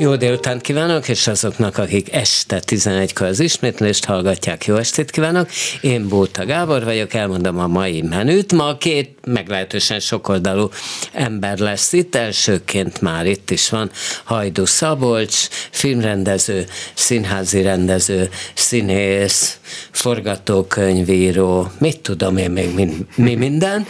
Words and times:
Jó 0.00 0.16
délután 0.16 0.58
kívánok, 0.58 1.08
és 1.08 1.26
azoknak, 1.26 1.78
akik 1.78 2.12
este 2.12 2.62
11-kor 2.66 3.26
az 3.26 3.40
ismétlést 3.40 4.04
hallgatják, 4.04 4.64
jó 4.64 4.76
estét 4.76 5.10
kívánok. 5.10 5.48
Én 5.80 6.08
Bóta 6.08 6.44
Gábor 6.44 6.84
vagyok, 6.84 7.14
elmondom 7.14 7.58
a 7.58 7.66
mai 7.66 8.02
menüt. 8.02 8.52
Ma 8.52 8.76
két 8.76 9.18
meglehetősen 9.26 10.00
sokoldalú 10.00 10.70
ember 11.12 11.58
lesz 11.58 11.92
itt. 11.92 12.14
Elsőként 12.14 13.00
már 13.00 13.26
itt 13.26 13.50
is 13.50 13.68
van 13.68 13.90
Hajdu 14.24 14.64
Szabolcs, 14.64 15.48
filmrendező, 15.70 16.66
színházi 16.94 17.62
rendező, 17.62 18.28
színész, 18.54 19.58
forgatókönyvíró, 19.90 21.70
mit 21.78 22.00
tudom 22.00 22.36
én 22.36 22.50
még 22.50 22.74
mi, 22.74 22.88
mi 23.14 23.34
minden. 23.34 23.86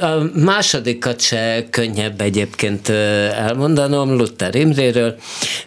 A 0.00 0.38
másodikat 0.44 1.20
se 1.20 1.66
könnyebb 1.70 2.20
egyébként 2.20 2.88
elmondanom, 2.88 4.16
Luther 4.16 4.54
Imréről 4.54 4.94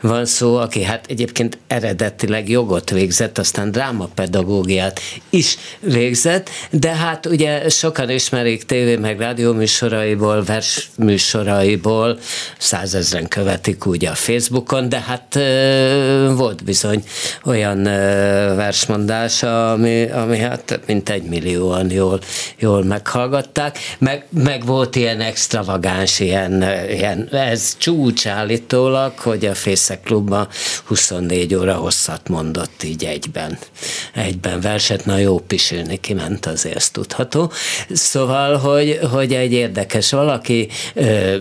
van 0.02 0.26
szó, 0.26 0.56
aki 0.56 0.84
hát 0.84 1.06
egyébként 1.08 1.58
eredetileg 1.68 2.50
jogot 2.50 2.90
végzett, 2.90 3.38
aztán 3.38 3.72
drámapedagógiát 3.72 5.00
is 5.30 5.58
végzett, 5.80 6.50
de 6.70 6.90
hát 6.90 7.26
ugye 7.26 7.70
sokan 7.70 8.10
ismerik 8.10 8.66
tévé 8.66 8.96
meg 8.96 9.20
rádió 9.20 9.54
műsoraiból, 9.54 10.44
vers 10.44 10.90
műsoraiból, 10.98 12.20
százezren 12.58 13.28
követik 13.28 13.86
ugye 13.86 14.10
a 14.10 14.16
Facebookon, 14.16 14.90
de 14.90 15.00
hát 15.00 15.40
volt 16.36 16.64
bizony 16.64 17.04
olyan 17.44 17.84
versmondás, 18.56 18.98
mondása, 19.10 19.72
ami, 19.72 20.10
ami 20.10 20.38
hát 20.38 20.80
mint 20.86 21.10
egy 21.10 21.24
millióan 21.24 21.92
jól, 21.92 22.20
jól 22.60 22.84
meghallgatták, 22.84 23.78
meg, 24.00 24.26
meg 24.30 24.66
volt 24.66 24.96
ilyen 24.96 25.22
extravagáns, 25.22 26.20
ilyen, 26.20 26.64
ilyen 26.90 27.28
ez 27.32 27.78
csúcs 27.78 28.28
állítólag, 28.28 29.14
hogy 29.20 29.46
a 29.46 29.56
Fészek 29.56 30.02
Klubban 30.02 30.48
24 30.86 31.56
óra 31.56 31.74
hosszat 31.74 32.28
mondott 32.28 32.84
így 32.84 33.06
egyben. 33.06 33.58
Egyben 34.14 34.62
verset, 34.62 35.06
na 35.06 35.18
jó 35.18 35.40
pisilni 35.40 36.00
kiment, 36.00 36.46
azért 36.46 36.76
ezt 36.76 36.94
tudható. 36.94 37.52
Szóval, 37.92 38.58
hogy, 38.58 39.00
hogy 39.12 39.34
egy 39.34 39.52
érdekes 39.52 40.12
valaki 40.12 40.70
ö, 40.94 41.38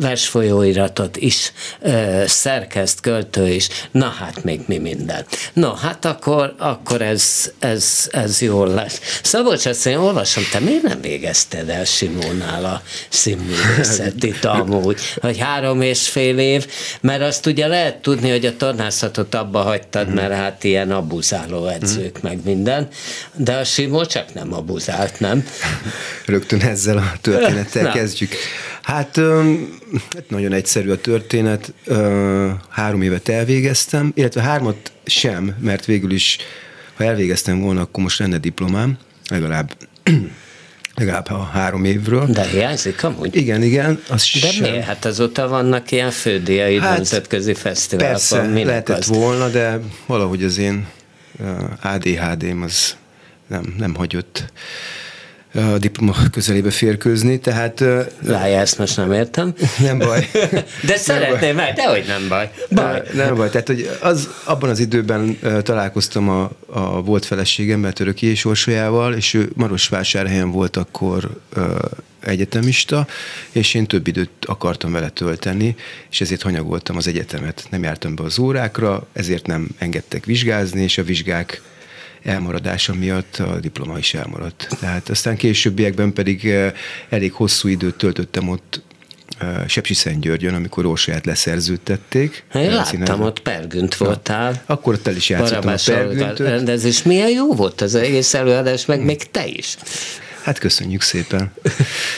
versfolyóiratot 0.00 1.16
is 1.16 1.52
ö, 1.80 2.22
szerkeszt, 2.26 3.00
költő 3.00 3.48
is, 3.48 3.68
na 3.90 4.08
hát 4.08 4.44
még 4.44 4.60
mi 4.66 4.78
minden. 4.78 5.24
No, 5.52 5.74
hát 5.74 6.04
akkor, 6.04 6.54
akkor 6.58 7.02
ez, 7.02 7.52
ez, 7.58 8.08
ez 8.10 8.40
jól 8.40 8.68
lesz. 8.68 9.20
Szabolcs, 9.22 9.66
azt 9.66 9.86
én 9.86 9.96
olvasom, 9.96 10.42
te 10.52 10.58
miért 10.58 10.82
nem 10.82 11.00
végezted 11.00 11.68
el 11.68 11.84
Simónál 11.84 12.64
a 12.64 12.82
színművészetit 13.08 14.44
amúgy, 14.60 15.00
hogy 15.20 15.38
három 15.38 15.80
és 15.80 16.08
fél 16.08 16.38
év, 16.38 16.66
mert 17.00 17.22
azt 17.22 17.46
ugye 17.46 17.66
lehet 17.66 17.96
tudni, 17.96 18.30
hogy 18.30 18.46
a 18.46 18.56
tornászatot 18.56 19.34
abba 19.34 19.62
hagytad, 19.62 20.10
mm. 20.10 20.14
mert 20.14 20.32
hát 20.32 20.64
ilyen 20.64 20.90
abuzáló 20.90 21.66
edzők 21.66 22.18
mm. 22.18 22.28
meg 22.28 22.38
minden, 22.44 22.88
de 23.34 23.56
a 23.56 23.64
Simó 23.64 24.04
csak 24.04 24.34
nem 24.34 24.54
abuzált, 24.54 25.20
nem? 25.20 25.44
Rögtön 26.26 26.60
ezzel 26.60 26.96
a 26.96 27.12
történettel 27.20 27.92
kezdjük. 27.98 28.30
Hát, 28.82 29.16
hát 30.14 30.24
nagyon 30.28 30.52
egyszerű 30.52 30.90
a 30.90 31.00
történet. 31.00 31.72
Három 32.68 33.02
évet 33.02 33.28
elvégeztem, 33.28 34.12
illetve 34.14 34.40
hármat 34.42 34.92
sem, 35.04 35.56
mert 35.60 35.84
végül 35.84 36.10
is, 36.10 36.38
ha 36.94 37.04
elvégeztem 37.04 37.60
volna, 37.60 37.80
akkor 37.80 38.02
most 38.02 38.18
lenne 38.18 38.38
diplomám, 38.38 38.98
legalább 39.30 39.76
legalább 40.94 41.30
a 41.30 41.42
három 41.52 41.84
évről. 41.84 42.26
De 42.26 42.42
hiányzik 42.46 43.04
amúgy? 43.04 43.36
Igen, 43.36 43.62
igen. 43.62 44.02
Az 44.08 44.30
De 44.40 44.50
sem. 44.50 44.70
miért? 44.70 44.84
Hát 44.84 45.04
azóta 45.04 45.48
vannak 45.48 45.90
ilyen 45.90 46.10
fődiai 46.10 46.78
hát, 46.78 46.96
nemzetközi 46.96 47.54
fesztiválok. 47.54 48.12
Persze, 48.12 48.42
lehetett 48.64 48.98
az? 48.98 49.06
volna, 49.08 49.48
de 49.48 49.80
valahogy 50.06 50.44
az 50.44 50.58
én 50.58 50.86
ADHD-m 51.82 52.62
az 52.62 52.96
nem, 53.46 53.74
nem 53.78 53.94
hagyott 53.94 54.52
a 55.54 55.78
diploma 55.78 56.14
közelébe 56.30 56.70
férkőzni, 56.70 57.38
tehát... 57.38 57.84
Ezt 58.28 58.78
most 58.78 58.96
nem 58.96 59.12
értem. 59.12 59.54
Nem 59.80 59.98
baj. 59.98 60.30
De 60.86 60.96
szeretném, 60.96 61.54
mert 61.56 61.76
dehogy 61.76 62.04
nem 62.06 62.28
baj. 62.28 62.50
baj. 62.70 63.02
Nem 63.14 63.34
baj, 63.34 63.50
tehát 63.50 63.66
hogy 63.66 63.90
az, 64.00 64.28
abban 64.44 64.70
az 64.70 64.78
időben 64.78 65.38
találkoztam 65.62 66.28
a, 66.28 66.50
a 66.66 67.02
volt 67.02 67.24
feleségemmel, 67.24 67.92
Töröki 67.92 68.34
Orsolyával, 68.42 69.14
és 69.14 69.34
ő 69.34 69.50
Marosvásárhelyen 69.54 70.50
volt 70.50 70.76
akkor 70.76 71.30
egyetemista, 72.20 73.06
és 73.52 73.74
én 73.74 73.86
több 73.86 74.06
időt 74.06 74.30
akartam 74.40 74.92
vele 74.92 75.08
tölteni, 75.08 75.76
és 76.10 76.20
ezért 76.20 76.42
hanyagoltam 76.42 76.96
az 76.96 77.06
egyetemet. 77.06 77.66
Nem 77.70 77.82
jártam 77.82 78.14
be 78.14 78.22
az 78.22 78.38
órákra, 78.38 79.06
ezért 79.12 79.46
nem 79.46 79.68
engedtek 79.78 80.24
vizsgázni, 80.24 80.82
és 80.82 80.98
a 80.98 81.02
vizsgák 81.02 81.62
elmaradása 82.24 82.94
miatt 82.94 83.36
a 83.36 83.58
diploma 83.60 83.98
is 83.98 84.14
elmaradt. 84.14 84.68
Tehát 84.80 85.08
aztán 85.08 85.36
későbbiekben 85.36 86.12
pedig 86.12 86.46
eh, 86.46 86.72
elég 87.08 87.32
hosszú 87.32 87.68
időt 87.68 87.94
töltöttem 87.94 88.48
ott 88.48 88.80
eh, 89.38 89.48
Sepsi 89.68 89.94
Györgyön, 90.20 90.54
amikor 90.54 90.86
Orsolyát 90.86 91.26
leszerződtették. 91.26 92.44
Én 92.54 92.70
láttam, 92.70 92.84
színező. 92.84 93.22
ott 93.22 93.40
Pergünt 93.40 93.94
voltál. 93.94 94.50
Na, 94.50 94.74
akkor 94.74 94.94
ott 94.94 95.06
el 95.06 95.16
is 95.16 95.28
játszottam 95.28 95.72
a 95.72 95.76
Pergüntöt. 95.84 96.38
rendezés. 96.38 97.02
Milyen 97.02 97.30
jó 97.30 97.54
volt 97.54 97.80
az 97.80 97.94
egész 97.94 98.34
előadás, 98.34 98.86
meg 98.86 99.04
még 99.04 99.30
te 99.30 99.46
is. 99.46 99.76
Hát 100.42 100.58
köszönjük 100.58 101.00
szépen. 101.00 101.52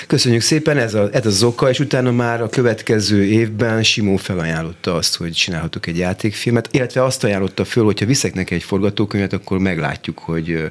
Köszönjük 0.07 0.43
szépen, 0.43 0.79
ez, 0.79 0.95
a, 0.95 1.09
ez 1.13 1.27
az 1.27 1.43
oka, 1.43 1.69
és 1.69 1.79
utána 1.79 2.13
már 2.13 2.43
a 2.43 2.49
következő 2.49 3.25
évben 3.25 3.83
Simó 3.83 4.17
felajánlotta 4.17 4.95
azt, 4.95 5.17
hogy 5.17 5.33
csinálhatok 5.33 5.87
egy 5.87 5.99
játékfilmet, 5.99 6.69
illetve 6.71 7.05
azt 7.05 7.25
ajánlotta 7.25 7.65
föl, 7.65 7.85
hogyha 7.85 8.07
viszek 8.07 8.35
neki 8.35 8.55
egy 8.55 8.63
forgatókönyvet, 8.63 9.33
akkor 9.33 9.59
meglátjuk, 9.59 10.19
hogy 10.19 10.71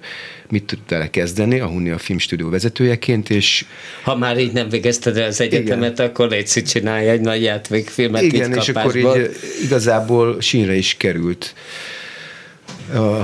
mit 0.50 0.64
tud 0.64 0.80
vele 0.88 1.10
kezdeni, 1.10 1.60
a 1.60 1.68
Hunni 1.68 1.90
a 1.90 1.98
filmstúdió 1.98 2.50
vezetőjeként, 2.50 3.30
és... 3.30 3.66
Ha 4.04 4.16
már 4.16 4.38
így 4.38 4.54
nem 4.54 4.70
végezted 4.70 5.18
el 5.18 5.28
az 5.28 5.42
egyetemet, 5.42 5.92
igen. 5.92 6.10
akkor 6.10 6.30
légy 6.30 6.64
csinálj 6.64 7.08
egy 7.08 7.22
nagy 7.22 7.42
játékfilmet 7.42 8.22
Igen, 8.22 8.54
és 8.54 8.70
akkor 8.70 8.96
így 8.96 9.30
igazából 9.64 10.42
sínre 10.42 10.76
is 10.76 10.98
került 10.98 11.54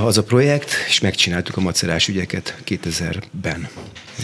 az 0.04 0.18
a 0.18 0.22
projekt, 0.22 0.70
és 0.88 1.00
megcsináltuk 1.00 1.56
a 1.56 1.60
macerás 1.60 2.08
ügyeket 2.08 2.54
2000-ben. 2.66 3.68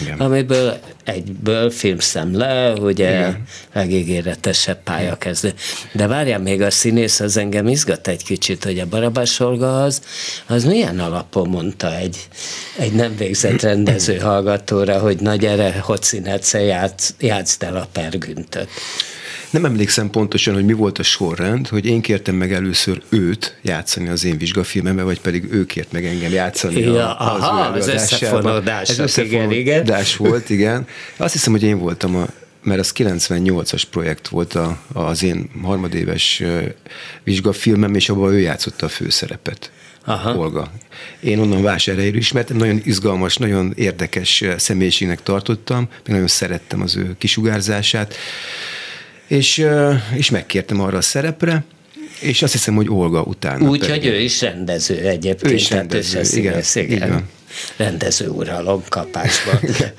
Igen. 0.01 0.19
Amiből 0.19 0.79
egyből 1.03 1.69
filmszemle, 1.69 2.73
ugye 2.73 3.09
Igen. 3.09 3.43
legígéretesebb 3.73 4.83
pályakezdő. 4.83 5.53
De 5.91 6.07
várjál, 6.07 6.39
még 6.39 6.61
a 6.61 6.71
színész 6.71 7.19
az 7.19 7.37
engem 7.37 7.67
izgat 7.67 8.07
egy 8.07 8.23
kicsit, 8.23 8.63
hogy 8.63 8.79
a 8.79 8.85
Barabás 8.85 9.39
Olga 9.39 9.83
az, 9.83 10.01
az 10.45 10.63
milyen 10.63 10.99
alapon 10.99 11.49
mondta 11.49 11.95
egy, 11.95 12.27
egy 12.77 12.93
nem 12.93 13.15
végzett 13.17 13.61
rendező 13.61 14.17
hallgatóra, 14.17 14.99
hogy 14.99 15.19
nagy 15.19 15.39
gyere, 15.39 15.79
Hocinece, 15.79 16.59
játsz, 16.59 17.13
játszd 17.19 17.63
el 17.63 17.75
a 17.75 17.87
pergüntöt. 17.91 18.69
Nem 19.49 19.65
emlékszem 19.65 20.09
pontosan, 20.09 20.53
hogy 20.53 20.65
mi 20.65 20.73
volt 20.73 20.99
a 20.99 21.03
sorrend, 21.03 21.67
hogy 21.67 21.85
én 21.85 22.01
kértem 22.01 22.35
meg 22.35 22.53
először 22.53 23.01
őt 23.09 23.57
játszani 23.61 24.07
az 24.07 24.23
én 24.23 24.37
vizsgafilmembe, 24.37 25.03
vagy 25.03 25.21
pedig 25.21 25.47
ő 25.51 25.65
kért 25.65 25.91
meg 25.91 26.05
engem 26.05 26.31
játszani 26.31 26.79
ja, 26.79 27.15
a, 27.15 27.35
az 27.35 27.41
aha, 27.41 27.61
az 27.61 27.87
összefonódás. 27.87 28.89
Ez 28.89 28.99
összefonódás 28.99 29.57
igen, 29.57 29.83
igen. 29.83 30.03
volt, 30.17 30.49
igen. 30.49 30.87
Azt 31.17 31.33
hiszem, 31.33 31.51
hogy 31.51 31.63
én 31.63 31.77
voltam 31.77 32.15
a 32.15 32.27
mert 32.63 32.79
az 32.79 32.91
98-as 32.95 33.83
projekt 33.91 34.27
volt 34.27 34.53
a, 34.53 34.77
az 34.93 35.23
én 35.23 35.49
harmadéves 35.63 36.43
vizsgafilmem, 37.23 37.95
és 37.95 38.09
abban 38.09 38.33
ő 38.33 38.39
játszotta 38.39 38.85
a 38.85 38.89
főszerepet. 38.89 39.71
Aha. 40.05 40.37
Olga. 40.37 40.71
Én 41.19 41.39
onnan 41.39 41.61
vásárhelyről 41.61 42.19
ismertem, 42.19 42.57
nagyon 42.57 42.81
izgalmas, 42.83 43.37
nagyon 43.37 43.73
érdekes 43.75 44.43
személyiségnek 44.57 45.23
tartottam, 45.23 45.79
még 45.79 46.07
nagyon 46.07 46.27
szerettem 46.27 46.81
az 46.81 46.95
ő 46.95 47.15
kisugárzását, 47.17 48.15
és, 49.27 49.65
és 50.15 50.29
megkértem 50.29 50.81
arra 50.81 50.97
a 50.97 51.01
szerepre, 51.01 51.63
és 52.19 52.41
azt 52.41 52.51
hiszem, 52.51 52.75
hogy 52.75 52.89
Olga 52.89 53.21
utána. 53.21 53.69
Úgy, 53.69 53.89
hogy 53.89 54.05
ő 54.05 54.19
is 54.19 54.41
rendező 54.41 54.95
egyébként. 54.95 55.51
Ő 55.51 55.55
is 55.55 55.69
rendező, 55.69 56.21
igen, 56.37 56.63
igen. 56.73 57.29
Rendező 57.77 58.27
uralom 58.27 58.83
kapásban. 58.89 59.59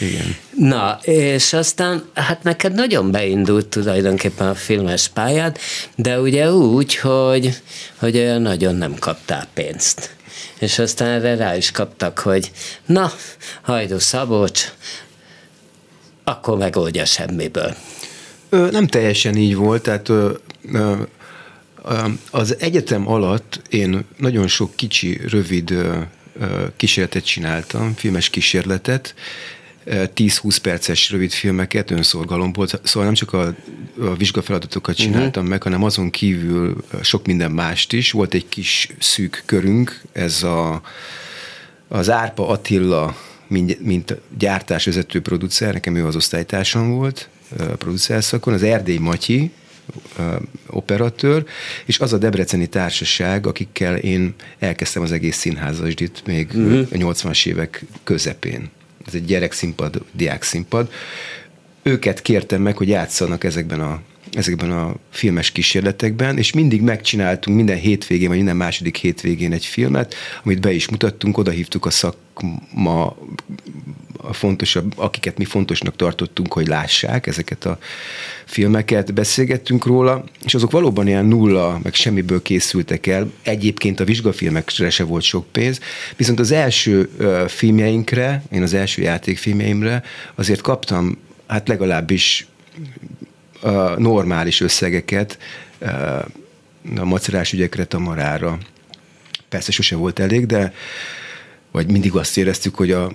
Igen. 0.00 0.36
Na, 0.56 0.98
és 1.02 1.52
aztán, 1.52 2.04
hát 2.14 2.42
neked 2.42 2.72
nagyon 2.72 3.10
beindult 3.10 3.66
tulajdonképpen 3.66 4.48
a 4.48 4.54
filmes 4.54 5.08
pályád, 5.08 5.58
de 5.94 6.20
ugye 6.20 6.52
úgy, 6.52 6.96
hogy, 6.96 7.60
hogy 7.96 8.40
nagyon 8.40 8.74
nem 8.74 8.94
kaptál 8.98 9.46
pénzt. 9.54 10.10
És 10.58 10.78
aztán 10.78 11.08
erre 11.08 11.36
rá 11.36 11.56
is 11.56 11.70
kaptak, 11.70 12.18
hogy 12.18 12.50
na, 12.86 13.12
Hajdú 13.62 13.98
Szabolcs, 13.98 14.72
akkor 16.24 16.58
megoldja 16.58 17.04
semmiből. 17.04 17.76
Nem 18.50 18.86
teljesen 18.86 19.36
így 19.36 19.54
volt, 19.54 19.82
tehát 19.82 20.10
az 22.30 22.56
egyetem 22.58 23.08
alatt 23.08 23.60
én 23.70 24.04
nagyon 24.16 24.46
sok 24.46 24.76
kicsi, 24.76 25.20
rövid 25.28 25.74
kísérletet 26.76 27.24
csináltam, 27.24 27.94
filmes 27.94 28.30
kísérletet, 28.30 29.14
10-20 29.86 30.56
perces 30.62 31.10
rövid 31.10 31.30
filmeket 31.30 31.90
önszorgalomból, 31.90 32.66
szóval 32.66 33.04
nem 33.04 33.14
csak 33.14 33.32
a, 33.32 33.54
a 34.00 34.14
vizsgafeladatokat 34.16 34.96
csináltam 34.96 35.28
uh-huh. 35.28 35.48
meg, 35.48 35.62
hanem 35.62 35.82
azon 35.82 36.10
kívül 36.10 36.84
sok 37.02 37.26
minden 37.26 37.50
mást 37.50 37.92
is. 37.92 38.10
Volt 38.10 38.34
egy 38.34 38.48
kis 38.48 38.88
szűk 38.98 39.42
körünk, 39.46 40.00
ez 40.12 40.42
a, 40.42 40.82
az 41.88 42.10
Árpa 42.10 42.48
Attila, 42.48 43.16
mint, 43.46 43.80
mint 43.80 44.16
gyártásvezető 44.38 45.20
producer, 45.20 45.72
nekem 45.72 45.96
ő 45.96 46.06
az 46.06 46.16
osztálytársam 46.16 46.90
volt, 46.90 47.28
producer 47.78 48.24
szakon, 48.24 48.54
az 48.54 48.62
Erdély 48.62 48.98
Matyi, 48.98 49.50
operatőr, 50.66 51.44
és 51.84 51.98
az 51.98 52.12
a 52.12 52.18
debreceni 52.18 52.66
társaság, 52.66 53.46
akikkel 53.46 53.96
én 53.96 54.34
elkezdtem 54.58 55.02
az 55.02 55.12
egész 55.12 55.36
színházasdit 55.36 56.22
még 56.26 56.48
uh-huh. 56.54 56.86
a 56.92 57.12
80-as 57.12 57.46
évek 57.46 57.84
közepén. 58.04 58.70
Ez 59.06 59.14
egy 59.14 59.24
gyerekszínpad, 59.24 60.02
diákszínpad. 60.12 60.90
Őket 61.82 62.22
kértem 62.22 62.62
meg, 62.62 62.76
hogy 62.76 62.88
játszanak 62.88 63.44
ezekben 63.44 63.80
a 63.80 64.00
ezekben 64.32 64.72
a 64.72 64.94
filmes 65.10 65.50
kísérletekben, 65.50 66.38
és 66.38 66.52
mindig 66.52 66.82
megcsináltunk 66.82 67.56
minden 67.56 67.76
hétvégén, 67.76 68.28
vagy 68.28 68.36
minden 68.36 68.56
második 68.56 68.96
hétvégén 68.96 69.52
egy 69.52 69.64
filmet, 69.64 70.14
amit 70.44 70.60
be 70.60 70.72
is 70.72 70.88
mutattunk, 70.88 71.38
oda 71.38 71.50
hívtuk 71.50 71.86
a 71.86 71.90
szakma 71.90 73.16
a 74.16 74.32
fontosabb, 74.32 74.92
akiket 74.96 75.38
mi 75.38 75.44
fontosnak 75.44 75.96
tartottunk, 75.96 76.52
hogy 76.52 76.66
lássák 76.66 77.26
ezeket 77.26 77.64
a 77.64 77.78
filmeket, 78.44 79.14
beszélgettünk 79.14 79.86
róla, 79.86 80.24
és 80.44 80.54
azok 80.54 80.70
valóban 80.70 81.06
ilyen 81.06 81.24
nulla, 81.24 81.80
meg 81.82 81.94
semmiből 81.94 82.42
készültek 82.42 83.06
el. 83.06 83.32
Egyébként 83.42 84.00
a 84.00 84.04
vizsgafilmekre 84.04 84.90
se 84.90 85.04
volt 85.04 85.22
sok 85.22 85.46
pénz, 85.52 85.80
viszont 86.16 86.40
az 86.40 86.50
első 86.50 87.10
filmjeinkre, 87.48 88.42
én 88.50 88.62
az 88.62 88.74
első 88.74 89.02
játékfilmjeimre 89.02 90.02
azért 90.34 90.60
kaptam 90.60 91.18
hát 91.46 91.68
legalábbis 91.68 92.46
normális 93.96 94.60
összegeket 94.60 95.38
a 96.96 97.04
macerás 97.04 97.52
ügyekre, 97.52 97.84
Tamarára. 97.84 98.58
Persze 99.48 99.72
sose 99.72 99.96
volt 99.96 100.18
elég, 100.18 100.46
de 100.46 100.72
vagy 101.70 101.90
mindig 101.90 102.14
azt 102.14 102.36
éreztük, 102.36 102.74
hogy 102.74 102.90
a 102.90 103.12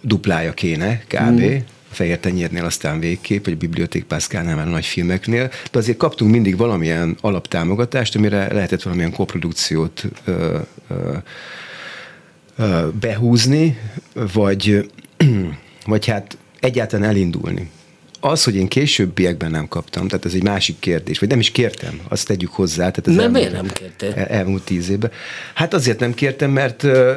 duplája 0.00 0.52
kéne, 0.52 0.98
kb. 1.08 1.40
Mm. 1.40 1.56
A 1.90 1.96
fehér 1.96 2.18
tenyérnél 2.18 2.64
aztán 2.64 3.00
végképp, 3.00 3.44
vagy 3.44 3.54
a 3.54 3.56
Biblioték 3.56 4.04
Pászkánál 4.04 4.56
már 4.56 4.68
nagy 4.68 4.86
filmeknél, 4.86 5.50
de 5.70 5.78
azért 5.78 5.98
kaptunk 5.98 6.30
mindig 6.30 6.56
valamilyen 6.56 7.16
alaptámogatást, 7.20 8.16
amire 8.16 8.52
lehetett 8.52 8.82
valamilyen 8.82 9.12
koprodukciót 9.12 10.04
ö, 10.24 10.58
ö, 10.88 11.16
ö, 12.56 12.88
behúzni, 13.00 13.78
vagy, 14.32 14.90
vagy 15.86 16.06
hát 16.06 16.36
egyáltalán 16.60 17.08
elindulni. 17.08 17.70
Az, 18.26 18.44
hogy 18.44 18.56
én 18.56 18.68
későbbiekben 18.68 19.50
nem 19.50 19.68
kaptam, 19.68 20.08
tehát 20.08 20.24
ez 20.24 20.34
egy 20.34 20.42
másik 20.42 20.78
kérdés, 20.78 21.18
vagy 21.18 21.28
nem 21.28 21.38
is 21.38 21.50
kértem, 21.50 22.00
azt 22.08 22.26
tegyük 22.26 22.50
hozzá. 22.50 22.90
Tehát 22.90 23.08
ez 23.08 23.14
nem, 23.14 23.30
miért 23.30 23.52
nem 23.52 23.66
kérte? 23.66 24.14
El, 24.14 24.26
elmúlt 24.26 24.62
tíz 24.62 24.88
évben. 24.88 25.10
Hát 25.54 25.74
azért 25.74 25.98
nem 25.98 26.14
kértem, 26.14 26.50
mert 26.50 26.82
uh, 26.82 27.10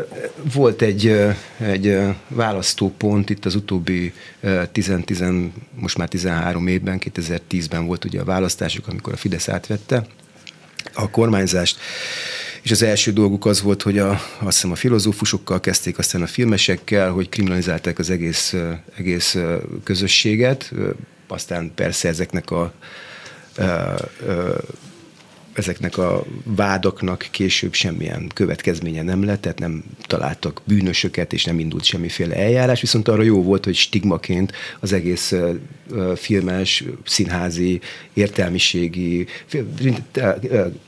volt 0.53 0.81
egy, 0.81 1.07
uh, 1.07 1.35
egy 1.67 1.87
uh, 1.87 2.15
választópont 2.27 3.29
itt 3.29 3.45
az 3.45 3.55
utóbbi 3.55 4.13
10-10, 4.43 5.49
most 5.75 5.97
már 5.97 6.07
13 6.07 6.67
évben, 6.67 7.01
2010-ben 7.15 7.85
volt 7.85 8.05
ugye 8.05 8.19
a 8.19 8.25
választások, 8.25 8.87
amikor 8.87 9.13
a 9.13 9.17
Fidesz 9.17 9.49
átvette 9.49 10.05
a 10.93 11.09
kormányzást, 11.09 11.77
és 12.61 12.71
az 12.71 12.81
első 12.81 13.11
dolguk 13.11 13.45
az 13.45 13.61
volt, 13.61 13.81
hogy 13.81 13.97
a, 13.97 14.09
azt 14.39 14.55
hiszem 14.55 14.71
a 14.71 14.75
filozófusokkal 14.75 15.59
kezdték, 15.59 15.97
aztán 15.97 16.21
a 16.21 16.27
filmesekkel, 16.27 17.11
hogy 17.11 17.29
kriminalizálták 17.29 17.99
az 17.99 18.09
egész, 18.09 18.55
egész 18.97 19.37
közösséget, 19.83 20.73
aztán 21.27 21.71
persze 21.75 22.07
ezeknek 22.07 22.51
a 22.51 22.73
ezeknek 25.57 25.97
a 25.97 26.23
vádaknak 26.43 27.27
később 27.31 27.73
semmilyen 27.73 28.31
következménye 28.33 29.01
nem 29.01 29.23
lett, 29.23 29.41
tehát 29.41 29.59
nem 29.59 29.83
találtak 30.07 30.61
bűnösöket, 30.63 31.33
és 31.33 31.43
nem 31.43 31.59
indult 31.59 31.83
semmiféle 31.83 32.35
eljárás, 32.35 32.81
viszont 32.81 33.07
arra 33.07 33.23
jó 33.23 33.43
volt, 33.43 33.65
hogy 33.65 33.75
stigmaként 33.75 34.51
az 34.79 34.93
egész 34.93 35.33
filmes, 36.15 36.83
színházi, 37.05 37.79
értelmiségi 38.13 39.27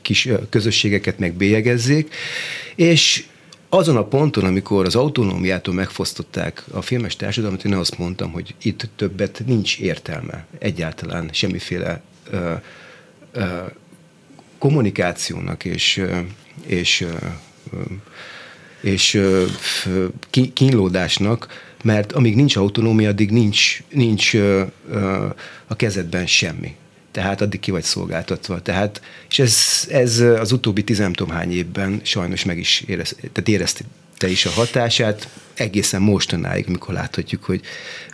kis 0.02 0.28
közösségeket 0.48 1.18
megbélyegezzék, 1.18 2.14
és 2.74 3.24
azon 3.68 3.96
a 3.96 4.04
ponton, 4.04 4.44
amikor 4.44 4.84
az 4.84 4.96
autonómiától 4.96 5.74
megfosztották 5.74 6.64
a 6.72 6.82
filmes 6.82 7.16
társadalmat, 7.16 7.64
én 7.64 7.74
azt 7.74 7.98
mondtam, 7.98 8.32
hogy 8.32 8.54
itt 8.62 8.88
többet 8.96 9.42
nincs 9.46 9.78
értelme 9.78 10.46
egyáltalán 10.58 11.28
semmiféle 11.32 12.02
ö, 12.30 12.52
ö, 13.32 13.56
kommunikációnak 14.60 15.64
és, 15.64 16.02
és, 16.66 17.06
és 18.80 19.20
kínlódásnak, 20.54 21.68
mert 21.82 22.12
amíg 22.12 22.34
nincs 22.34 22.56
autonómia, 22.56 23.08
addig 23.08 23.30
nincs, 23.30 23.82
nincs 23.88 24.34
a 25.66 25.76
kezedben 25.76 26.26
semmi. 26.26 26.74
Tehát 27.10 27.40
addig 27.40 27.60
ki 27.60 27.70
vagy 27.70 27.82
szolgáltatva. 27.82 28.62
Tehát, 28.62 29.02
és 29.28 29.38
ez, 29.38 29.86
ez 29.90 30.20
az 30.20 30.52
utóbbi 30.52 30.84
tizentomhány 30.84 31.52
évben 31.52 32.00
sajnos 32.02 32.44
meg 32.44 32.58
is 32.58 32.84
érez, 32.86 33.16
tehát 33.32 33.48
érezte 33.48 33.84
is 34.28 34.46
a 34.46 34.50
hatását, 34.50 35.28
egészen 35.54 36.02
mostanáig, 36.02 36.64
amikor 36.68 36.94
láthatjuk, 36.94 37.44
hogy 37.44 37.60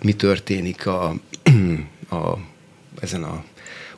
mi 0.02 0.12
történik 0.12 0.87
a, 0.87 1.14
a, 2.10 2.38
ezen 3.00 3.22
a 3.22 3.44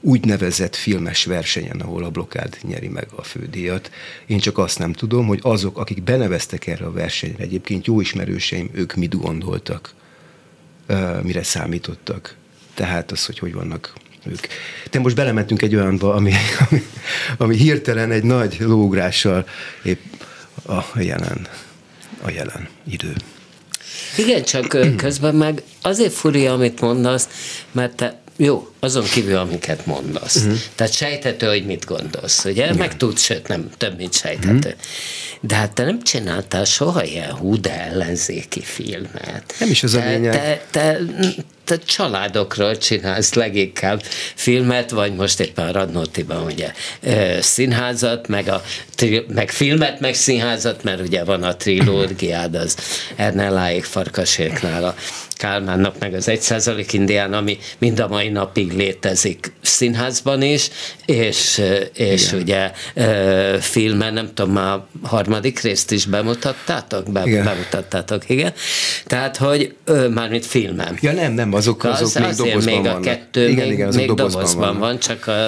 úgynevezett 0.00 0.76
filmes 0.76 1.24
versenyen, 1.24 1.80
ahol 1.80 2.04
a 2.04 2.10
blokád 2.10 2.58
nyeri 2.62 2.88
meg 2.88 3.06
a 3.14 3.22
fődíjat. 3.22 3.90
Én 4.26 4.38
csak 4.38 4.58
azt 4.58 4.78
nem 4.78 4.92
tudom, 4.92 5.26
hogy 5.26 5.38
azok, 5.42 5.78
akik 5.78 6.02
beneveztek 6.02 6.66
erre 6.66 6.84
a 6.84 6.92
versenyre, 6.92 7.42
egyébként 7.42 7.86
jó 7.86 8.00
ismerőseim, 8.00 8.70
ők 8.72 8.94
mit 8.94 9.18
gondoltak, 9.18 9.94
mire 11.22 11.42
számítottak. 11.42 12.36
Tehát 12.74 13.12
az, 13.12 13.26
hogy 13.26 13.38
hogy 13.38 13.52
vannak 13.52 13.92
ők. 14.26 14.46
De 14.90 14.98
most 14.98 15.16
belementünk 15.16 15.62
egy 15.62 15.74
olyanba, 15.74 16.14
ami, 16.14 16.32
ami, 16.68 16.82
ami 17.36 17.56
hirtelen 17.56 18.10
egy 18.10 18.24
nagy 18.24 18.56
lógrással 18.60 19.46
épp 19.82 20.00
a 20.66 21.00
jelen, 21.00 21.48
a 22.22 22.30
jelen 22.30 22.68
idő. 22.90 23.12
Igen, 24.16 24.44
csak 24.44 24.76
közben 24.96 25.34
meg 25.34 25.62
azért 25.82 26.12
furi, 26.12 26.46
amit 26.46 26.80
mondasz, 26.80 27.28
mert 27.72 27.96
te 27.96 28.20
jó, 28.36 28.68
azon 28.80 29.04
kívül, 29.04 29.36
amiket 29.36 29.86
mondasz. 29.86 30.36
Uh-huh. 30.36 30.58
Tehát 30.74 30.93
sejtető, 30.93 31.46
hogy 31.46 31.67
mit 31.67 31.84
gondolsz, 31.84 32.44
ugye? 32.44 32.64
Igen. 32.64 32.76
Meg 32.76 32.96
tudsz, 32.96 33.22
sőt, 33.22 33.48
nem 33.48 33.70
több, 33.76 33.96
mint 33.96 34.14
sejtető. 34.14 34.56
Uh-huh. 34.56 34.72
De 35.41 35.55
hát 35.55 35.72
te 35.72 35.84
nem 35.84 36.03
csináltál 36.03 36.64
soha 36.64 37.05
ilyen 37.05 37.32
hú, 37.32 37.60
de 37.60 37.81
ellenzéki 37.81 38.60
filmet. 38.60 39.55
Nem 39.58 39.70
is 39.70 39.82
az 39.82 39.91
te, 39.91 40.00
a 40.00 40.08
lényeg. 40.08 40.32
Te, 40.32 40.62
te, 40.70 40.98
te 41.64 41.79
családokról 41.79 42.79
csinálsz 42.79 43.34
leginkább 43.34 44.03
filmet, 44.34 44.91
vagy 44.91 45.14
most 45.14 45.41
éppen 45.41 45.69
a 45.69 45.72
Radnótiban 45.72 46.44
ugye 46.44 46.72
színházat, 47.41 48.29
meg, 48.29 48.48
a, 48.48 48.62
meg 49.34 49.50
filmet, 49.50 50.00
meg 50.00 50.14
színházat, 50.14 50.82
mert 50.82 51.00
ugye 51.00 51.24
van 51.24 51.43
a 51.43 51.56
trilógiád, 51.56 52.55
az 52.55 52.76
Ernelláék 53.17 53.84
Farkaséknál 53.84 54.84
a 54.84 54.94
Kálmánnak, 55.32 55.98
meg 55.98 56.14
az 56.14 56.29
egyszázalék 56.29 56.93
indián, 56.93 57.32
ami 57.32 57.58
mind 57.79 57.98
a 57.98 58.08
mai 58.08 58.29
napig 58.29 58.68
létezik 58.72 59.53
színházban 59.60 60.43
is, 60.43 60.69
és, 61.06 61.63
és 61.94 62.32
ugye 62.32 62.70
filmen, 63.60 64.13
nem 64.13 64.31
tudom, 64.34 64.53
már 64.53 64.72
a 64.72 64.89
harmadik 65.03 65.60
részt 65.60 65.91
is 65.91 66.05
bemutattátok? 66.05 67.13
Be, 67.13 67.22
igen. 67.25 67.44
Bemutattátok, 67.44 68.31
igen. 68.31 68.53
Tehát, 69.06 69.37
hogy 69.37 69.75
mármint 70.15 70.46
filmem. 70.46 70.96
Ja 71.01 71.13
nem, 71.13 71.32
nem, 71.32 71.55
azok, 71.55 71.84
azok 71.84 72.06
az, 72.06 72.15
még 72.15 72.34
dobozban 72.34 72.75
még 72.75 72.82
vannak. 72.82 72.98
a 72.98 73.01
kettő 73.01 73.48
igen, 73.48 73.65
még, 73.67 73.72
igen, 73.72 73.89
még 73.94 74.06
dobozban, 74.06 74.31
dobozban 74.31 74.79
van. 74.79 74.98
csak 74.98 75.27
a 75.27 75.46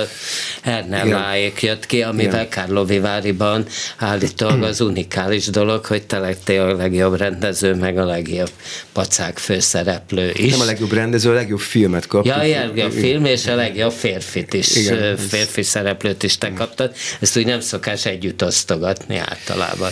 Ernelláék 0.62 1.62
jött 1.62 1.86
ki, 1.86 2.02
amivel 2.02 2.48
Kárloviváriban 2.48 3.66
állítólag 3.96 4.62
az 4.62 4.80
unikális 4.80 5.46
dolog, 5.46 5.84
hogy 5.84 6.02
te 6.02 6.18
lettél 6.18 6.62
a 6.62 6.74
legjobb 6.74 7.16
rendező, 7.16 7.74
meg 7.74 7.98
a 7.98 8.04
legjobb 8.04 8.50
pacák 8.92 9.38
főszereplő 9.38 10.32
is. 10.34 10.50
Nem 10.50 10.60
a 10.60 10.64
legjobb 10.64 10.92
rendező, 10.92 11.30
a 11.30 11.34
legjobb 11.34 11.58
filmet 11.58 12.06
kaptuk. 12.06 12.32
Ja, 12.32 12.60
a 12.60 12.66
legjobb 12.66 12.92
film, 12.92 13.09
és 13.18 13.46
a 13.46 13.54
legjobb 13.54 13.92
férfit 13.92 14.52
is, 14.52 14.76
igen, 14.76 15.16
férfi 15.16 15.62
szereplőt 15.62 16.22
is 16.22 16.38
te 16.38 16.52
kaptad. 16.52 16.94
Ezt 17.20 17.36
úgy 17.36 17.46
nem 17.46 17.60
szokás 17.60 18.06
együtt 18.06 18.44
osztogatni 18.44 19.16
általában. 19.16 19.90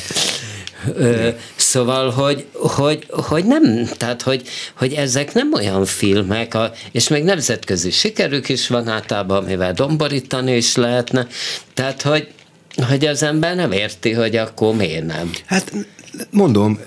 Ö, 0.95 1.29
szóval, 1.57 2.11
hogy, 2.11 2.47
hogy, 2.53 3.07
hogy 3.09 3.45
nem, 3.45 3.89
tehát, 3.97 4.23
hogy, 4.23 4.43
hogy 4.75 4.93
ezek 4.93 5.33
nem 5.33 5.53
olyan 5.53 5.85
filmek, 5.85 6.55
a, 6.55 6.73
és 6.93 7.09
még 7.09 7.25
nemzetközi 7.25 7.91
sikerük 7.91 8.49
is 8.49 8.69
van 8.69 8.89
általában, 8.89 9.45
amivel 9.45 9.73
domborítani 9.73 10.57
is 10.57 10.77
lehetne, 10.77 11.27
tehát, 11.75 12.03
hogy, 12.03 12.29
hogy 12.89 13.07
az 13.07 13.23
ember 13.23 13.55
nem 13.55 13.73
érti, 13.73 14.13
hogy 14.13 14.37
akkor 14.37 14.75
miért 14.75 15.07
nem. 15.07 15.31
Hát 15.47 15.73
mondom, 16.31 16.81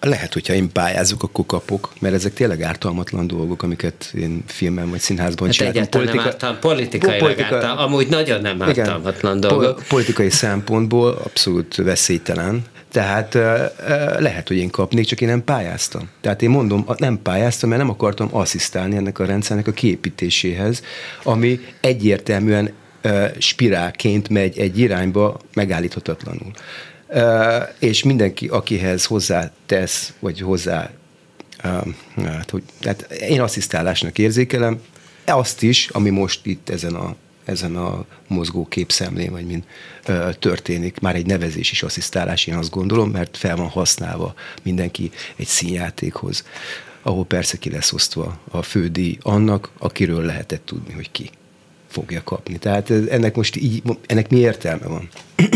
lehet, 0.00 0.32
hogyha 0.32 0.52
én 0.52 0.72
pályázok, 0.72 1.22
akkor 1.22 1.46
kapok, 1.46 1.92
mert 2.00 2.14
ezek 2.14 2.32
tényleg 2.32 2.62
ártalmatlan 2.62 3.26
dolgok, 3.26 3.62
amiket 3.62 4.12
én 4.18 4.42
filmben 4.46 4.90
vagy 4.90 5.00
színházban 5.00 5.46
hát 5.46 5.56
csináltam. 5.56 5.82
Egyáltalán 5.82 6.06
Politika, 6.06 6.24
nem 6.24 6.32
ártalm, 6.32 6.58
politikai 6.60 7.18
politika, 7.18 7.54
ártalm, 7.54 7.78
amúgy 7.78 8.08
nagyon 8.08 8.40
nem 8.40 8.62
ártalmatlan 8.62 9.36
igen, 9.36 9.50
dolgok. 9.50 9.82
Politikai 9.88 10.30
szempontból 10.30 11.10
abszolút 11.24 11.74
veszélytelen, 11.76 12.64
tehát 12.92 13.34
lehet, 14.18 14.48
hogy 14.48 14.56
én 14.56 14.70
kapnék, 14.70 15.06
csak 15.06 15.20
én 15.20 15.28
nem 15.28 15.44
pályáztam. 15.44 16.08
Tehát 16.20 16.42
én 16.42 16.50
mondom, 16.50 16.86
nem 16.96 17.22
pályáztam, 17.22 17.68
mert 17.68 17.80
nem 17.80 17.90
akartam 17.90 18.28
asszisztálni 18.30 18.96
ennek 18.96 19.18
a 19.18 19.24
rendszernek 19.24 19.66
a 19.66 19.72
kiépítéséhez, 19.72 20.82
ami 21.22 21.60
egyértelműen 21.80 22.72
spirálként 23.38 24.28
megy 24.28 24.58
egy 24.58 24.78
irányba 24.78 25.40
megállíthatatlanul. 25.54 26.50
És 27.78 28.02
mindenki, 28.02 28.48
akihez 28.48 29.04
hozzátesz, 29.04 30.12
vagy 30.18 30.40
hozzá 30.40 30.90
hát, 32.16 32.50
hogy, 32.50 32.62
tehát 32.80 33.12
én 33.12 33.40
asszisztálásnak 33.40 34.18
érzékelem, 34.18 34.80
azt 35.24 35.62
is, 35.62 35.88
ami 35.88 36.10
most 36.10 36.46
itt 36.46 36.68
ezen 36.68 36.94
a 36.94 37.14
ezen 37.44 37.76
a 37.76 38.04
mozgó 38.26 38.66
képszemlén, 38.66 39.30
vagy 39.30 39.46
mint 39.46 39.64
ö, 40.06 40.30
történik. 40.38 41.00
Már 41.00 41.14
egy 41.14 41.26
nevezés 41.26 41.70
is 41.70 41.82
asszisztálás, 41.82 42.46
én 42.46 42.54
azt 42.54 42.70
gondolom, 42.70 43.10
mert 43.10 43.36
fel 43.36 43.56
van 43.56 43.68
használva 43.68 44.34
mindenki 44.62 45.10
egy 45.36 45.46
színjátékhoz, 45.46 46.44
ahol 47.02 47.24
persze 47.24 47.58
ki 47.58 47.70
lesz 47.70 47.92
osztva 47.92 48.38
a 48.50 48.62
fődíj 48.62 49.18
annak, 49.22 49.70
akiről 49.78 50.24
lehetett 50.24 50.64
tudni, 50.66 50.92
hogy 50.92 51.10
ki 51.10 51.30
fogja 51.88 52.22
kapni. 52.24 52.58
Tehát 52.58 52.90
ennek 53.10 53.36
most 53.36 53.56
így, 53.56 53.82
ennek 54.06 54.30
mi 54.30 54.36
értelme 54.36 54.86
van? 54.86 55.08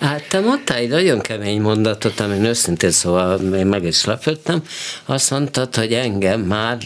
Hát 0.00 0.28
te 0.28 0.40
mondtál 0.40 0.76
egy 0.76 0.88
nagyon 0.88 1.20
kemény 1.20 1.60
mondatot, 1.60 2.20
amin 2.20 2.44
őszintén 2.44 2.90
szóval 2.90 3.54
én 3.54 3.66
meg 3.66 3.84
is 3.84 4.04
lepődtem. 4.04 4.62
Azt 5.04 5.30
mondtad, 5.30 5.74
hogy 5.76 5.92
engem 5.92 6.40
már 6.40 6.78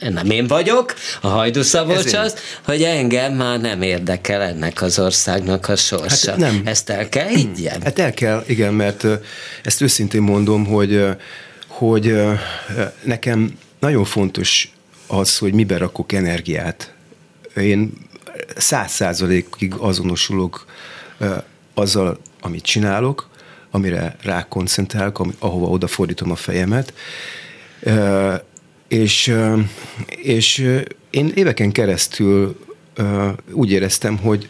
nem 0.00 0.30
én 0.30 0.46
vagyok, 0.46 0.94
a 1.20 1.28
Hajdu 1.28 1.62
Szabolcs 1.62 2.12
az, 2.12 2.36
hogy 2.64 2.82
engem 2.82 3.34
már 3.34 3.60
nem 3.60 3.82
érdekel 3.82 4.42
ennek 4.42 4.82
az 4.82 4.98
országnak 4.98 5.68
a 5.68 5.76
sorsa. 5.76 6.30
Hát 6.30 6.40
nem. 6.40 6.62
Ezt 6.64 6.90
el 6.90 7.08
kell 7.08 7.28
higgyem? 7.28 7.80
Hát 7.82 7.98
el 7.98 8.14
kell, 8.14 8.44
igen, 8.46 8.74
mert 8.74 9.06
ezt 9.62 9.80
őszintén 9.80 10.22
mondom, 10.22 10.66
hogy, 10.66 11.04
hogy 11.66 12.14
nekem 13.02 13.58
nagyon 13.80 14.04
fontos 14.04 14.72
az, 15.06 15.38
hogy 15.38 15.52
mibe 15.52 15.76
rakok 15.76 16.12
energiát. 16.12 16.92
Én 17.56 17.92
száz 18.56 18.92
százalékig 18.92 19.74
azonosulok 19.74 20.66
azzal, 21.74 22.18
amit 22.40 22.64
csinálok, 22.64 23.28
amire 23.70 24.16
rákoncentrálok, 24.22 25.26
ahova 25.38 25.66
odafordítom 25.66 26.30
a 26.30 26.36
fejemet, 26.36 26.92
és, 28.88 29.34
és 30.08 30.58
én 31.10 31.32
éveken 31.34 31.72
keresztül 31.72 32.58
úgy 33.50 33.70
éreztem, 33.70 34.18
hogy 34.18 34.48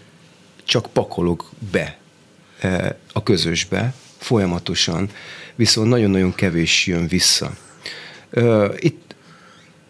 csak 0.64 0.86
pakolok 0.92 1.50
be 1.72 1.98
a 3.12 3.22
közösbe 3.22 3.94
folyamatosan, 4.18 5.10
viszont 5.54 5.88
nagyon-nagyon 5.88 6.34
kevés 6.34 6.86
jön 6.86 7.06
vissza. 7.06 7.56
Itt, 8.76 9.14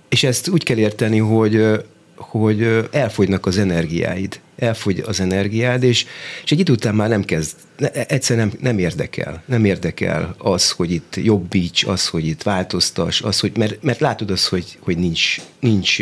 és 0.08 0.22
ezt 0.22 0.48
úgy 0.48 0.64
kell 0.64 0.76
érteni, 0.76 1.18
hogy 1.18 1.84
hogy 2.16 2.88
elfogynak 2.90 3.46
az 3.46 3.58
energiáid. 3.58 4.40
Elfogy 4.58 5.02
az 5.06 5.20
energiád, 5.20 5.82
és, 5.82 6.06
és 6.44 6.52
egy 6.52 6.58
idő 6.58 6.72
után 6.72 6.94
már 6.94 7.08
nem 7.08 7.24
kezd, 7.24 7.56
egyszer 7.92 8.36
nem, 8.36 8.52
nem 8.60 8.78
érdekel. 8.78 9.42
Nem 9.46 9.64
érdekel 9.64 10.34
az, 10.38 10.70
hogy 10.70 10.90
itt 10.90 11.16
jobbíts, 11.16 11.84
az, 11.84 12.08
hogy 12.08 12.26
itt 12.26 12.42
változtas, 12.42 13.22
az, 13.22 13.40
hogy, 13.40 13.56
mert, 13.56 13.82
mert 13.82 14.00
látod 14.00 14.30
az, 14.30 14.48
hogy, 14.48 14.78
hogy 14.80 14.98
nincs, 14.98 15.36
nincs, 15.60 15.98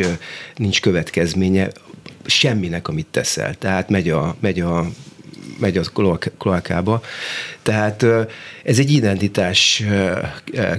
nincs 0.56 0.80
következménye 0.80 1.70
semminek, 2.26 2.88
amit 2.88 3.06
teszel. 3.10 3.54
Tehát 3.54 3.88
megy 3.88 4.10
a, 4.10 4.36
megy 4.40 4.60
a 4.60 4.88
megy 5.58 5.76
a 5.76 5.82
kloakába. 6.38 7.02
Tehát 7.62 8.06
ez 8.64 8.78
egy 8.78 8.90
identitás 8.90 9.82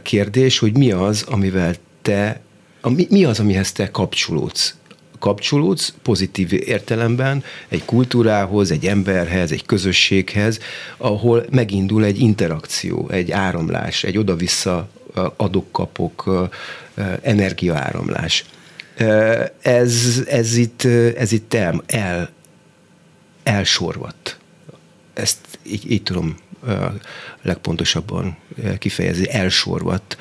kérdés, 0.04 0.60
hogy 0.60 0.78
mi 0.78 0.92
az, 0.92 1.24
amivel 1.28 1.76
te, 2.02 2.42
mi 3.10 3.26
az, 3.26 3.40
amihez 3.40 3.72
te 3.72 3.92
kapcsolódsz 3.92 4.76
kapcsolódsz 5.26 5.94
pozitív 6.02 6.54
értelemben 6.54 7.44
egy 7.68 7.86
kultúrához, 7.86 8.72
egy 8.72 8.86
emberhez, 8.86 9.52
egy 9.52 9.66
közösséghez, 9.66 10.60
ahol 10.98 11.46
megindul 11.52 12.04
egy 12.04 12.20
interakció, 12.20 13.10
egy 13.10 13.32
áramlás, 13.32 14.04
egy 14.04 14.18
oda-vissza 14.18 14.90
adok-kapok 15.36 16.50
energiaáramlás. 17.22 18.46
Ez, 19.62 20.24
ez 20.28 20.56
itt, 20.56 20.84
ez 21.18 21.32
itt 21.32 21.54
el, 21.54 21.84
el, 21.86 22.30
elsorvadt. 23.44 24.38
Ezt 25.14 25.38
így, 25.64 25.92
így 25.92 26.04
tudom 26.04 26.36
legpontosabban 27.42 28.38
kifejezni, 28.78 29.30
elsorvadt. 29.30 30.18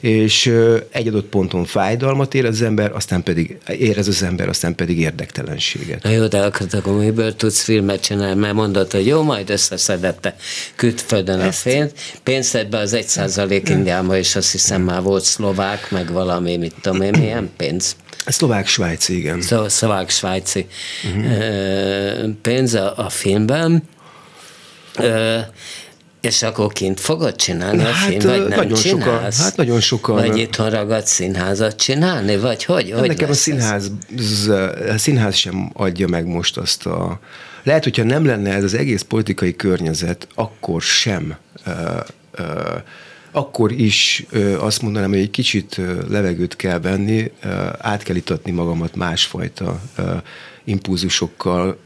És 0.00 0.52
egy 0.90 1.08
adott 1.08 1.26
ponton 1.26 1.64
fájdalmat 1.64 2.34
érez 2.34 2.54
az 2.54 2.62
ember, 2.62 2.92
aztán 2.92 3.22
pedig 3.22 3.58
érez 3.78 4.08
az 4.08 4.22
ember, 4.22 4.48
aztán 4.48 4.74
pedig 4.74 4.98
érdektelenséget. 4.98 6.02
Na 6.02 6.10
jó, 6.10 6.26
de 6.26 6.40
akkor 6.40 6.98
miből 6.98 7.36
tudsz 7.36 7.62
filmet 7.62 8.00
csinálni, 8.00 8.40
mert 8.40 8.54
mondod, 8.54 8.92
hogy 8.92 9.06
jó, 9.06 9.22
majd 9.22 9.50
összeszedette 9.50 10.36
külföldön 10.76 11.40
a 11.40 11.52
fényt, 11.52 11.92
pénzedbe 12.22 12.78
az 12.78 12.92
egy 12.92 13.06
százalék 13.06 13.68
Indiáma, 13.68 14.16
és 14.16 14.36
azt 14.36 14.52
hiszem 14.52 14.82
már 14.82 15.02
volt 15.02 15.24
szlovák, 15.24 15.90
meg 15.90 16.12
valami, 16.12 16.56
mit 16.56 16.74
tudom 16.80 17.00
én, 17.00 17.14
milyen 17.18 17.50
pénz. 17.56 17.96
Szlovák-svájci, 18.26 19.16
igen. 19.16 19.40
Szlovák-svájci 19.68 20.66
uh-huh. 21.04 22.30
pénz 22.42 22.74
a, 22.74 22.92
a 22.96 23.08
filmben. 23.08 23.82
És 26.20 26.42
akkor 26.42 26.72
kint 26.72 27.00
fogod 27.00 27.36
csinálni 27.36 27.82
hát, 27.82 27.90
a 27.90 27.94
film, 27.94 28.20
vagy 28.20 28.48
nem 28.48 28.58
nagyon 28.58 28.78
csinálsz? 28.78 29.36
Sokan, 29.36 29.44
hát 29.44 29.56
nagyon 29.56 29.80
sokan. 29.80 30.14
Vagy 30.14 30.38
itthon 30.38 30.70
ragad 30.70 31.06
színházat 31.06 31.76
csinálni, 31.76 32.36
vagy 32.36 32.64
hogy? 32.64 32.90
hogy 32.90 33.08
Nekem 33.08 33.30
a 33.30 33.34
színház, 33.34 33.90
a 34.88 34.98
színház 34.98 35.34
sem 35.34 35.70
adja 35.72 36.08
meg 36.08 36.26
most 36.26 36.56
azt 36.56 36.86
a... 36.86 37.20
Lehet, 37.62 37.84
hogyha 37.84 38.02
nem 38.02 38.24
lenne 38.24 38.54
ez 38.54 38.64
az 38.64 38.74
egész 38.74 39.02
politikai 39.02 39.56
környezet, 39.56 40.28
akkor 40.34 40.82
sem 40.82 41.36
akkor 43.36 43.72
is 43.72 44.26
azt 44.58 44.82
mondanám, 44.82 45.10
hogy 45.10 45.18
egy 45.18 45.30
kicsit 45.30 45.80
levegőt 46.08 46.56
kell 46.56 46.80
venni, 46.80 47.32
át 47.78 48.02
kell 48.02 48.16
itatni 48.16 48.50
magamat 48.50 48.96
másfajta 48.96 49.80
impulzusokkal, 50.64 51.78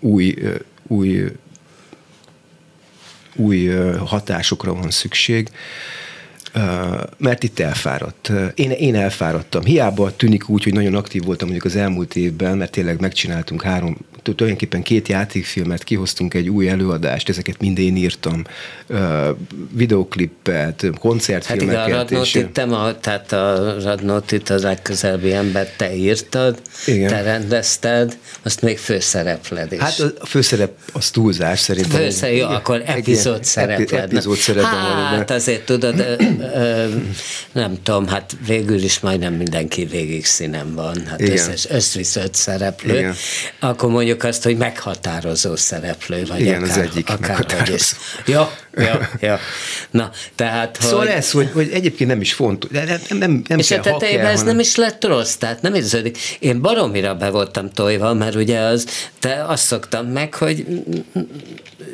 új, 0.00 0.34
új 0.86 1.24
új 3.36 3.66
hatásokra 4.06 4.74
van 4.74 4.90
szükség, 4.90 5.48
mert 7.16 7.42
itt 7.42 7.58
elfáradt. 7.58 8.32
Én, 8.54 8.70
én 8.70 8.94
elfáradtam. 8.94 9.64
Hiába 9.64 10.16
tűnik 10.16 10.48
úgy, 10.48 10.64
hogy 10.64 10.72
nagyon 10.72 10.94
aktív 10.94 11.24
voltam 11.24 11.48
mondjuk 11.48 11.72
az 11.72 11.80
elmúlt 11.80 12.16
évben, 12.16 12.56
mert 12.56 12.70
tényleg 12.70 13.00
megcsináltunk 13.00 13.62
három, 13.62 13.96
tulajdonképpen 14.34 14.82
két 14.82 15.08
játékfilmet, 15.08 15.84
kihoztunk 15.84 16.34
egy 16.34 16.48
új 16.48 16.68
előadást, 16.68 17.28
ezeket 17.28 17.60
mind 17.60 17.78
én 17.78 17.96
írtam, 17.96 18.44
videoklippet, 19.72 20.86
koncertfilmeket. 20.98 21.76
Hát 21.76 21.86
igen, 21.86 21.98
a 21.98 22.02
Radnotit, 22.02 22.50
te 22.50 22.64
ma, 22.64 22.98
tehát 23.00 23.32
a 23.32 23.76
Radnotit 23.82 24.50
az 24.50 24.62
legközelebbi 24.62 25.32
ember 25.32 25.68
te 25.76 25.94
írtad, 25.94 26.60
igen. 26.86 27.08
te 27.08 27.22
rendezted, 27.22 28.18
azt 28.42 28.62
még 28.62 28.78
főszerepled 28.78 29.72
is. 29.72 29.78
Hát 29.78 30.00
a 30.18 30.26
főszerep 30.26 30.72
az 30.92 31.10
túlzás 31.10 31.60
szerintem. 31.60 32.00
Főszerep, 32.00 32.36
jó, 32.36 32.46
akkor 32.46 32.82
epizód 32.86 33.44
szerepled. 33.44 34.12
Epizód 34.12 34.36
szerepben 34.36 34.70
Hát 34.70 35.30
azért 35.30 35.64
tudod, 35.64 36.04
nem 37.52 37.82
tudom, 37.82 38.06
hát 38.06 38.36
végül 38.46 38.82
is 38.82 39.00
majdnem 39.00 39.34
mindenki 39.34 39.84
végig 39.84 40.24
színem 40.24 40.74
van, 40.74 41.06
hát 41.06 41.20
összes, 41.20 41.66
összvisz 41.70 42.16
öt 42.16 42.34
szereplő, 42.34 42.98
Igen. 42.98 43.14
akkor 43.60 43.90
mondjuk 43.90 44.15
azt, 44.24 44.42
hogy 44.42 44.56
meghatározó 44.56 45.56
szereplő, 45.56 46.24
vagy 46.24 46.40
Igen, 46.40 46.62
akár, 46.62 46.70
az 46.70 46.76
egyik 46.76 47.10
akár 47.10 47.36
hogy 47.36 47.74
is. 47.74 47.92
Ja, 48.26 48.52
ja, 48.74 49.08
ja. 49.20 49.38
Na, 49.90 50.10
tehát, 50.34 50.78
szóval 50.80 50.98
hogy... 50.98 51.08
ez, 51.08 51.30
hogy, 51.30 51.50
hogy 51.52 51.70
egyébként 51.72 52.10
nem 52.10 52.20
is 52.20 52.32
fontos. 52.32 52.70
Nem, 52.70 53.00
nem, 53.08 53.42
nem 53.48 53.58
és 53.58 53.68
kell, 53.68 53.78
a 53.78 53.82
tetejében 53.82 54.26
ez 54.26 54.38
hanem... 54.38 54.46
nem 54.46 54.58
is 54.58 54.76
lett 54.76 55.04
rossz, 55.04 55.34
tehát 55.34 55.62
nem 55.62 55.74
érződik. 55.74 56.18
Én 56.38 56.60
baromira 56.60 57.14
be 57.14 57.30
voltam 57.30 57.70
tojva, 57.70 58.14
mert 58.14 58.34
ugye 58.34 58.58
az, 58.58 58.86
te 59.18 59.44
azt 59.44 59.64
szoktam 59.64 60.06
meg, 60.06 60.34
hogy 60.34 60.66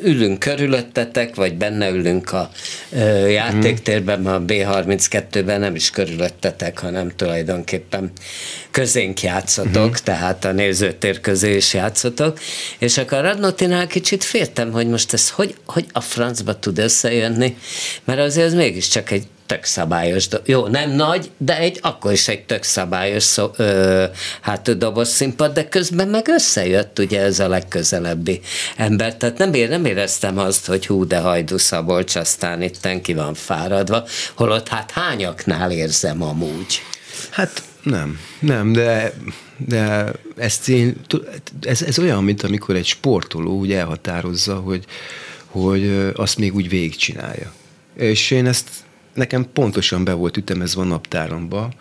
ülünk 0.03 0.39
körülöttetek, 0.39 1.35
vagy 1.35 1.55
benne 1.57 1.89
ülünk 1.89 2.31
a 2.31 2.49
ö, 2.91 3.27
játéktérben, 3.27 4.25
a 4.25 4.41
B32-ben 4.41 5.59
nem 5.59 5.75
is 5.75 5.89
körülöttetek, 5.89 6.79
hanem 6.79 7.11
tulajdonképpen 7.15 8.11
közénk 8.71 9.21
játszotok, 9.21 9.75
uh-huh. 9.75 9.95
tehát 9.95 10.45
a 10.45 10.51
nézőtér 10.51 11.19
közé 11.19 11.55
is 11.55 11.73
játszotok, 11.73 12.12
játszottok, 12.19 12.39
és 12.77 12.97
akkor 12.97 13.17
a 13.17 13.21
Radnotinál 13.21 13.87
kicsit 13.87 14.23
féltem, 14.23 14.71
hogy 14.71 14.87
most 14.87 15.13
ez 15.13 15.29
hogy, 15.29 15.55
hogy 15.65 15.85
a 15.91 16.01
francba 16.01 16.59
tud 16.59 16.79
összejönni, 16.79 17.57
mert 18.03 18.19
azért 18.19 18.45
ez 18.45 18.53
mégiscsak 18.53 19.11
egy 19.11 19.27
tök 19.45 19.63
szabályos, 19.63 20.27
jó, 20.45 20.67
nem 20.67 20.91
nagy, 20.91 21.31
de 21.37 21.57
egy, 21.57 21.79
akkor 21.81 22.11
is 22.11 22.27
egy 22.27 22.45
tök 22.45 22.63
szabályos 22.63 23.23
szó, 23.23 23.51
ö, 23.55 24.05
hát 24.41 24.77
doboz 24.77 25.09
színpad, 25.09 25.53
de 25.53 25.67
közben 25.67 26.07
meg 26.07 26.27
összejött 26.27 26.99
ugye 26.99 27.21
ez 27.21 27.39
a 27.39 27.47
legközelebbi 27.47 28.41
ember, 28.77 29.15
tehát 29.15 29.37
nem, 29.37 29.53
ér, 29.53 29.69
nem 29.69 29.85
éreztem 29.85 30.37
azt, 30.37 30.65
hogy 30.65 30.85
hú, 30.85 31.07
de 31.07 31.17
Hajdu 31.17 31.57
Szabolcs, 31.57 32.15
aztán 32.15 32.61
itt 32.61 32.87
ki 33.01 33.13
van 33.13 33.33
fáradva, 33.33 34.03
holott 34.35 34.67
hát 34.67 34.91
hányaknál 34.91 35.71
érzem 35.71 36.21
amúgy. 36.21 36.81
Hát 37.29 37.63
nem, 37.83 38.19
nem, 38.39 38.71
de, 38.71 39.13
de 39.57 40.11
ezt 40.35 40.69
én, 40.69 40.95
ez, 41.61 41.81
ez 41.81 41.99
olyan, 41.99 42.23
mint 42.23 42.43
amikor 42.43 42.75
egy 42.75 42.85
sportoló 42.85 43.57
úgy 43.57 43.71
elhatározza, 43.71 44.55
hogy, 44.55 44.85
hogy 45.45 46.11
azt 46.15 46.37
még 46.37 46.55
úgy 46.55 46.69
végigcsinálja. 46.69 47.53
És 47.95 48.31
én 48.31 48.45
ezt 48.45 48.69
nekem 49.13 49.47
pontosan 49.53 50.03
be 50.03 50.13
volt 50.13 50.37
ütemezve 50.37 50.81
a 50.81 50.85
naptáromba. 50.85 51.71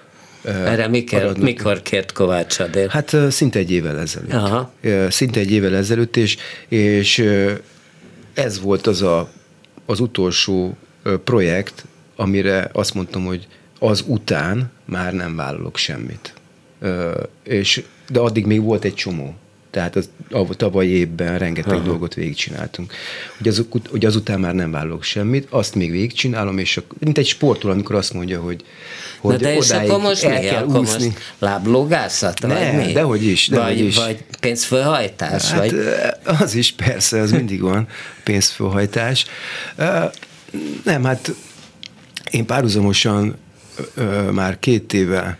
Erre 0.44 0.88
mikor, 0.88 1.36
mikor 1.36 1.82
kért 1.82 2.12
Kovács 2.12 2.58
Adél? 2.58 2.88
Hát 2.88 3.16
szinte 3.30 3.58
egy 3.58 3.70
évvel 3.70 3.98
ezelőtt. 3.98 4.32
Aha. 4.32 4.72
Szinte 5.08 5.40
egy 5.40 5.50
évvel 5.50 5.76
ezelőtt, 5.76 6.16
és, 6.16 6.36
és 6.68 7.24
ez 8.34 8.60
volt 8.60 8.86
az 8.86 9.02
a, 9.02 9.30
az 9.86 10.00
utolsó 10.00 10.76
projekt, 11.24 11.84
amire 12.16 12.70
azt 12.72 12.94
mondtam, 12.94 13.24
hogy 13.24 13.46
az 13.82 14.04
után 14.06 14.70
már 14.84 15.12
nem 15.12 15.36
vállalok 15.36 15.76
semmit. 15.76 16.34
És, 17.42 17.82
de 18.08 18.20
addig 18.20 18.46
még 18.46 18.62
volt 18.62 18.84
egy 18.84 18.94
csomó. 18.94 19.34
Tehát 19.70 19.96
az, 19.96 20.08
a 20.30 20.54
tavaly 20.54 20.86
évben 20.86 21.38
rengeteg 21.38 21.72
Aha. 21.72 21.84
dolgot 21.84 22.14
végigcsináltunk. 22.14 22.92
Hogy, 23.38 23.48
az, 23.48 23.66
hogy 23.90 24.04
azután 24.04 24.40
már 24.40 24.54
nem 24.54 24.70
vállalok 24.70 25.02
semmit, 25.02 25.46
azt 25.50 25.74
még 25.74 25.90
végigcsinálom, 25.90 26.58
és 26.58 26.76
a, 26.76 26.82
mint 26.98 27.18
egy 27.18 27.26
sportoló, 27.26 27.72
amikor 27.72 27.94
azt 27.96 28.12
mondja, 28.12 28.40
hogy, 28.40 28.64
hogy 29.18 29.32
Na 29.32 29.38
de 29.38 29.56
és 29.56 29.70
akkor 29.70 30.00
most 30.00 30.24
el 30.24 30.40
mi? 30.40 30.46
kell 30.46 30.62
akkor 30.62 30.80
úszni. 30.80 31.04
Most 31.04 31.18
láblógászat? 31.38 32.40
Ne, 32.40 32.72
vagy 32.72 32.86
mi? 32.86 32.92
dehogy 32.92 33.24
is. 33.24 33.48
Dehogy 33.48 33.76
vagy, 33.76 33.86
is. 33.86 33.96
vagy 33.96 34.24
pénzfölhajtás? 34.40 35.50
Hát, 35.50 35.58
vagy? 35.58 35.74
Az 36.40 36.54
is 36.54 36.72
persze, 36.72 37.20
az 37.20 37.30
mindig 37.30 37.60
van, 37.60 37.86
pénzfölhajtás. 38.24 39.26
Nem, 40.84 41.04
hát 41.04 41.34
én 42.30 42.46
párhuzamosan 42.46 43.36
már 44.32 44.58
két 44.58 44.92
éve 44.92 45.38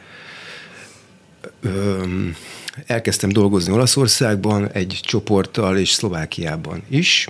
elkezdtem 2.86 3.30
dolgozni 3.30 3.72
Olaszországban, 3.72 4.70
egy 4.72 5.00
csoporttal, 5.02 5.78
és 5.78 5.90
Szlovákiában 5.90 6.82
is. 6.88 7.26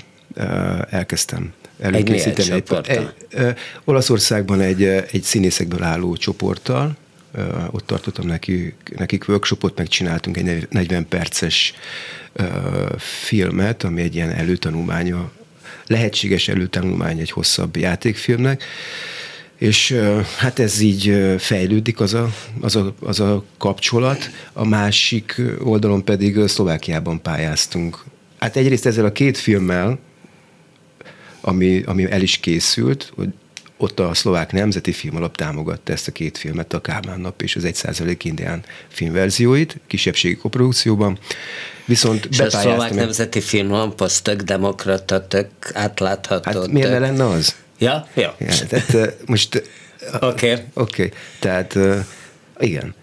Elkezdtem 0.90 1.52
előkészíteni. 1.80 2.50
Egy, 2.50 2.72
egy, 2.86 3.14
egy, 3.30 3.54
Olaszországban 3.84 4.60
egy, 4.60 4.82
egy 4.84 5.22
színészekből 5.22 5.82
álló 5.82 6.16
csoporttal, 6.16 6.96
ott 7.70 7.86
tartottam 7.86 8.26
neki, 8.26 8.74
nekik 8.96 9.28
workshopot, 9.28 9.78
megcsináltunk 9.78 10.36
egy 10.36 10.66
40 10.70 11.08
perces 11.08 11.74
filmet, 12.98 13.84
ami 13.84 14.02
egy 14.02 14.14
ilyen 14.14 14.30
előtanulmánya, 14.30 15.30
lehetséges 15.86 16.48
előtanulmány 16.48 17.18
egy 17.18 17.30
hosszabb 17.30 17.76
játékfilmnek, 17.76 18.64
és 19.62 19.98
hát 20.36 20.58
ez 20.58 20.80
így 20.80 21.34
fejlődik 21.38 22.00
az 22.00 22.14
a, 22.14 22.28
az, 22.60 22.76
a, 22.76 22.94
az 23.00 23.20
a 23.20 23.44
kapcsolat. 23.58 24.30
A 24.52 24.66
másik 24.66 25.42
oldalon 25.64 26.04
pedig 26.04 26.46
Szlovákiában 26.46 27.22
pályáztunk. 27.22 28.04
Hát 28.38 28.56
egyrészt 28.56 28.86
ezzel 28.86 29.04
a 29.04 29.12
két 29.12 29.38
filmmel, 29.38 29.98
ami, 31.40 31.82
ami 31.86 32.10
el 32.10 32.22
is 32.22 32.36
készült, 32.36 33.12
hogy 33.14 33.28
ott 33.76 34.00
a 34.00 34.14
szlovák 34.14 34.52
nemzeti 34.52 34.92
filmalap 34.92 35.36
támogatta 35.36 35.92
ezt 35.92 36.08
a 36.08 36.12
két 36.12 36.38
filmet, 36.38 36.72
a 36.72 36.80
Kálmán 36.80 37.20
nap 37.20 37.42
és 37.42 37.56
az 37.56 37.62
1% 37.66 38.16
indián 38.22 38.64
filmverzióit, 38.88 39.80
kisebbségi 39.86 40.36
koprodukcióban. 40.36 41.18
Viszont 41.84 42.28
és 42.30 42.40
a 42.40 42.50
szlovák 42.50 42.94
nemzeti 42.94 43.40
filmalap 43.40 44.00
az 44.00 44.20
tök 44.20 44.42
demokrata, 44.42 45.26
tök 45.26 45.48
átlátható. 45.72 46.60
Hát 46.60 46.68
miért 46.68 46.90
ne 46.90 46.98
lenne 46.98 47.26
az? 47.26 47.54
Ja? 47.82 48.08
Ja. 48.14 48.34
ja 48.38 48.66
tehát 48.68 49.16
most... 49.26 49.62
Oké. 50.20 50.26
Okay. 50.26 50.64
Oké, 50.74 51.04
okay. 51.04 51.12
tehát 51.38 51.78
igen. 52.58 52.94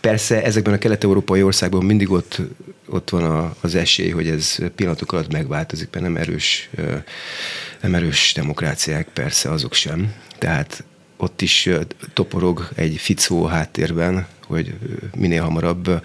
Persze 0.00 0.42
ezekben 0.42 0.74
a 0.74 0.78
kelet-európai 0.78 1.42
országban 1.42 1.84
mindig 1.84 2.10
ott, 2.10 2.40
ott 2.88 3.10
van 3.10 3.24
a, 3.24 3.54
az 3.60 3.74
esély, 3.74 4.10
hogy 4.10 4.28
ez 4.28 4.56
pillanatok 4.74 5.12
alatt 5.12 5.32
megváltozik, 5.32 5.88
mert 5.90 6.04
nem 6.04 6.16
erős, 6.16 6.70
nem 7.80 7.94
erős 7.94 8.32
demokráciák 8.34 9.08
persze 9.08 9.50
azok 9.50 9.74
sem. 9.74 10.14
Tehát 10.38 10.84
ott 11.16 11.42
is 11.42 11.68
toporog 12.12 12.68
egy 12.74 12.96
ficó 12.96 13.44
háttérben, 13.44 14.26
hogy 14.46 14.74
minél 15.16 15.42
hamarabb 15.42 16.02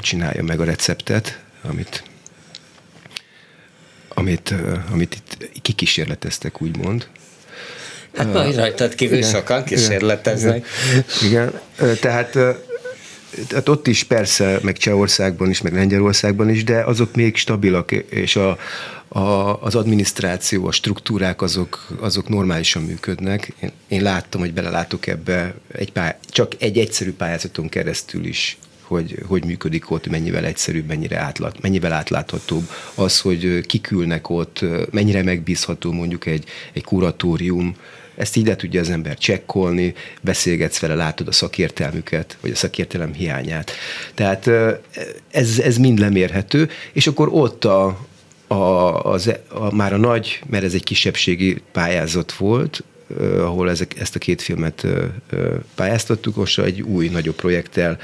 csinálja 0.00 0.42
meg 0.42 0.60
a 0.60 0.64
receptet, 0.64 1.40
amit 1.62 2.07
amit, 4.18 4.54
amit 4.92 5.14
itt 5.14 5.62
kikísérleteztek, 5.62 6.62
úgymond. 6.62 7.06
Hát 8.16 8.32
majd 8.32 8.56
rajtad 8.56 8.94
kívül 8.94 9.16
igen, 9.16 9.30
sokan 9.30 9.64
kísérleteznek. 9.64 10.66
Igen, 11.22 11.60
igen. 11.78 11.96
tehát 12.00 12.38
tehát 13.46 13.68
ott 13.68 13.86
is 13.86 14.04
persze, 14.04 14.58
meg 14.62 14.76
Csehországban 14.76 15.50
is, 15.50 15.62
meg 15.62 15.72
Lengyelországban 15.72 16.48
is, 16.48 16.64
de 16.64 16.84
azok 16.84 17.14
még 17.14 17.36
stabilak, 17.36 17.92
és 17.92 18.36
a, 18.36 18.58
a, 19.08 19.62
az 19.62 19.74
adminisztráció, 19.74 20.66
a 20.66 20.72
struktúrák 20.72 21.42
azok, 21.42 21.86
azok 22.00 22.28
normálisan 22.28 22.82
működnek. 22.82 23.52
Én, 23.60 23.70
én 23.88 24.02
láttam, 24.02 24.40
hogy 24.40 24.52
belelátok 24.52 25.06
ebbe 25.06 25.54
egy 25.72 25.92
pály, 25.92 26.16
csak 26.26 26.52
egy 26.58 26.78
egyszerű 26.78 27.12
pályázaton 27.12 27.68
keresztül 27.68 28.24
is 28.24 28.58
hogy, 28.88 29.18
hogy 29.26 29.44
működik 29.44 29.90
ott, 29.90 30.06
mennyivel 30.06 30.44
egyszerűbb, 30.44 30.86
mennyire 30.86 31.18
átlát, 31.18 31.60
mennyivel 31.60 31.92
átláthatóbb. 31.92 32.70
Az, 32.94 33.20
hogy 33.20 33.60
kikülnek 33.66 34.28
ott, 34.30 34.64
mennyire 34.90 35.22
megbízható 35.22 35.92
mondjuk 35.92 36.26
egy, 36.26 36.44
egy 36.72 36.84
kuratórium, 36.84 37.76
ezt 38.16 38.36
így 38.36 38.46
le 38.46 38.56
tudja 38.56 38.80
az 38.80 38.90
ember 38.90 39.18
csekkolni, 39.18 39.94
beszélgetsz 40.20 40.78
vele, 40.78 40.94
látod 40.94 41.28
a 41.28 41.32
szakértelmüket, 41.32 42.36
vagy 42.40 42.50
a 42.50 42.54
szakértelem 42.54 43.12
hiányát. 43.12 43.72
Tehát 44.14 44.50
ez, 45.30 45.58
ez 45.58 45.76
mind 45.76 45.98
lemérhető, 45.98 46.68
és 46.92 47.06
akkor 47.06 47.28
ott 47.32 47.64
a, 47.64 48.06
a, 48.46 48.54
az, 49.04 49.32
a, 49.48 49.74
már 49.74 49.92
a 49.92 49.96
nagy, 49.96 50.42
mert 50.50 50.64
ez 50.64 50.74
egy 50.74 50.84
kisebbségi 50.84 51.62
pályázat 51.72 52.32
volt, 52.32 52.84
ahol 53.38 53.70
ezek, 53.70 54.00
ezt 54.00 54.14
a 54.14 54.18
két 54.18 54.42
filmet 54.42 54.86
pályáztattuk, 55.74 56.36
most 56.36 56.58
egy 56.58 56.82
új, 56.82 57.08
nagyobb 57.08 57.34
projekttel 57.34 57.98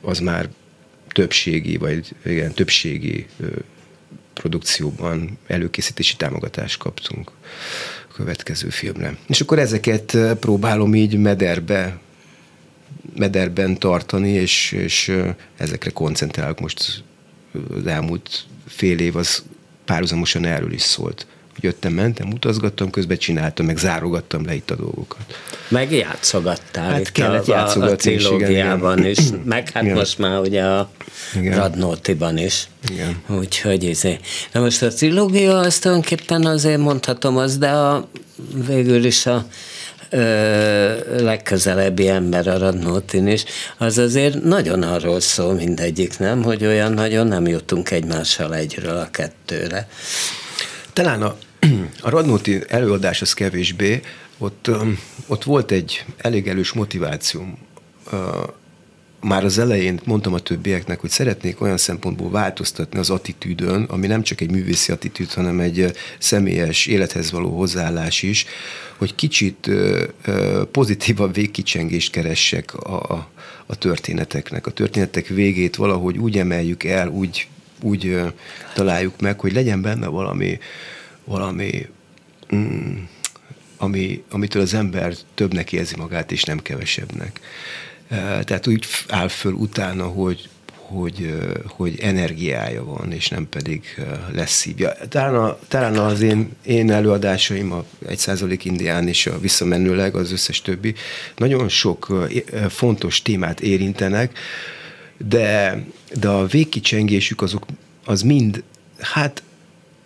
az 0.00 0.18
már 0.18 0.48
többségi, 1.08 1.76
vagy 1.76 2.14
igen, 2.24 2.52
többségi 2.52 3.26
produkcióban 4.32 5.38
előkészítési 5.46 6.16
támogatást 6.16 6.78
kaptunk 6.78 7.30
a 8.10 8.12
következő 8.14 8.68
filmre. 8.68 9.16
És 9.26 9.40
akkor 9.40 9.58
ezeket 9.58 10.16
próbálom 10.40 10.94
így 10.94 11.18
mederbe 11.18 11.98
mederben 13.16 13.78
tartani, 13.78 14.30
és, 14.30 14.72
és 14.72 15.12
ezekre 15.56 15.90
koncentrálok. 15.90 16.60
Most 16.60 17.04
az 17.74 17.86
elmúlt 17.86 18.46
fél 18.66 18.98
év 18.98 19.16
az 19.16 19.42
párhuzamosan 19.84 20.44
erről 20.44 20.72
is 20.72 20.82
szólt 20.82 21.26
jöttem, 21.60 21.92
mentem, 21.92 22.32
utazgattam, 22.32 22.90
közben 22.90 23.16
csináltam, 23.16 23.66
meg 23.66 23.76
zárogattam 23.76 24.44
le 24.44 24.54
itt 24.54 24.70
a 24.70 24.76
dolgokat. 24.76 25.38
Meg 25.68 25.92
játszogattál 25.92 26.90
hát 26.90 27.00
itt 27.00 27.12
kellett 27.12 27.48
a, 27.48 27.52
játszogatni 27.52 27.92
a 27.92 27.96
trilógiában 27.96 29.06
is, 29.06 29.18
igen. 29.18 29.42
meg 29.44 29.70
hát 29.70 29.82
igen. 29.82 29.96
most 29.96 30.18
már 30.18 30.40
ugye 30.40 30.64
a 30.64 30.90
igen. 31.34 31.58
Radnótiban 31.58 32.38
is. 32.38 32.68
Igen. 32.92 33.22
Úgyhogy 33.28 33.82
izé. 33.82 34.18
Na 34.52 34.60
most 34.60 34.82
a 34.82 34.88
trilógia 34.88 35.58
azt 35.58 35.82
tulajdonképpen 35.82 36.46
azért 36.46 36.78
mondhatom 36.78 37.36
az, 37.36 37.58
de 37.58 37.68
a, 37.68 38.08
végül 38.66 39.04
is 39.04 39.26
a 39.26 39.46
ö, 40.10 41.22
legközelebbi 41.22 42.08
ember 42.08 42.48
a 42.48 42.58
Radnótin 42.58 43.26
is, 43.26 43.44
az 43.78 43.98
azért 43.98 44.42
nagyon 44.42 44.82
arról 44.82 45.20
szól 45.20 45.54
mindegyik, 45.54 46.18
nem? 46.18 46.42
Hogy 46.42 46.64
olyan 46.64 46.92
nagyon 46.92 47.26
nem 47.26 47.46
jutunk 47.46 47.90
egymással 47.90 48.54
egyről 48.54 48.96
a 48.96 49.10
kettőre. 49.10 49.88
Talán 50.92 51.22
a 51.22 51.36
a 52.00 52.10
Radnóti 52.10 52.60
előadás 52.68 53.22
az 53.22 53.32
kevésbé, 53.32 54.00
ott, 54.38 54.70
ott 55.26 55.44
volt 55.44 55.70
egy 55.70 56.04
elég 56.16 56.48
erős 56.48 56.72
motivációm 56.72 57.58
már 59.20 59.44
az 59.44 59.58
elején 59.58 60.00
mondtam 60.04 60.32
a 60.32 60.38
többieknek, 60.38 61.00
hogy 61.00 61.10
szeretnék 61.10 61.60
olyan 61.60 61.76
szempontból 61.76 62.30
változtatni 62.30 62.98
az 62.98 63.10
attitűdön, 63.10 63.82
ami 63.82 64.06
nem 64.06 64.22
csak 64.22 64.40
egy 64.40 64.50
művészi 64.50 64.92
attitűd, 64.92 65.32
hanem 65.32 65.60
egy 65.60 65.92
személyes 66.18 66.86
élethez 66.86 67.30
való 67.30 67.56
hozzáállás 67.56 68.22
is, 68.22 68.46
hogy 68.96 69.14
kicsit 69.14 69.70
pozitívabb 70.70 71.34
végkicsengést 71.34 72.12
keressek 72.12 72.74
a, 72.74 73.02
a, 73.02 73.28
a 73.66 73.76
történeteknek. 73.76 74.66
A 74.66 74.70
történetek 74.70 75.26
végét 75.26 75.76
valahogy 75.76 76.18
úgy 76.18 76.38
emeljük 76.38 76.84
el, 76.84 77.08
úgy, 77.08 77.48
úgy 77.80 78.20
találjuk 78.74 79.20
meg, 79.20 79.40
hogy 79.40 79.52
legyen 79.52 79.82
benne 79.82 80.06
valami, 80.06 80.58
valami 81.28 81.86
mm, 82.54 82.96
ami, 83.78 84.22
amitől 84.30 84.62
az 84.62 84.74
ember 84.74 85.14
többnek 85.34 85.72
érzi 85.72 85.96
magát, 85.96 86.32
és 86.32 86.42
nem 86.42 86.58
kevesebbnek. 86.58 87.40
Tehát 88.44 88.66
úgy 88.66 88.86
áll 89.08 89.28
föl 89.28 89.52
utána, 89.52 90.06
hogy, 90.06 90.48
hogy, 90.74 91.38
hogy 91.66 91.98
energiája 92.00 92.84
van, 92.84 93.12
és 93.12 93.28
nem 93.28 93.48
pedig 93.48 93.84
lesz 94.32 94.52
szívja. 94.52 94.92
Talán, 95.08 95.34
a, 95.34 95.58
talán 95.68 95.96
az 95.98 96.20
én, 96.20 96.48
én 96.62 96.90
előadásaim, 96.90 97.72
a 97.72 97.84
egy 98.06 98.18
százalék 98.18 98.64
indián 98.64 99.08
és 99.08 99.26
a 99.26 99.38
visszamenőleg, 99.38 100.14
az 100.14 100.32
összes 100.32 100.62
többi, 100.62 100.94
nagyon 101.36 101.68
sok 101.68 102.28
fontos 102.68 103.22
témát 103.22 103.60
érintenek, 103.60 104.38
de, 105.16 105.82
de 106.14 106.28
a 106.28 106.46
végkicsengésük 106.46 107.42
azok, 107.42 107.66
az 108.04 108.22
mind, 108.22 108.62
hát 108.98 109.42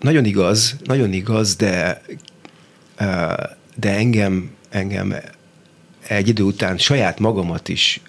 nagyon 0.03 0.25
igaz, 0.25 0.77
nagyon 0.85 1.12
igaz, 1.12 1.57
de, 1.57 2.03
de 3.75 3.91
engem, 3.91 4.51
engem 4.69 5.15
egy 6.07 6.29
idő 6.29 6.43
után 6.43 6.79
saját 6.79 7.19
magamat 7.19 7.69
is 7.69 8.01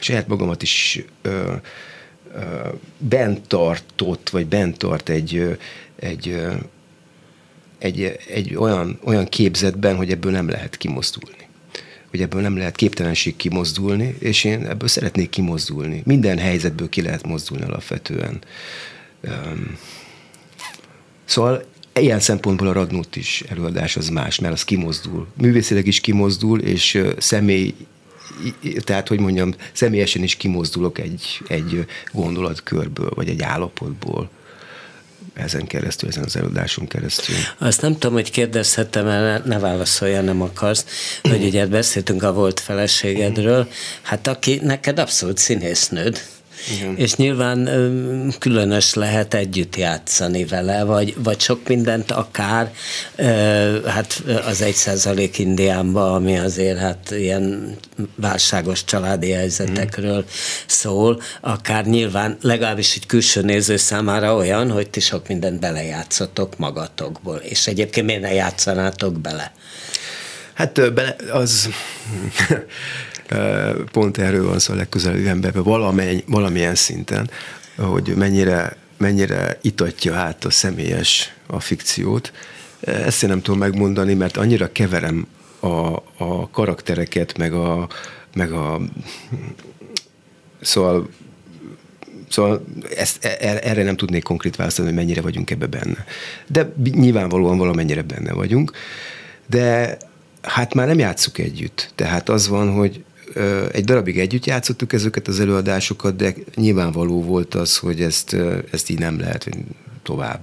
saját 0.00 0.28
magamat 0.28 0.62
is 0.62 1.04
bent 2.98 3.48
tartott, 3.48 4.30
vagy 4.30 4.46
bent 4.46 4.78
tart 4.78 5.08
egy, 5.08 5.58
egy, 5.96 6.42
egy, 7.78 8.18
egy 8.28 8.54
olyan, 8.54 8.98
olyan 9.04 9.26
képzetben, 9.26 9.96
hogy 9.96 10.10
ebből 10.10 10.32
nem 10.32 10.48
lehet 10.48 10.76
kimozdulni. 10.76 11.36
Hogy 12.10 12.20
ebből 12.20 12.40
nem 12.40 12.56
lehet 12.56 12.76
képtelenség 12.76 13.36
kimozdulni, 13.36 14.16
és 14.18 14.44
én 14.44 14.66
ebből 14.66 14.88
szeretnék 14.88 15.30
kimozdulni. 15.30 16.02
Minden 16.04 16.38
helyzetből 16.38 16.88
ki 16.88 17.02
lehet 17.02 17.26
mozdulni 17.26 17.64
alapvetően. 17.64 18.40
Szóval 21.24 21.64
ilyen 21.94 22.20
szempontból 22.20 22.68
a 22.68 22.72
Radnót 22.72 23.16
is 23.16 23.42
előadás 23.48 23.96
az 23.96 24.08
más, 24.08 24.38
mert 24.38 24.54
az 24.54 24.64
kimozdul. 24.64 25.26
Művészileg 25.34 25.86
is 25.86 26.00
kimozdul, 26.00 26.60
és 26.60 27.02
személy 27.18 27.74
tehát, 28.84 29.08
hogy 29.08 29.20
mondjam, 29.20 29.54
személyesen 29.72 30.22
is 30.22 30.36
kimozdulok 30.36 30.98
egy, 30.98 31.40
egy 31.48 31.86
gondolatkörből, 32.12 33.10
vagy 33.14 33.28
egy 33.28 33.42
állapotból 33.42 34.30
ezen 35.34 35.66
keresztül, 35.66 36.08
ezen 36.08 36.24
az 36.24 36.36
előadáson 36.36 36.86
keresztül. 36.86 37.36
Azt 37.58 37.82
nem 37.82 37.92
tudom, 37.92 38.12
hogy 38.12 38.30
kérdezhetem 38.30 39.06
el, 39.06 39.42
ne 39.44 39.58
válaszolja, 39.58 40.20
nem 40.20 40.42
akarsz, 40.42 40.84
hogy 41.22 41.44
ugye 41.44 41.66
beszéltünk 41.66 42.22
a 42.22 42.32
volt 42.32 42.60
feleségedről, 42.60 43.68
hát 44.02 44.26
aki 44.26 44.60
neked 44.62 44.98
abszolút 44.98 45.38
színésznőd, 45.38 46.22
igen. 46.76 46.96
És 46.96 47.14
nyilván 47.14 47.68
különös 48.38 48.94
lehet 48.94 49.34
együtt 49.34 49.76
játszani 49.76 50.44
vele, 50.44 50.84
vagy, 50.84 51.14
vagy 51.18 51.40
sok 51.40 51.68
mindent 51.68 52.10
akár, 52.10 52.72
hát 53.86 54.22
az 54.46 54.62
egy 54.62 54.74
százalék 54.74 55.38
Indiánban, 55.38 56.14
ami 56.14 56.38
azért 56.38 56.78
hát 56.78 57.10
ilyen 57.10 57.76
válságos 58.14 58.84
családi 58.84 59.30
helyzetekről 59.30 60.24
szól, 60.66 61.22
akár 61.40 61.84
nyilván 61.84 62.36
legalábbis 62.42 62.94
egy 62.94 63.06
külső 63.06 63.42
néző 63.42 63.76
számára 63.76 64.34
olyan, 64.34 64.70
hogy 64.70 64.90
ti 64.90 65.00
sok 65.00 65.28
mindent 65.28 65.60
belejátszotok 65.60 66.58
magatokból, 66.58 67.36
és 67.36 67.66
egyébként 67.66 68.06
miért 68.06 68.22
ne 68.22 68.32
játszanátok 68.32 69.20
bele? 69.20 69.52
Hát 70.54 70.92
bele, 70.94 71.16
az 71.32 71.68
pont 73.92 74.18
erről 74.18 74.46
van 74.46 74.58
szó 74.58 74.72
a 74.72 74.76
legközelebbi 74.76 75.28
emberben, 75.28 75.62
valamely, 75.62 76.22
valamilyen 76.26 76.74
szinten, 76.74 77.30
hogy 77.76 78.14
mennyire, 78.16 78.76
mennyire 78.96 79.58
itatja 79.62 80.14
át 80.14 80.44
a 80.44 80.50
személyes 80.50 81.34
a 81.46 81.60
fikciót. 81.60 82.32
Ezt 82.80 83.22
én 83.22 83.28
nem 83.28 83.42
tudom 83.42 83.58
megmondani, 83.58 84.14
mert 84.14 84.36
annyira 84.36 84.72
keverem 84.72 85.26
a, 85.60 85.96
a 86.16 86.50
karaktereket, 86.50 87.38
meg 87.38 87.52
a, 87.52 87.88
meg 88.34 88.52
a 88.52 88.80
szóval 90.60 91.08
Szóval 92.30 92.64
ezt, 92.96 93.24
e, 93.24 93.36
e, 93.40 93.60
erre 93.62 93.82
nem 93.82 93.96
tudnék 93.96 94.22
konkrét 94.22 94.56
válaszolni, 94.56 94.90
hogy 94.90 95.00
mennyire 95.00 95.20
vagyunk 95.20 95.50
ebbe 95.50 95.66
benne. 95.66 96.04
De 96.46 96.72
nyilvánvalóan 96.92 97.58
valamennyire 97.58 98.02
benne 98.02 98.32
vagyunk, 98.32 98.72
de 99.46 99.96
hát 100.42 100.74
már 100.74 100.86
nem 100.86 100.98
játszuk 100.98 101.38
együtt. 101.38 101.90
Tehát 101.94 102.28
az 102.28 102.48
van, 102.48 102.72
hogy 102.72 103.04
egy 103.72 103.84
darabig 103.84 104.18
együtt 104.18 104.46
játszottuk 104.46 104.92
ezeket 104.92 105.28
az 105.28 105.40
előadásokat, 105.40 106.16
de 106.16 106.34
nyilvánvaló 106.54 107.22
volt 107.22 107.54
az, 107.54 107.76
hogy 107.76 108.00
ezt, 108.00 108.36
ezt 108.70 108.90
így 108.90 108.98
nem 108.98 109.20
lehet 109.20 109.48
tovább 110.02 110.40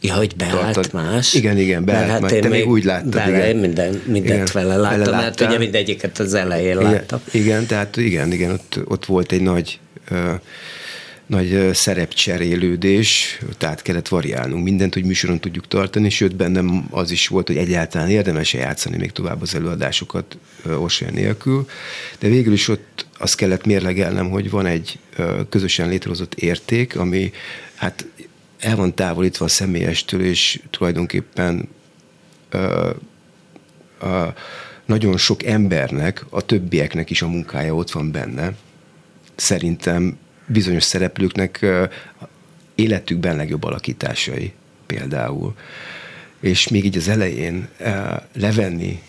Ja, 0.00 0.14
hogy 0.14 0.36
beállt 0.36 0.74
tartad. 0.74 0.92
más? 0.92 1.34
Igen, 1.34 1.58
igen, 1.58 1.84
beállt 1.84 2.10
hát 2.10 2.26
Te 2.26 2.34
még, 2.34 2.50
még 2.50 2.68
úgy 2.68 2.84
láttad. 2.84 3.10
Bele, 3.10 3.48
igen. 3.48 3.56
Minden, 3.56 4.02
mindent 4.06 4.48
igen, 4.48 4.48
vele 4.52 4.76
láttam, 4.76 4.98
vele 4.98 5.16
mert 5.16 5.40
ugye 5.40 5.58
mindegyiket 5.58 6.18
az 6.18 6.34
elején 6.34 6.80
igen, 6.80 6.92
láttam. 6.92 7.20
Igen, 7.30 7.66
tehát 7.66 7.96
igen, 7.96 8.32
igen, 8.32 8.50
ott, 8.50 8.78
ott 8.84 9.04
volt 9.04 9.32
egy 9.32 9.42
nagy 9.42 9.78
nagy 11.26 11.70
szerepcserélődés, 11.72 13.38
tehát 13.58 13.82
kellett 13.82 14.08
variálnunk 14.08 14.64
mindent, 14.64 14.94
hogy 14.94 15.04
műsoron 15.04 15.40
tudjuk 15.40 15.68
tartani, 15.68 16.08
sőt 16.08 16.36
bennem 16.36 16.86
az 16.90 17.10
is 17.10 17.28
volt, 17.28 17.46
hogy 17.46 17.56
egyáltalán 17.56 18.10
érdemes 18.10 18.54
-e 18.54 18.58
játszani 18.58 18.96
még 18.96 19.12
tovább 19.12 19.42
az 19.42 19.54
előadásokat 19.54 20.38
Orsolya 20.78 21.12
nélkül, 21.12 21.68
de 22.18 22.28
végül 22.28 22.52
is 22.52 22.68
ott 22.68 23.06
azt 23.18 23.36
kellett 23.36 23.66
mérlegelnem, 23.66 24.30
hogy 24.30 24.50
van 24.50 24.66
egy 24.66 24.98
közösen 25.48 25.88
létrehozott 25.88 26.34
érték, 26.34 26.96
ami 26.96 27.32
hát 27.74 28.06
el 28.58 28.76
van 28.76 28.94
távolítva 28.94 29.44
a 29.44 29.48
személyestől, 29.48 30.24
és 30.24 30.60
tulajdonképpen 30.70 31.68
ö, 32.50 32.90
ö, 34.00 34.26
nagyon 34.84 35.16
sok 35.16 35.42
embernek, 35.42 36.24
a 36.30 36.44
többieknek 36.44 37.10
is 37.10 37.22
a 37.22 37.28
munkája 37.28 37.74
ott 37.74 37.90
van 37.90 38.10
benne. 38.10 38.54
Szerintem 39.34 40.18
bizonyos 40.46 40.82
szereplőknek 40.82 41.66
életükben 42.74 43.36
legjobb 43.36 43.64
alakításai 43.64 44.52
például. 44.86 45.54
És 46.40 46.68
még 46.68 46.84
így 46.84 46.96
az 46.96 47.08
elején 47.08 47.68
levenni 48.32 49.02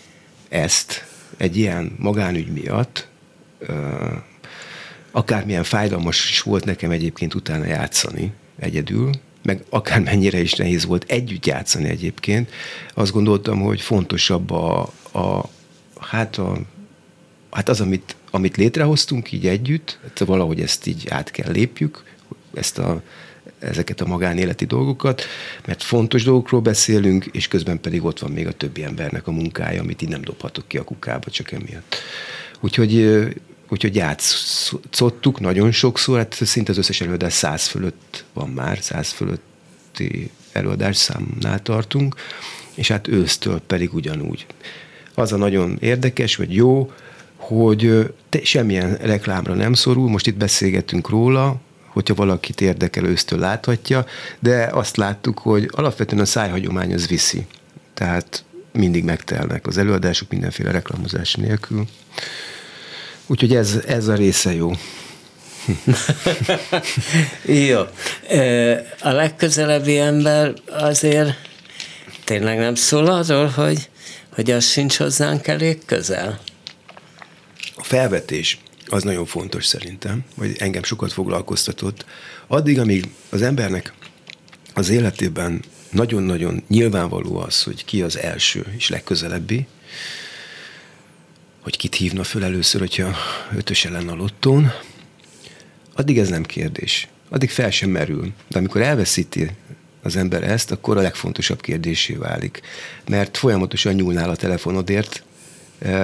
ezt 0.48 1.04
egy 1.36 1.56
ilyen 1.56 1.96
magánügy 1.98 2.52
miatt, 2.52 3.08
akármilyen 5.10 5.64
fájdalmas 5.64 6.30
is 6.30 6.40
volt 6.40 6.64
nekem 6.64 6.90
egyébként 6.90 7.34
utána 7.34 7.64
játszani 7.64 8.32
egyedül, 8.58 9.10
meg 9.42 9.64
akármennyire 9.68 10.40
is 10.40 10.54
nehéz 10.54 10.84
volt 10.84 11.04
együtt 11.08 11.46
játszani 11.46 11.88
egyébként, 11.88 12.50
azt 12.94 13.12
gondoltam, 13.12 13.60
hogy 13.60 13.80
fontosabb 13.80 14.50
a, 14.50 14.80
a 15.12 15.48
hát, 16.00 16.36
a, 16.36 16.58
hát 17.58 17.68
az, 17.68 17.80
amit 17.80 18.16
amit 18.30 18.56
létrehoztunk 18.56 19.32
így 19.32 19.46
együtt, 19.46 19.98
hát 20.02 20.18
valahogy 20.18 20.60
ezt 20.60 20.86
így 20.86 21.06
át 21.08 21.30
kell 21.30 21.50
lépjük, 21.50 22.04
ezt 22.54 22.78
a, 22.78 23.02
ezeket 23.58 24.00
a 24.00 24.06
magánéleti 24.06 24.64
dolgokat, 24.64 25.22
mert 25.66 25.82
fontos 25.82 26.24
dolgokról 26.24 26.60
beszélünk, 26.60 27.24
és 27.32 27.48
közben 27.48 27.80
pedig 27.80 28.04
ott 28.04 28.18
van 28.18 28.30
még 28.30 28.46
a 28.46 28.52
többi 28.52 28.82
embernek 28.82 29.26
a 29.26 29.30
munkája, 29.30 29.80
amit 29.80 30.02
így 30.02 30.08
nem 30.08 30.20
dobhatok 30.20 30.68
ki 30.68 30.78
a 30.78 30.84
kukába 30.84 31.30
csak 31.30 31.52
emiatt. 31.52 31.96
Úgyhogy, 32.60 33.18
úgyhogy 33.68 33.94
játszottuk 33.94 35.40
nagyon 35.40 35.70
sokszor, 35.70 36.18
hát 36.18 36.34
szinte 36.34 36.70
az 36.70 36.78
összes 36.78 37.00
előadás 37.00 37.32
száz 37.32 37.66
fölött 37.66 38.24
van 38.32 38.48
már, 38.48 38.78
száz 38.80 39.08
fölötti 39.08 40.30
előadás 40.52 40.96
számnál 40.96 41.62
tartunk, 41.62 42.14
és 42.74 42.88
hát 42.88 43.08
ősztől 43.08 43.60
pedig 43.60 43.94
ugyanúgy. 43.94 44.46
Az 45.14 45.32
a 45.32 45.36
nagyon 45.36 45.76
érdekes, 45.80 46.36
vagy 46.36 46.54
jó, 46.54 46.92
hogy 47.38 48.12
te 48.28 48.44
semmilyen 48.44 48.96
reklámra 48.96 49.54
nem 49.54 49.72
szorul, 49.72 50.08
most 50.08 50.26
itt 50.26 50.36
beszélgetünk 50.36 51.08
róla, 51.08 51.56
hogyha 51.86 52.14
valakit 52.14 52.60
érdekel, 52.60 53.04
ősztől 53.04 53.38
láthatja, 53.38 54.06
de 54.38 54.68
azt 54.72 54.96
láttuk, 54.96 55.38
hogy 55.38 55.70
alapvetően 55.72 56.22
a 56.22 56.24
szájhagyomány 56.24 56.94
az 56.94 57.08
viszi. 57.08 57.46
Tehát 57.94 58.44
mindig 58.72 59.04
megtelnek 59.04 59.66
az 59.66 59.78
előadások 59.78 60.30
mindenféle 60.30 60.70
reklámozás 60.70 61.34
nélkül. 61.34 61.84
Úgyhogy 63.26 63.54
ez, 63.54 63.78
ez 63.86 64.08
a 64.08 64.14
része 64.14 64.54
jó. 64.54 64.72
jó. 67.70 67.80
A 69.00 69.10
legközelebbi 69.10 69.98
ember 69.98 70.54
azért 70.66 71.34
tényleg 72.24 72.58
nem 72.58 72.74
szól 72.74 73.06
arról, 73.06 73.46
hogy, 73.46 73.88
hogy 74.28 74.50
az 74.50 74.64
sincs 74.64 74.96
hozzánk 74.96 75.46
elég 75.46 75.78
közel? 75.84 76.38
A 77.78 77.82
felvetés 77.82 78.58
az 78.86 79.02
nagyon 79.02 79.26
fontos 79.26 79.66
szerintem, 79.66 80.24
vagy 80.34 80.56
engem 80.58 80.82
sokat 80.82 81.12
foglalkoztatott. 81.12 82.04
Addig, 82.46 82.78
amíg 82.78 83.08
az 83.28 83.42
embernek 83.42 83.92
az 84.74 84.88
életében 84.88 85.62
nagyon-nagyon 85.90 86.62
nyilvánvaló 86.68 87.36
az, 87.36 87.62
hogy 87.62 87.84
ki 87.84 88.02
az 88.02 88.18
első 88.18 88.66
és 88.76 88.88
legközelebbi, 88.88 89.66
hogy 91.60 91.76
kit 91.76 91.94
hívna 91.94 92.24
föl 92.24 92.44
először, 92.44 92.80
hogyha 92.80 93.16
ötöse 93.56 93.90
lenne 93.90 94.12
a 94.12 94.16
lottón, 94.16 94.72
addig 95.94 96.18
ez 96.18 96.28
nem 96.28 96.42
kérdés. 96.42 97.08
Addig 97.28 97.50
fel 97.50 97.70
sem 97.70 97.90
merül. 97.90 98.32
De 98.48 98.58
amikor 98.58 98.80
elveszíti 98.80 99.50
az 100.02 100.16
ember 100.16 100.42
ezt, 100.42 100.70
akkor 100.70 100.96
a 100.96 101.00
legfontosabb 101.00 101.60
kérdésé 101.60 102.14
válik. 102.14 102.60
Mert 103.08 103.36
folyamatosan 103.36 103.94
nyúlnál 103.94 104.30
a 104.30 104.36
telefonodért 104.36 105.22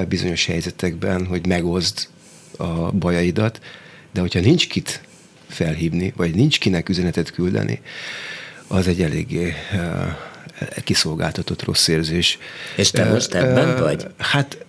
bizonyos 0.09 0.47
helyzetekben, 0.47 1.27
hogy 1.27 1.47
megozd 1.47 2.09
a 2.57 2.93
bajaidat, 2.93 3.61
de 4.13 4.21
hogyha 4.21 4.41
nincs 4.41 4.69
kit 4.69 5.03
felhívni, 5.49 6.13
vagy 6.17 6.35
nincs 6.35 6.59
kinek 6.59 6.89
üzenetet 6.89 7.31
küldeni, 7.31 7.81
az 8.67 8.89
egy 8.89 9.03
eléggé 9.03 9.55
uh, 9.73 10.83
kiszolgáltatott 10.85 11.65
rossz 11.65 11.89
érzés. 11.89 12.39
És 12.77 12.91
te 12.91 13.05
most 13.05 13.35
ebben 13.35 13.77
vagy? 13.79 14.07
Hát 14.17 14.65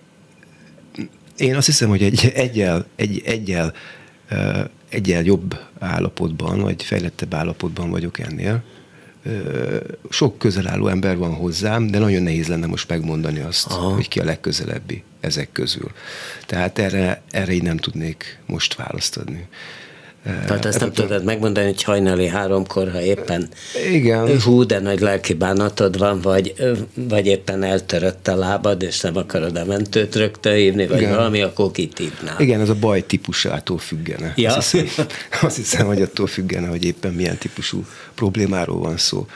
én 1.36 1.56
azt 1.56 1.66
hiszem, 1.66 1.88
hogy 1.88 2.02
egy, 2.02 2.32
egyel, 2.34 2.86
egy, 2.96 3.22
egyel, 3.24 3.74
egyel 4.88 5.22
jobb 5.22 5.60
állapotban, 5.78 6.60
vagy 6.60 6.82
fejlettebb 6.82 7.34
állapotban 7.34 7.90
vagyok 7.90 8.18
ennél. 8.18 8.62
Sok 10.10 10.38
közelálló 10.38 10.88
ember 10.88 11.16
van 11.16 11.34
hozzám, 11.34 11.86
de 11.86 11.98
nagyon 11.98 12.22
nehéz 12.22 12.46
lenne 12.46 12.66
most 12.66 12.88
megmondani 12.88 13.40
azt, 13.40 13.66
Aha. 13.66 13.94
hogy 13.94 14.08
ki 14.08 14.20
a 14.20 14.24
legközelebbi 14.24 15.02
ezek 15.20 15.52
közül. 15.52 15.90
Tehát 16.46 16.78
erre, 16.78 17.22
erre 17.30 17.52
így 17.52 17.62
nem 17.62 17.76
tudnék 17.76 18.38
most 18.46 18.74
választ 18.74 19.16
adni. 19.16 19.48
Tehát 20.46 20.64
ezt 20.64 20.80
nem 20.80 20.92
tudod 20.92 21.24
megmondani, 21.24 21.66
hogy 21.66 21.82
hajnali 21.82 22.26
háromkor, 22.26 22.90
ha 22.90 23.00
éppen 23.00 23.48
Igen. 23.92 24.40
hú, 24.40 24.64
de 24.64 24.78
nagy 24.78 25.00
lelki 25.00 25.34
bánatod 25.34 25.98
van, 25.98 26.20
vagy, 26.20 26.54
vagy 26.94 27.26
éppen 27.26 27.62
eltörött 27.62 28.28
a 28.28 28.36
lábad, 28.36 28.82
és 28.82 29.00
nem 29.00 29.16
akarod 29.16 29.56
a 29.56 29.64
mentőt 29.64 30.14
rögtön 30.14 30.54
hívni, 30.54 30.86
vagy 30.86 31.00
Igen. 31.00 31.14
valami, 31.14 31.40
akkor 31.42 31.70
kit 31.70 31.98
hívnál. 31.98 32.40
Igen, 32.40 32.60
ez 32.60 32.68
a 32.68 32.74
baj 32.74 33.06
típusától 33.06 33.78
függene. 33.78 34.32
Ja. 34.36 34.56
Azt, 34.56 34.70
hiszem, 34.70 35.06
azt 35.42 35.56
hiszem, 35.56 35.86
hogy 35.86 36.02
attól 36.02 36.26
függene, 36.26 36.66
hogy 36.66 36.84
éppen 36.84 37.12
milyen 37.12 37.38
típusú 37.38 37.84
problémáról 38.14 38.78
van 38.78 38.96
szó. 38.96 39.26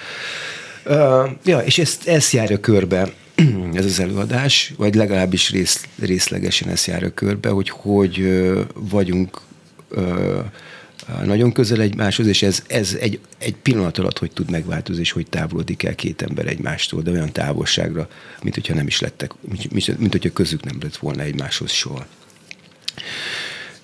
Uh, 0.87 1.29
ja, 1.44 1.59
és 1.59 1.79
ezt, 1.79 2.09
ezt 2.09 2.33
járja 2.33 2.61
körbe 2.61 3.12
ez 3.74 3.85
az 3.85 4.00
előadás, 4.00 4.72
vagy 4.76 4.94
legalábbis 4.94 5.50
rész, 5.50 5.85
részlegesen 6.00 6.68
ezt 6.68 6.87
járja 6.87 7.11
körbe, 7.14 7.48
hogy 7.48 7.70
hogy 7.70 8.42
vagyunk 8.74 9.40
uh, 9.90 10.44
nagyon 11.24 11.52
közel 11.52 11.80
egymáshoz, 11.80 12.26
és 12.26 12.42
ez, 12.42 12.62
ez 12.66 12.96
egy, 13.00 13.18
egy 13.38 13.54
pillanat 13.54 13.98
alatt 13.98 14.18
hogy 14.18 14.30
tud 14.32 14.50
megváltozni, 14.50 15.02
és 15.02 15.12
hogy 15.12 15.26
távolodik 15.26 15.82
el 15.82 15.94
két 15.94 16.22
ember 16.22 16.46
egymástól, 16.46 17.02
de 17.02 17.10
olyan 17.10 17.32
távolságra, 17.32 18.08
mint 18.42 18.54
hogyha 18.54 18.74
nem 18.74 18.86
is 18.86 19.00
lettek, 19.00 19.32
mint, 19.40 19.72
mint, 19.72 19.98
mint 19.98 20.12
hogyha 20.12 20.32
közük 20.32 20.64
nem 20.64 20.78
lett 20.80 20.96
volna 20.96 21.22
egymáshoz 21.22 21.70
soha. 21.70 22.06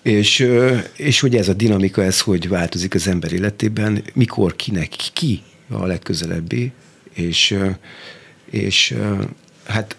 És, 0.03 0.49
és 0.97 1.21
hogy 1.21 1.37
ez 1.37 1.49
a 1.49 1.53
dinamika, 1.53 2.03
ez 2.03 2.21
hogy 2.21 2.49
változik 2.49 2.95
az 2.95 3.09
ember 3.09 3.33
életében, 3.33 4.03
mikor, 4.15 4.57
kinek, 4.57 4.89
ki 5.13 5.43
a 5.69 5.87
legközelebbi, 5.87 6.73
és, 7.15 7.59
és 8.51 8.95
hát 9.65 9.97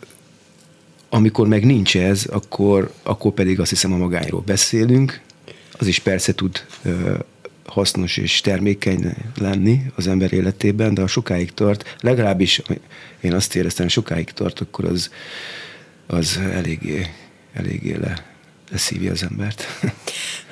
amikor 1.10 1.48
meg 1.48 1.66
nincs 1.66 1.98
ez, 1.98 2.26
akkor, 2.26 2.94
akkor 3.04 3.32
pedig 3.32 3.60
azt 3.60 3.70
hiszem 3.70 3.94
a 3.94 3.98
magányról 3.98 4.42
beszélünk, 4.46 5.22
az 5.78 5.88
is 5.88 6.00
persze 6.00 6.34
tud 6.36 6.66
hasznos 7.66 8.18
és 8.18 8.42
termékeny 8.42 9.14
lenni 9.36 9.82
az 9.96 10.08
ember 10.08 10.34
életében, 10.34 10.94
de 10.94 11.02
ha 11.02 11.08
sokáig 11.08 11.54
tart, 11.54 11.96
legalábbis 12.00 12.62
én 13.22 13.34
azt 13.34 13.56
éreztem, 13.56 13.88
sokáig 13.88 14.32
tart, 14.32 14.60
akkor 14.60 14.86
az, 14.86 15.12
az 16.08 16.40
eléggé, 16.54 17.08
eléggé 17.54 17.96
le, 17.96 18.26
leszívja 18.72 19.12
az 19.12 19.24
embert. 19.24 19.68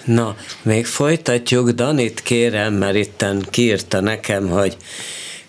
Na, 0.05 0.35
még 0.61 0.85
folytatjuk. 0.85 1.69
Danit 1.69 2.21
kérem, 2.21 2.73
mert 2.73 2.95
itten 2.95 3.45
kiírta 3.49 3.99
nekem, 3.99 4.47
hogy 4.47 4.77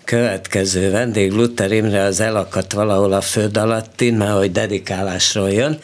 következő 0.07 0.91
vendég 0.91 1.31
Luther 1.31 1.71
Imre 1.71 2.03
az 2.03 2.19
elakadt 2.19 2.73
valahol 2.73 3.13
a 3.13 3.21
föld 3.21 3.57
alattin, 3.57 4.13
mert 4.13 4.37
hogy 4.37 4.51
dedikálásról 4.51 5.51
jön, 5.51 5.79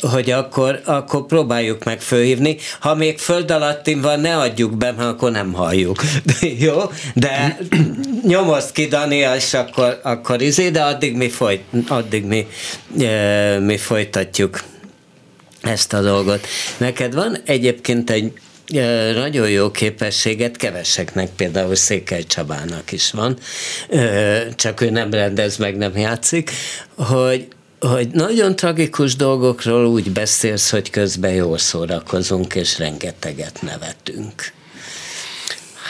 hogy 0.00 0.30
akkor, 0.30 0.80
akkor 0.84 1.26
próbáljuk 1.26 1.84
meg 1.84 2.00
fölhívni. 2.00 2.56
Ha 2.80 2.94
még 2.94 3.18
föld 3.18 3.50
alattin 3.50 4.00
van, 4.00 4.20
ne 4.20 4.36
adjuk 4.36 4.76
be, 4.76 4.92
mert 4.92 5.08
akkor 5.08 5.30
nem 5.30 5.52
halljuk. 5.52 6.02
Jó? 6.66 6.82
De 7.14 7.58
nyomozd 8.22 8.72
ki, 8.72 8.86
Dani, 8.86 9.16
és 9.36 9.54
akkor, 9.54 10.00
akkor 10.02 10.42
izé, 10.42 10.70
de 10.70 10.82
addig 10.82 11.16
mi, 11.16 11.28
folyt, 11.28 11.62
addig 11.88 12.24
mi, 12.24 12.46
mi 13.60 13.76
folytatjuk 13.76 14.62
ezt 15.60 15.92
a 15.92 16.00
dolgot. 16.00 16.46
Neked 16.76 17.14
van 17.14 17.36
egyébként 17.44 18.10
egy 18.10 18.32
nagyon 19.14 19.50
jó 19.50 19.70
képességet 19.70 20.56
keveseknek, 20.56 21.30
például 21.36 21.74
Székely 21.74 22.22
Csabának 22.22 22.92
is 22.92 23.10
van, 23.10 23.38
csak 24.54 24.80
ő 24.80 24.90
nem 24.90 25.10
rendez 25.10 25.56
meg, 25.56 25.76
nem 25.76 25.96
játszik, 25.96 26.50
hogy, 26.96 27.48
hogy 27.80 28.08
nagyon 28.08 28.56
tragikus 28.56 29.16
dolgokról 29.16 29.86
úgy 29.86 30.10
beszélsz, 30.10 30.70
hogy 30.70 30.90
közben 30.90 31.32
jól 31.32 31.58
szórakozunk, 31.58 32.54
és 32.54 32.78
rengeteget 32.78 33.62
nevetünk. 33.62 34.52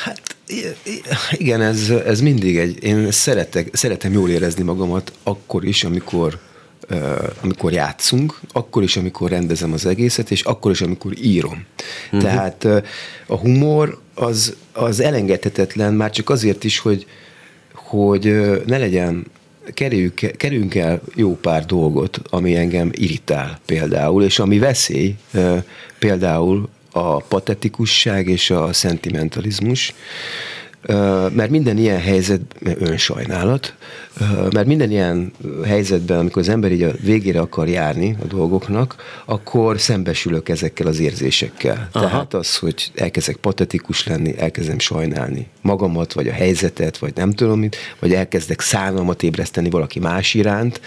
Hát 0.03 0.21
igen, 1.33 1.63
ez, 1.63 1.91
ez 1.91 2.21
mindig 2.21 2.59
egy, 2.59 2.83
én 2.83 3.11
szeretek, 3.11 3.69
szeretem 3.73 4.13
jól 4.13 4.31
érezni 4.31 4.63
magamat 4.63 5.13
akkor 5.23 5.65
is, 5.65 5.85
amikor 5.85 6.39
amikor 7.43 7.73
játszunk, 7.73 8.41
akkor 8.53 8.83
is, 8.83 8.97
amikor 8.97 9.31
rendezem 9.31 9.73
az 9.73 9.87
egészet, 9.87 10.31
és 10.31 10.43
akkor 10.43 10.71
is, 10.71 10.81
amikor 10.81 11.13
írom. 11.23 11.65
Uh-huh. 12.05 12.23
Tehát 12.23 12.65
a 13.27 13.37
humor 13.37 13.99
az, 14.15 14.57
az 14.73 15.01
elengedhetetlen, 15.01 15.95
már 15.95 16.11
csak 16.11 16.31
azért 16.31 16.65
is, 16.65 16.79
hogy, 16.79 17.07
hogy 17.73 18.25
ne 18.67 18.79
legyen 18.79 19.27
kerüljük, 19.75 20.37
kerüljünk 20.37 20.75
el 20.75 21.01
jó 21.15 21.37
pár 21.37 21.67
dolgot, 21.67 22.21
ami 22.31 22.57
engem 22.57 22.91
irritál 22.93 23.59
például, 23.67 24.25
és 24.25 24.39
ami 24.39 24.59
veszély 24.59 25.15
például 25.99 26.69
a 26.93 27.17
patetikusság 27.17 28.29
és 28.29 28.51
a 28.51 28.73
szentimentalizmus, 28.73 29.95
mert 31.33 31.51
minden 31.51 31.79
ilyen 31.79 32.01
helyzet, 32.01 32.41
önsajnálat, 32.79 33.75
mert 34.53 34.67
minden 34.67 34.91
ilyen 34.91 35.33
helyzetben, 35.65 36.19
amikor 36.19 36.43
az 36.43 36.49
ember 36.49 36.73
így 36.73 36.83
a 36.83 36.93
végére 37.01 37.41
akar 37.41 37.69
járni 37.69 38.17
a 38.23 38.27
dolgoknak, 38.27 38.95
akkor 39.25 39.81
szembesülök 39.81 40.49
ezekkel 40.49 40.87
az 40.87 40.99
érzésekkel. 41.01 41.89
Aha. 41.93 42.07
Tehát 42.07 42.35
az, 42.35 42.57
hogy 42.57 42.91
elkezdek 42.95 43.37
patetikus 43.37 44.07
lenni, 44.07 44.39
elkezdem 44.39 44.79
sajnálni 44.79 45.47
magamat, 45.61 46.13
vagy 46.13 46.29
a 46.29 46.33
helyzetet, 46.33 46.99
vagy 46.99 47.13
nem 47.15 47.31
tudom 47.31 47.59
mit, 47.59 47.77
vagy 47.99 48.15
elkezdek 48.15 48.61
szánalmat 48.61 49.23
ébreszteni 49.23 49.71
valaki 49.71 49.99
más 49.99 50.35
iránt, 50.35 50.81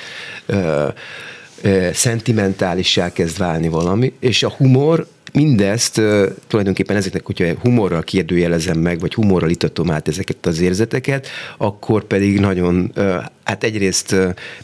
szentimentálissá 1.94 3.12
kezd 3.12 3.38
válni 3.38 3.68
valami, 3.68 4.14
és 4.20 4.44
a 4.44 4.50
humor 4.50 5.08
mindezt 5.34 6.02
tulajdonképpen 6.48 6.96
ezeknek, 6.96 7.26
hogyha 7.26 7.46
humorral 7.62 8.04
kérdőjelezem 8.04 8.80
meg, 8.80 9.00
vagy 9.00 9.14
humorral 9.14 9.50
itatom 9.50 9.92
át 9.92 10.08
ezeket 10.08 10.46
az 10.46 10.60
érzeteket, 10.60 11.28
akkor 11.58 12.04
pedig 12.04 12.40
nagyon, 12.40 12.92
hát 13.44 13.64
egyrészt 13.64 14.16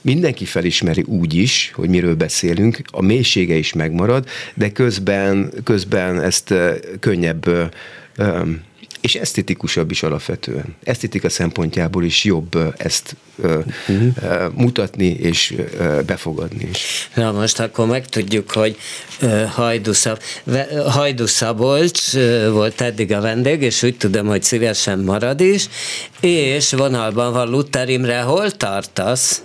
mindenki 0.02 0.46
felismeri 0.46 1.04
úgy 1.08 1.34
is, 1.34 1.72
hogy 1.76 1.90
miről 1.90 2.16
beszélünk, 2.16 2.82
a 2.92 3.02
mélysége 3.02 3.56
is 3.56 3.74
megmarad, 3.74 4.26
de 4.54 4.72
közben, 4.72 5.52
közben 5.64 6.22
ezt 6.22 6.54
könnyebb 7.00 7.50
és 9.04 9.16
esztetikusabb 9.16 9.92
is 9.92 10.04
alapvetően. 10.04 10.76
Esztetika 10.84 11.30
szempontjából 11.30 12.04
is 12.04 12.24
jobb 12.24 12.74
ezt 12.78 13.16
uh-huh. 13.36 14.54
mutatni 14.54 15.06
és 15.08 15.56
befogadni 16.06 16.68
is. 16.72 17.10
Na 17.16 17.32
most 17.32 17.60
akkor 17.60 17.88
megtudjuk, 17.88 18.52
hogy 18.52 18.78
Hajdu, 20.88 21.26
Szabolcs 21.26 22.12
volt 22.52 22.82
eddig 22.82 23.12
a 23.12 23.22
vendég, 23.22 23.62
és 23.62 23.84
úgy 23.84 23.98
tudom, 23.98 24.28
hogy 24.28 24.44
szívesen 24.44 25.00
marad 25.00 25.40
is, 25.40 25.68
és 26.20 26.72
vonalban 26.72 27.34
van 27.34 27.50
Luther 27.50 27.90
Imre, 27.90 28.22
hol 28.22 28.52
tartasz? 28.52 29.44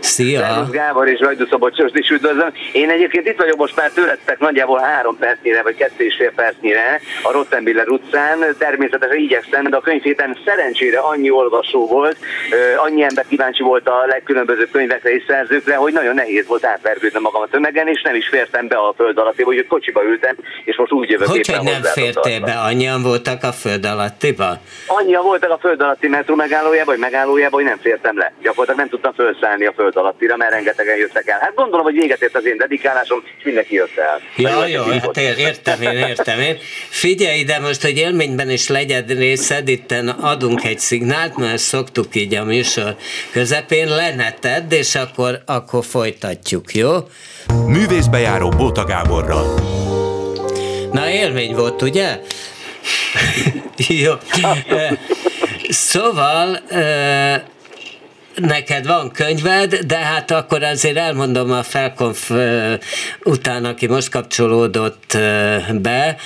Szia! 0.00 0.40
Szervusz 0.40 0.70
Gábor 0.70 1.08
és 1.08 1.20
Rajdu 1.20 1.46
Szabolcsost 1.46 1.96
is 1.96 2.10
üdvözlöm. 2.10 2.52
Én 2.72 2.90
egyébként 2.90 3.26
itt 3.26 3.36
vagyok 3.36 3.56
most 3.56 3.76
már 3.76 3.90
tőletek 3.90 4.38
nagyjából 4.38 4.78
három 4.78 5.16
percnyire, 5.18 5.62
vagy 5.62 5.74
kettő 5.74 6.04
és 6.04 6.14
fél 6.18 6.32
percnyire 6.32 7.00
a 7.22 7.32
Rottenbiller 7.32 7.88
utcán. 7.88 8.38
Természetesen 8.58 9.18
igyekszem, 9.18 9.64
de 9.64 9.76
a 9.76 9.80
könyvhéten 9.80 10.36
szerencsére 10.44 10.98
annyi 10.98 11.30
olvasó 11.30 11.86
volt, 11.86 12.16
annyi 12.76 13.02
ember 13.02 13.24
kíváncsi 13.28 13.62
volt 13.62 13.88
a 13.88 14.04
legkülönbözőbb 14.06 14.70
könyvekre 14.70 15.10
és 15.10 15.22
szerzőkre, 15.26 15.76
hogy 15.76 15.92
nagyon 15.92 16.14
nehéz 16.14 16.46
volt 16.46 16.64
átvergődni 16.64 17.20
magam 17.20 17.42
a 17.42 17.46
tömegen, 17.46 17.88
és 17.88 18.02
nem 18.02 18.14
is 18.14 18.28
fértem 18.28 18.68
be 18.68 18.76
a 18.76 18.94
föld 18.96 19.18
alatti, 19.18 19.42
hogy 19.42 19.66
kocsiba 19.66 20.04
ültem, 20.04 20.36
és 20.64 20.76
most 20.76 20.92
úgy 20.92 21.10
jövök 21.10 21.28
Hogy, 21.28 21.48
hogy 21.48 21.62
nem 21.62 21.82
fértél 21.82 22.40
be? 22.40 22.52
Annyian 22.52 23.02
voltak 23.02 23.42
a 23.42 23.52
föld 23.52 23.84
alattiba? 23.84 24.60
Annyian 24.86 25.22
voltak 25.22 25.50
a 25.50 25.58
föld 25.58 25.80
alatti 25.80 26.08
metró 26.08 26.34
megállójában, 26.34 26.86
vagy 26.86 26.98
megállójában, 26.98 27.60
hogy 27.60 27.68
nem 27.68 27.78
fértem 27.78 28.18
le. 28.18 28.32
Gyakorlatilag 28.42 28.78
nem 28.78 28.88
tudtam 28.88 29.12
felszállni 29.12 29.66
a 29.66 29.72
föld 29.72 29.87
alattira, 29.96 30.36
mert 30.36 30.52
rengetegen 30.52 30.96
jöttek 30.96 31.28
el. 31.28 31.38
Hát 31.40 31.54
gondolom, 31.54 31.84
hogy 31.84 31.94
véget 31.94 32.22
ért 32.22 32.36
az 32.36 32.46
én 32.46 32.56
dedikálásom, 32.56 33.22
és 33.38 33.44
mindenki 33.44 33.74
jött 33.74 33.96
el. 33.96 34.20
Ja, 34.36 34.66
jó, 34.66 34.82
jó 34.92 34.98
hát 34.98 35.16
ér, 35.16 35.38
értem 35.38 35.82
én, 35.82 35.92
értem 35.92 36.40
én. 36.40 36.56
Figyelj 36.88 37.38
ide 37.38 37.58
most, 37.58 37.82
hogy 37.82 37.96
élményben 37.96 38.50
is 38.50 38.68
legyen 38.68 39.04
részed, 39.06 39.68
itten 39.68 40.08
adunk 40.08 40.64
egy 40.64 40.78
szignált, 40.78 41.36
mert 41.36 41.58
szoktuk 41.58 42.14
így 42.14 42.34
a 42.34 42.44
műsor 42.44 42.96
közepén, 43.32 43.88
leneted, 43.88 44.72
és 44.72 44.94
akkor, 44.94 45.42
akkor 45.46 45.84
folytatjuk, 45.84 46.74
jó? 46.74 46.90
Művészbejáró 47.66 48.48
Bóta 48.48 48.84
Gáborral. 48.84 49.44
Na 50.92 51.10
élmény 51.10 51.54
volt, 51.54 51.82
ugye? 51.82 52.20
jó. 54.04 54.12
Szóval 55.68 56.60
neked 58.40 58.86
van 58.86 59.10
könyved, 59.10 59.74
de 59.74 59.96
hát 59.96 60.30
akkor 60.30 60.62
azért 60.62 60.96
elmondom 60.96 61.50
a 61.52 61.62
Felkonf 61.62 62.30
után, 63.24 63.64
aki 63.64 63.86
most 63.86 64.10
kapcsolódott 64.10 65.16
be, 65.80 66.16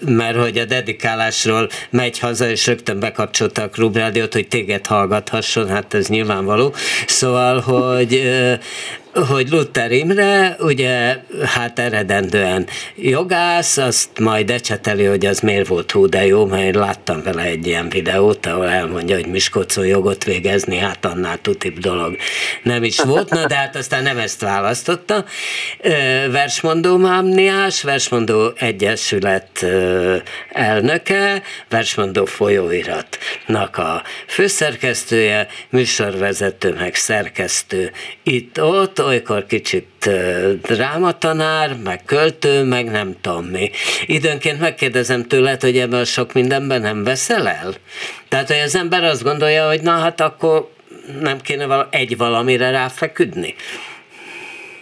mert 0.00 0.36
hogy 0.36 0.58
a 0.58 0.64
dedikálásról 0.64 1.68
megy 1.90 2.18
haza, 2.18 2.48
és 2.48 2.66
rögtön 2.66 2.98
bekapcsolta 2.98 3.62
a 3.62 3.68
klubrádiót, 3.68 4.32
hogy 4.32 4.48
téged 4.48 4.86
hallgathasson, 4.86 5.68
hát 5.68 5.94
ez 5.94 6.06
nyilvánvaló. 6.06 6.74
Szóval, 7.06 7.60
hogy 7.60 8.22
hogy 9.24 9.48
Luther 9.50 9.92
Imre, 9.92 10.56
ugye, 10.60 11.16
hát 11.44 11.78
eredendően 11.78 12.66
jogász, 12.96 13.76
azt 13.76 14.18
majd 14.18 14.50
ecseteli, 14.50 15.04
hogy 15.04 15.26
az 15.26 15.40
miért 15.40 15.66
volt 15.66 15.92
hú, 15.92 16.06
de 16.06 16.26
jó, 16.26 16.46
mert 16.46 16.74
láttam 16.74 17.22
vele 17.22 17.42
egy 17.42 17.66
ilyen 17.66 17.88
videót, 17.88 18.46
ahol 18.46 18.68
elmondja, 18.68 19.14
hogy 19.14 19.26
Miskolcon 19.26 19.86
jogot 19.86 20.24
végezni, 20.24 20.78
hát 20.78 21.04
annál 21.04 21.40
tutibb 21.40 21.78
dolog 21.78 22.16
nem 22.62 22.84
is 22.84 23.00
volt, 23.00 23.30
na, 23.30 23.46
de 23.46 23.54
hát 23.54 23.76
aztán 23.76 24.02
nem 24.02 24.18
ezt 24.18 24.40
választotta. 24.40 25.24
Versmondó 26.30 26.96
mámniás, 26.96 27.82
Versmondó 27.82 28.52
Egyesület 28.56 29.66
elnöke, 30.52 31.42
Versmondó 31.68 32.24
folyóiratnak 32.24 33.78
a 33.78 34.02
főszerkesztője, 34.26 35.46
műsorvezető, 35.70 36.74
meg 36.78 36.94
szerkesztő 36.94 37.90
itt-ott, 38.22 38.98
olykor 39.06 39.46
kicsit 39.46 40.10
drámatanár, 40.62 41.76
meg 41.84 42.04
költő, 42.04 42.62
meg 42.62 42.90
nem 42.90 43.16
tudom 43.20 43.44
mi. 43.44 43.70
Időnként 44.06 44.60
megkérdezem 44.60 45.22
tőled, 45.22 45.60
hogy 45.60 45.78
ebben 45.78 46.04
sok 46.04 46.32
mindenben 46.32 46.80
nem 46.80 47.04
veszel 47.04 47.48
el? 47.48 47.74
Tehát, 48.28 48.46
hogy 48.48 48.58
az 48.64 48.76
ember 48.76 49.04
azt 49.04 49.22
gondolja, 49.22 49.66
hogy 49.66 49.80
na 49.80 49.90
hát 49.90 50.20
akkor 50.20 50.70
nem 51.20 51.40
kéne 51.40 51.86
egy 51.90 52.16
valamire 52.16 52.70
ráfeküdni. 52.70 53.54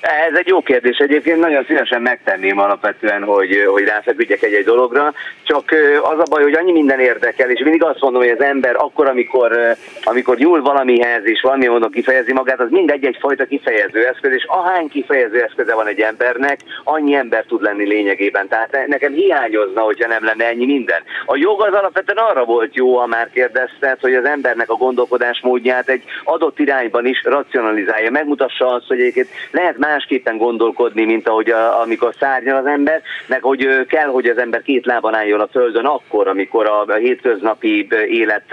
Ez 0.04 0.34
egy 0.38 0.46
jó 0.46 0.62
kérdés. 0.62 0.96
Egyébként 0.96 1.40
nagyon 1.40 1.64
szívesen 1.64 2.02
megtenném 2.02 2.58
alapvetően, 2.58 3.22
hogy, 3.22 3.64
hogy 3.66 3.84
ráfeküdjek 3.84 4.42
egy-egy 4.42 4.64
dologra. 4.64 5.12
Csak 5.42 5.74
az 6.02 6.18
a 6.18 6.26
baj, 6.30 6.42
hogy 6.42 6.54
annyi 6.54 6.72
minden 6.72 7.00
érdekel, 7.00 7.50
és 7.50 7.60
mindig 7.62 7.82
azt 7.84 8.00
mondom, 8.00 8.22
hogy 8.22 8.30
az 8.30 8.42
ember 8.42 8.76
akkor, 8.76 9.08
amikor, 9.08 9.76
amikor 10.02 10.36
nyúl 10.36 10.62
valamihez, 10.62 11.24
és 11.24 11.40
valami 11.40 11.66
módon 11.66 11.90
kifejezi 11.90 12.32
magát, 12.32 12.60
az 12.60 12.70
mindegy 12.70 13.04
egyfajta 13.04 13.44
kifejező 13.44 14.06
eszköz, 14.06 14.32
és 14.32 14.44
ahány 14.44 14.88
kifejező 14.88 15.42
eszköze 15.42 15.74
van 15.74 15.86
egy 15.86 16.00
embernek, 16.00 16.58
annyi 16.84 17.14
ember 17.14 17.44
tud 17.44 17.62
lenni 17.62 17.86
lényegében. 17.86 18.48
Tehát 18.48 18.86
nekem 18.86 19.12
hiányozna, 19.12 19.80
hogyha 19.80 20.08
nem 20.08 20.24
lenne 20.24 20.44
ennyi 20.46 20.66
minden. 20.66 21.02
A 21.26 21.36
jog 21.36 21.62
az 21.62 21.74
alapvetően 21.74 22.18
arra 22.18 22.44
volt 22.44 22.74
jó, 22.74 22.96
ha 22.96 23.06
már 23.06 23.30
kérdezted, 23.32 24.00
hogy 24.00 24.14
az 24.14 24.24
embernek 24.24 24.70
a 24.70 24.74
gondolkodás 24.74 25.40
módját 25.42 25.88
egy 25.88 26.02
adott 26.24 26.58
irányban 26.58 27.06
is 27.06 27.22
racionalizálja, 27.24 28.10
megmutassa 28.10 28.66
azt, 28.66 28.86
hogy 28.86 29.00
egyébként 29.00 29.28
lehet 29.50 29.78
más 29.78 29.93
másképpen 29.94 30.36
gondolkodni, 30.36 31.04
mint 31.04 31.28
ahogy 31.28 31.50
a, 31.50 31.80
amikor 31.80 32.14
szárnyal 32.18 32.56
az 32.56 32.66
ember, 32.66 33.02
meg 33.26 33.42
hogy 33.42 33.86
kell, 33.88 34.08
hogy 34.08 34.26
az 34.26 34.38
ember 34.38 34.62
két 34.62 34.86
lábon 34.86 35.14
álljon 35.14 35.40
a 35.40 35.46
földön 35.46 35.84
akkor, 35.84 36.28
amikor 36.28 36.66
a, 36.66 36.84
a 36.86 36.94
hétköznapi 36.94 37.88
élet 38.08 38.44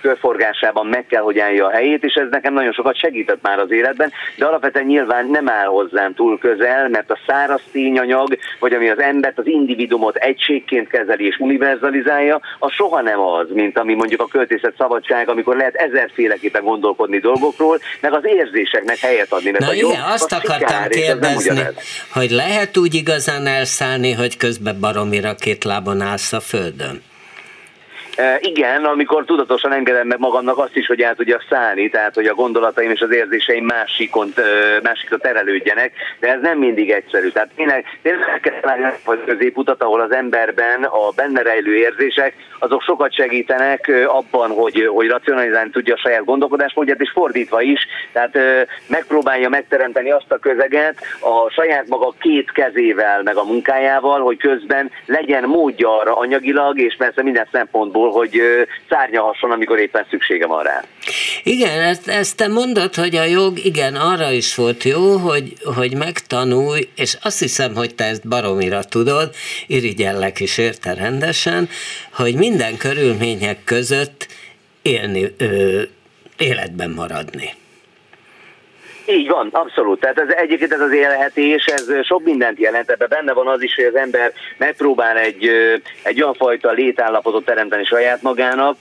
körforgásában 0.00 0.86
meg 0.86 1.06
kell, 1.06 1.22
hogy 1.22 1.38
állja 1.38 1.66
a 1.66 1.70
helyét, 1.70 2.04
és 2.04 2.14
ez 2.14 2.26
nekem 2.30 2.52
nagyon 2.52 2.72
sokat 2.72 2.98
segített 2.98 3.42
már 3.42 3.58
az 3.58 3.70
életben, 3.70 4.12
de 4.36 4.46
alapvetően 4.46 4.86
nyilván 4.86 5.26
nem 5.26 5.48
áll 5.48 5.66
hozzám 5.66 6.14
túl 6.14 6.38
közel, 6.38 6.88
mert 6.88 7.10
a 7.10 7.18
száraz 7.26 7.60
tényanyag, 7.72 8.38
vagy 8.58 8.72
ami 8.72 8.88
az 8.88 9.00
embert, 9.00 9.38
az 9.38 9.46
individumot 9.46 10.16
egységként 10.16 10.88
kezeli 10.88 11.26
és 11.26 11.36
univerzalizálja, 11.38 12.40
az 12.58 12.72
soha 12.72 13.00
nem 13.00 13.20
az, 13.20 13.46
mint 13.52 13.78
ami 13.78 13.94
mondjuk 13.94 14.20
a 14.20 14.26
költészet 14.26 14.74
szabadság, 14.78 15.28
amikor 15.28 15.56
lehet 15.56 15.74
ezerféleképpen 15.74 16.64
gondolkodni 16.64 17.18
dolgokról, 17.18 17.78
meg 18.00 18.12
az 18.12 18.24
érzéseknek 18.24 18.98
helyet 18.98 19.32
adni. 19.32 19.50
Mert 19.50 19.64
Na 19.64 19.70
a 19.70 19.74
igen, 19.74 19.88
jó, 19.88 20.12
azt 20.12 20.32
akartam 20.32 20.83
kérdezni, 20.88 21.62
hogy 22.08 22.30
lehet 22.30 22.76
úgy 22.76 22.94
igazán 22.94 23.46
elszállni, 23.46 24.12
hogy 24.12 24.36
közben 24.36 24.80
baromira 24.80 25.34
két 25.34 25.64
lábon 25.64 26.00
állsz 26.00 26.32
a 26.32 26.40
földön? 26.40 27.02
Igen, 28.40 28.84
amikor 28.84 29.24
tudatosan 29.24 29.72
engedem 29.72 30.06
meg 30.06 30.18
magamnak 30.18 30.58
azt 30.58 30.76
is, 30.76 30.86
hogy 30.86 31.00
el 31.00 31.14
tudjak 31.14 31.44
szállni, 31.48 31.88
tehát 31.90 32.14
hogy 32.14 32.26
a 32.26 32.34
gondolataim 32.34 32.90
és 32.90 33.00
az 33.00 33.10
érzéseim 33.10 33.64
másikon, 33.64 34.32
másikra 34.82 35.18
terelődjenek, 35.18 35.92
de 36.20 36.28
ez 36.28 36.40
nem 36.40 36.58
mindig 36.58 36.90
egyszerű. 36.90 37.28
Tehát 37.28 37.50
tényleg, 37.56 37.84
tényleg 38.02 38.40
kell 38.40 38.60
találni 38.60 38.84
a 39.04 39.24
középutat, 39.26 39.82
ahol 39.82 40.00
az 40.00 40.12
emberben 40.12 40.84
a 40.84 41.10
benne 41.16 41.42
rejlő 41.42 41.76
érzések, 41.76 42.34
azok 42.58 42.82
sokat 42.82 43.14
segítenek 43.14 43.92
abban, 44.06 44.50
hogy, 44.50 44.86
hogy 44.86 45.08
racionalizálni 45.08 45.70
tudja 45.70 45.94
a 45.94 45.98
saját 45.98 46.24
gondolkodásmódját, 46.24 47.00
és 47.00 47.10
fordítva 47.10 47.60
is, 47.60 47.86
tehát 48.12 48.38
megpróbálja 48.86 49.48
megteremteni 49.48 50.10
azt 50.10 50.32
a 50.32 50.38
közeget 50.38 50.96
a 51.20 51.50
saját 51.50 51.88
maga 51.88 52.14
két 52.20 52.52
kezével, 52.52 53.22
meg 53.22 53.36
a 53.36 53.44
munkájával, 53.44 54.20
hogy 54.20 54.36
közben 54.36 54.90
legyen 55.06 55.44
módja 55.44 55.98
arra 55.98 56.16
anyagilag, 56.16 56.78
és 56.78 56.94
persze 56.98 57.22
minden 57.22 57.48
szempontból 57.52 58.03
arról, 58.04 58.12
hogy 58.12 58.40
szárnyalhasson, 58.88 59.50
amikor 59.50 59.78
éppen 59.78 60.06
szüksége 60.10 60.46
van 60.46 60.62
rá. 60.62 60.84
Igen, 61.42 61.80
ezt, 61.80 62.08
ezt 62.08 62.36
te 62.36 62.48
mondod, 62.48 62.94
hogy 62.94 63.16
a 63.16 63.24
jog 63.24 63.64
igen, 63.64 63.94
arra 63.94 64.30
is 64.30 64.54
volt 64.54 64.84
jó, 64.84 65.16
hogy, 65.16 65.52
hogy 65.76 65.96
megtanulj, 65.96 66.88
és 66.96 67.16
azt 67.22 67.38
hiszem, 67.38 67.74
hogy 67.74 67.94
te 67.94 68.04
ezt 68.04 68.28
baromira 68.28 68.84
tudod, 68.84 69.34
irigyellek 69.66 70.40
is 70.40 70.58
érte 70.58 70.94
rendesen, 70.94 71.68
hogy 72.12 72.34
minden 72.34 72.76
körülmények 72.76 73.64
között 73.64 74.26
élni, 74.82 75.34
ö, 75.38 75.82
életben 76.38 76.90
maradni. 76.90 77.52
Így 79.06 79.28
van, 79.28 79.48
abszolút. 79.52 80.00
Tehát 80.00 80.18
ez 80.18 80.28
egyébként 80.28 80.72
ez 80.72 80.80
az 80.80 80.92
élhetés, 80.92 81.64
ez 81.64 82.04
sok 82.04 82.24
mindent 82.24 82.58
jelent. 82.58 82.90
Ebben 82.90 83.08
benne 83.08 83.32
van 83.32 83.46
az 83.46 83.62
is, 83.62 83.74
hogy 83.74 83.84
az 83.84 83.94
ember 83.94 84.32
megpróbál 84.56 85.16
egy, 85.16 85.50
egy 86.02 86.22
olyan 86.22 86.34
fajta 86.34 86.70
létállapotot 86.70 87.44
teremteni 87.44 87.84
saját 87.84 88.22
magának, 88.22 88.76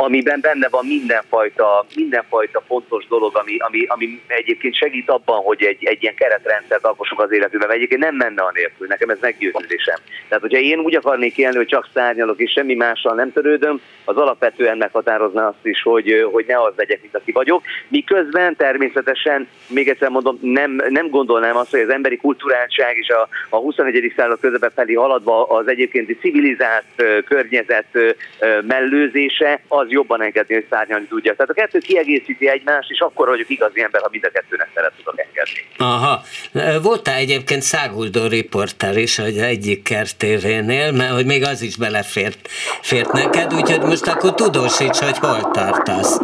amiben 0.00 0.40
benne 0.40 0.68
van 0.68 0.86
mindenfajta, 0.86 1.86
mindenfajta 1.94 2.62
fontos 2.66 3.06
dolog, 3.06 3.36
ami, 3.36 3.56
ami, 3.58 3.84
ami 3.86 4.20
egyébként 4.26 4.74
segít 4.74 5.10
abban, 5.10 5.42
hogy 5.42 5.62
egy, 5.62 5.84
egy 5.84 6.02
ilyen 6.02 6.14
keretrendszert 6.14 6.84
alkossunk 6.84 7.20
az 7.20 7.32
életünkben. 7.32 7.76
Egyébként 7.76 8.00
nem 8.00 8.14
menne 8.14 8.42
a 8.42 8.50
nélkül, 8.54 8.86
nekem 8.86 9.08
ez 9.08 9.18
meggyőződésem. 9.20 9.96
Tehát, 10.28 10.42
hogyha 10.42 10.58
én 10.58 10.78
úgy 10.78 10.96
akarnék 10.96 11.36
élni, 11.36 11.56
hogy 11.56 11.66
csak 11.66 11.88
szárnyalok 11.94 12.40
és 12.40 12.50
semmi 12.50 12.74
mással 12.74 13.14
nem 13.14 13.32
törődöm, 13.32 13.80
az 14.04 14.16
alapvetően 14.16 14.76
meghatározna 14.76 15.46
azt 15.46 15.66
is, 15.66 15.82
hogy, 15.82 16.28
hogy 16.32 16.44
ne 16.48 16.62
az 16.62 16.72
legyek, 16.76 17.00
mint 17.00 17.16
aki 17.16 17.32
vagyok. 17.32 17.62
Miközben 17.88 18.56
természetesen, 18.56 19.48
még 19.68 19.88
egyszer 19.88 20.08
mondom, 20.08 20.38
nem, 20.40 20.82
nem 20.88 21.08
gondolnám 21.10 21.56
azt, 21.56 21.70
hogy 21.70 21.80
az 21.80 21.90
emberi 21.90 22.16
kulturáltság 22.16 22.96
és 22.96 23.08
a, 23.08 23.28
a 23.48 23.56
21. 23.56 24.12
század 24.16 24.40
közepe 24.40 24.70
felé 24.70 24.94
haladva 24.94 25.44
az 25.44 25.68
egyébként 25.68 26.20
civilizált 26.20 26.84
környezet 27.24 27.86
mellőzése 28.66 29.60
az 29.68 29.87
az 29.88 29.94
jobban 29.94 30.22
engedni, 30.22 30.54
hogy 30.54 30.66
szárnyalni 30.70 31.06
tudja. 31.06 31.34
Tehát 31.34 31.50
a 31.50 31.54
kettő 31.54 31.78
kiegészíti 31.78 32.48
egymást, 32.48 32.90
és 32.90 33.00
akkor 33.00 33.28
vagyok 33.28 33.50
igazi 33.50 33.82
ember, 33.82 34.00
ha 34.00 34.08
mind 34.10 34.24
a 34.24 34.30
kettőnek 34.30 34.68
szeret 34.74 34.92
tudok 34.96 35.20
engedni. 35.20 35.64
Aha. 35.76 36.22
Voltál 36.82 37.16
egyébként 37.16 37.62
száguldó 37.62 38.26
riporter 38.26 38.96
is, 38.96 39.16
hogy 39.16 39.38
egyik 39.38 39.82
kertévénél, 39.82 40.92
mert 40.92 41.12
hogy 41.12 41.26
még 41.26 41.44
az 41.44 41.62
is 41.62 41.76
belefért 41.76 42.48
fért 42.82 43.12
neked, 43.12 43.54
úgyhogy 43.54 43.80
most 43.80 44.06
akkor 44.06 44.34
tudósíts, 44.34 44.98
hogy 44.98 45.18
hol 45.18 45.50
tartasz. 45.50 46.20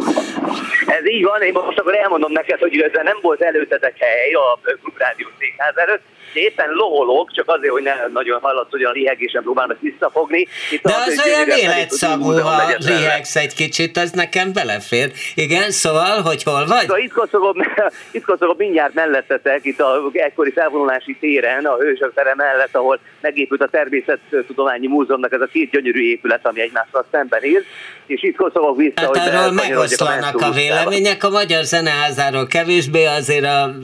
Ez 0.87 1.05
Ez 1.05 1.11
így 1.11 1.23
van, 1.23 1.41
én 1.41 1.51
most 1.53 1.79
akkor 1.79 1.95
elmondom 1.95 2.31
neked, 2.31 2.59
hogy 2.59 2.73
igazán 2.73 3.03
nem 3.03 3.17
volt 3.21 3.41
előttetek 3.41 3.95
hely 3.97 4.33
a 4.33 4.59
Klubrádió 4.81 5.27
székház 5.39 5.77
előtt, 5.77 6.01
éppen 6.35 6.69
loholok, 6.69 7.31
csak 7.31 7.47
azért, 7.47 7.71
hogy 7.71 7.83
ne 7.83 7.93
nagyon 8.13 8.39
hallatsz, 8.41 8.71
hogy 8.71 8.83
a 8.83 8.91
lihegésen 8.91 9.43
próbálnak 9.43 9.77
visszafogni. 9.81 10.47
Itt 10.71 10.81
De 10.81 10.93
az, 10.93 11.07
az 11.07 11.23
olyan 11.25 11.49
életszagú, 11.49 12.31
ha 12.31 12.75
lihegsz 12.77 13.35
egy 13.35 13.53
kicsit, 13.53 13.97
az 13.97 14.11
nekem 14.11 14.53
belefér. 14.53 15.11
Igen, 15.35 15.71
szóval, 15.71 16.21
hogy 16.21 16.43
hol 16.43 16.65
vagy? 16.65 17.03
Itt 17.03 17.13
koszogom, 17.13 17.55
itt 18.11 18.25
koszogom 18.25 18.55
mindjárt 18.57 18.93
mellettetek, 18.93 19.65
itt 19.65 19.79
a 19.79 20.09
egykori 20.13 20.51
felvonulási 20.51 21.17
téren, 21.19 21.65
a 21.65 21.75
Hősök 21.75 22.13
tere 22.13 22.35
mellett, 22.35 22.75
ahol 22.75 22.99
megépült 23.21 23.61
a 23.61 23.67
Természettudományi 23.67 24.87
Múzeumnak 24.87 25.33
ez 25.33 25.41
a 25.41 25.45
két 25.45 25.71
gyönyörű 25.71 26.09
épület, 26.09 26.47
ami 26.47 26.61
egymással 26.61 27.05
szemben 27.11 27.43
ír, 27.43 27.63
és 28.05 28.23
itt 28.23 28.35
koszogok 28.35 28.77
vissza, 28.77 28.93
hát 28.95 29.07
hogy 29.07 29.19
arról 29.19 29.51
megoszlanak 29.51 30.41
a, 30.41 30.45
a 30.45 30.51
vélemények, 30.51 31.23
a 31.23 31.29
Magyar 31.29 31.63
Zeneházáról 31.63 32.47
kevésbé 32.47 33.05
azért 33.05 33.45
a 33.45 33.75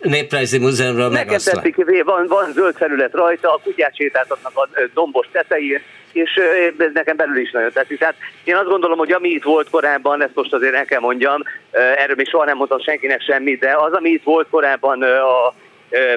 Néprajzi 0.00 0.58
Múzeumról 0.58 1.10
tetszik, 1.10 2.04
van, 2.04 2.26
van 2.26 2.52
zöld 2.52 2.76
felület 2.76 3.12
rajta, 3.12 3.52
a 3.52 3.60
kutyát 3.62 3.96
sétáltatnak 3.96 4.52
a 4.54 4.68
dombos 4.94 5.26
tetején, 5.32 5.80
és 6.12 6.40
ez 6.78 6.92
nekem 6.92 7.16
belül 7.16 7.36
is 7.36 7.50
nagyon 7.50 7.72
tetszik. 7.72 7.98
Tehát 7.98 8.14
én 8.44 8.56
azt 8.56 8.68
gondolom, 8.68 8.98
hogy 8.98 9.12
ami 9.12 9.28
itt 9.28 9.42
volt 9.42 9.70
korábban, 9.70 10.22
ezt 10.22 10.34
most 10.34 10.52
azért 10.52 10.74
el 10.74 10.84
kell 10.84 11.00
mondjam, 11.00 11.42
erről 11.70 12.16
még 12.16 12.28
soha 12.28 12.44
nem 12.44 12.56
mondtam 12.56 12.80
senkinek 12.80 13.22
semmit, 13.22 13.60
de 13.60 13.76
az, 13.76 13.92
ami 13.92 14.10
itt 14.10 14.24
volt 14.24 14.48
korábban 14.50 15.02
a 15.02 15.54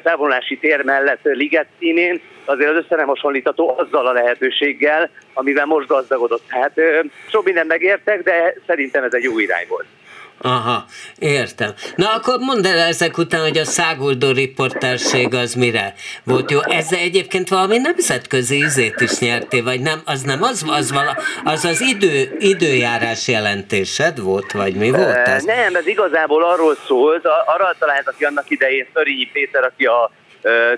felvonulási 0.03 0.57
tér 0.57 0.83
mellett 0.83 1.19
Liget 1.23 1.67
színén, 1.79 2.21
azért 2.45 2.69
az 2.69 2.75
össze 2.75 2.95
nem 2.95 3.07
hasonlítható 3.07 3.75
azzal 3.77 4.07
a 4.07 4.11
lehetőséggel, 4.11 5.09
amivel 5.33 5.65
most 5.65 5.87
gazdagodott. 5.87 6.43
Tehát 6.49 6.73
sok 7.29 7.45
mindent 7.45 7.67
megértek, 7.67 8.23
de 8.23 8.55
szerintem 8.67 9.03
ez 9.03 9.13
egy 9.13 9.23
jó 9.23 9.39
irány 9.39 9.65
volt. 9.67 9.85
Aha, 10.41 10.85
értem. 11.19 11.73
Na 11.95 12.13
akkor 12.13 12.37
mondd 12.39 12.65
el 12.65 12.77
ezek 12.77 13.17
után, 13.17 13.41
hogy 13.41 13.57
a 13.57 13.65
száguldó 13.65 14.31
riporterség 14.31 15.33
az 15.33 15.53
mire 15.53 15.93
volt 16.23 16.51
jó. 16.51 16.59
Ezzel 16.61 16.99
egyébként 16.99 17.49
valami 17.49 17.77
nemzetközi 17.77 18.57
izét 18.57 19.01
is 19.01 19.19
nyerté, 19.19 19.61
vagy 19.61 19.79
nem? 19.79 20.01
Az 20.05 20.21
nem 20.21 20.43
az, 20.43 20.65
az, 20.67 20.91
vala, 20.91 21.17
az, 21.43 21.65
az 21.65 21.81
idő, 21.81 22.35
időjárás 22.39 23.27
jelentésed 23.27 24.19
volt, 24.19 24.51
vagy 24.51 24.75
mi 24.75 24.91
volt 24.91 25.27
ez? 25.27 25.43
Nem, 25.43 25.75
ez 25.75 25.87
igazából 25.87 26.43
arról 26.43 26.75
szólt, 26.87 27.25
arra 27.25 27.75
találtak 27.79 28.15
ki 28.17 28.23
annak 28.23 28.49
idején 28.49 28.87
Szörényi 28.93 29.29
Péter, 29.33 29.63
aki 29.63 29.85
a 29.85 30.11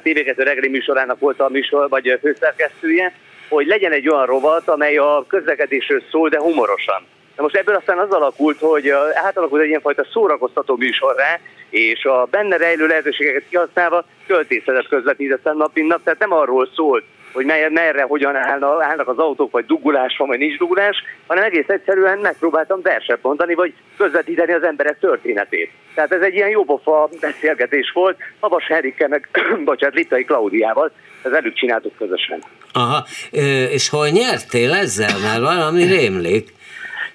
TV2 0.03 0.33
reggeli 0.35 0.67
műsorának 0.67 1.19
volt 1.19 1.39
a 1.39 1.49
műsor, 1.49 1.89
vagy 1.89 2.07
a 2.07 2.17
főszerkesztője, 2.19 3.13
hogy 3.49 3.67
legyen 3.67 3.91
egy 3.91 4.09
olyan 4.09 4.25
rovat, 4.25 4.67
amely 4.69 4.97
a 4.97 5.25
közlekedésről 5.27 6.03
szól, 6.11 6.29
de 6.29 6.39
humorosan. 6.39 7.05
Na 7.35 7.43
most 7.43 7.55
ebből 7.55 7.75
aztán 7.75 7.97
az 7.97 8.11
alakult, 8.11 8.59
hogy 8.59 8.89
átalakult 9.13 9.61
egy 9.61 9.67
ilyenfajta 9.67 10.05
szórakoztató 10.11 10.75
műsorra, 10.75 11.23
és 11.69 12.05
a 12.05 12.27
benne 12.31 12.57
rejlő 12.57 12.87
lehetőségeket 12.87 13.43
kihasználva 13.49 14.05
költészetet 14.27 14.87
közvetítettem 14.87 15.57
nap, 15.57 15.71
mint 15.73 15.87
nap, 15.87 16.03
tehát 16.03 16.19
nem 16.19 16.31
arról 16.31 16.69
szólt, 16.75 17.03
hogy 17.33 17.45
merre, 17.45 17.69
merre 17.69 18.03
hogyan 18.03 18.35
állnak, 18.35 18.83
állnak 18.83 19.07
az 19.07 19.17
autók, 19.17 19.51
vagy 19.51 19.65
dugulás 19.65 20.17
van, 20.17 20.27
vagy 20.27 20.37
nincs 20.37 20.57
dugulás, 20.57 21.03
hanem 21.27 21.43
egész 21.43 21.67
egyszerűen 21.67 22.17
megpróbáltam 22.17 22.81
verset 22.81 23.19
mondani, 23.21 23.53
vagy 23.53 23.73
közvetíteni 23.97 24.53
az 24.53 24.63
emberek 24.63 24.99
történetét. 24.99 25.71
Tehát 25.95 26.11
ez 26.11 26.21
egy 26.21 26.33
ilyen 26.33 26.49
jópofa 26.49 27.09
beszélgetés 27.19 27.91
volt, 27.93 28.17
Vas 28.39 28.67
Henrikkel, 28.67 29.07
meg, 29.07 29.29
bocsánat, 29.65 29.95
Littai 29.95 30.23
Klaudiával, 30.23 30.91
ez 31.23 31.31
előtt 31.31 31.55
csináltuk 31.55 31.97
közösen. 31.97 32.43
Aha, 32.73 33.05
és 33.69 33.89
hol 33.89 34.07
nyertél 34.07 34.73
ezzel? 34.73 35.19
Mert 35.19 35.39
valami 35.39 35.83
rémlik. 35.83 36.53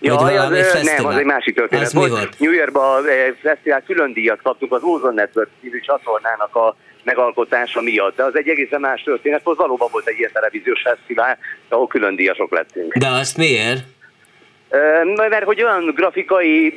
Ja, 0.01 0.15
az, 0.15 0.83
nem, 0.83 1.07
az 1.07 1.17
egy 1.17 1.25
másik 1.25 1.55
történet 1.55 1.85
az 1.85 1.93
volt. 1.93 2.11
volt. 2.11 2.39
New 2.39 2.53
Yorkban 2.53 3.05
a 3.05 3.09
fesztivál 3.43 3.83
külön 3.83 4.13
díjat 4.13 4.43
kaptuk 4.43 4.73
az 4.73 4.83
Ozone 4.83 5.15
Network 5.15 5.49
című 5.61 5.81
csatornának 5.81 6.57
a 6.57 6.77
megalkotása 7.03 7.81
miatt. 7.81 8.17
De 8.17 8.23
az 8.25 8.37
egy 8.37 8.49
egészen 8.49 8.81
más 8.81 9.03
történet, 9.03 9.41
az 9.45 9.57
valóban 9.57 9.89
volt 9.93 10.09
egy 10.09 10.19
ilyen 10.19 10.31
televíziós 10.33 10.81
fesztivál, 10.83 11.39
ahol 11.69 11.87
külön 11.87 12.17
díjasok 12.17 12.51
lettünk. 12.51 12.97
De 12.97 13.09
azt 13.09 13.37
miért? 13.37 13.85
Mert 15.17 15.45
hogy 15.45 15.63
olyan 15.63 15.93
grafikai 15.95 16.75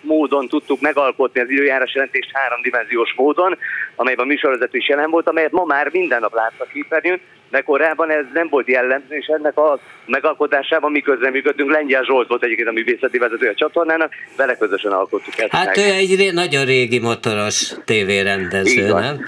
módon 0.00 0.48
tudtuk 0.48 0.80
megalkotni 0.80 1.40
az 1.40 1.50
időjárás 1.50 1.94
jelentést 1.94 2.30
háromdimenziós 2.32 3.14
módon, 3.16 3.58
amelyben 3.94 4.24
a 4.24 4.28
műsorvezető 4.28 4.78
is 4.78 4.88
jelen 4.88 5.10
volt, 5.10 5.28
amelyet 5.28 5.52
ma 5.52 5.64
már 5.64 5.88
minden 5.92 6.20
nap 6.20 6.34
látnak 6.34 6.68
képernyőn, 6.68 7.20
de 7.50 7.60
korábban 7.60 8.10
ez 8.10 8.24
nem 8.32 8.48
volt 8.48 8.68
jellemző, 8.68 9.16
és 9.16 9.26
ennek 9.26 9.58
a 9.58 9.78
megalkotásában 10.06 10.90
mi 10.90 11.02
működtünk. 11.30 11.70
Lengyel 11.70 12.02
Zsolt 12.04 12.28
volt 12.28 12.44
egyébként 12.44 12.68
a 12.68 12.72
művészeti 12.72 13.18
vezető 13.18 13.48
a 13.48 13.54
csatornának, 13.54 14.12
vele 14.36 14.56
közösen 14.56 14.92
alkottuk 14.92 15.38
ezt 15.38 15.52
Hát 15.52 15.66
meg. 15.66 15.78
ő 15.78 15.90
egy 15.90 16.16
ré, 16.16 16.30
nagyon 16.30 16.64
régi 16.64 16.98
motoros 16.98 17.72
tévérendező, 17.84 18.92
nem? 18.92 19.24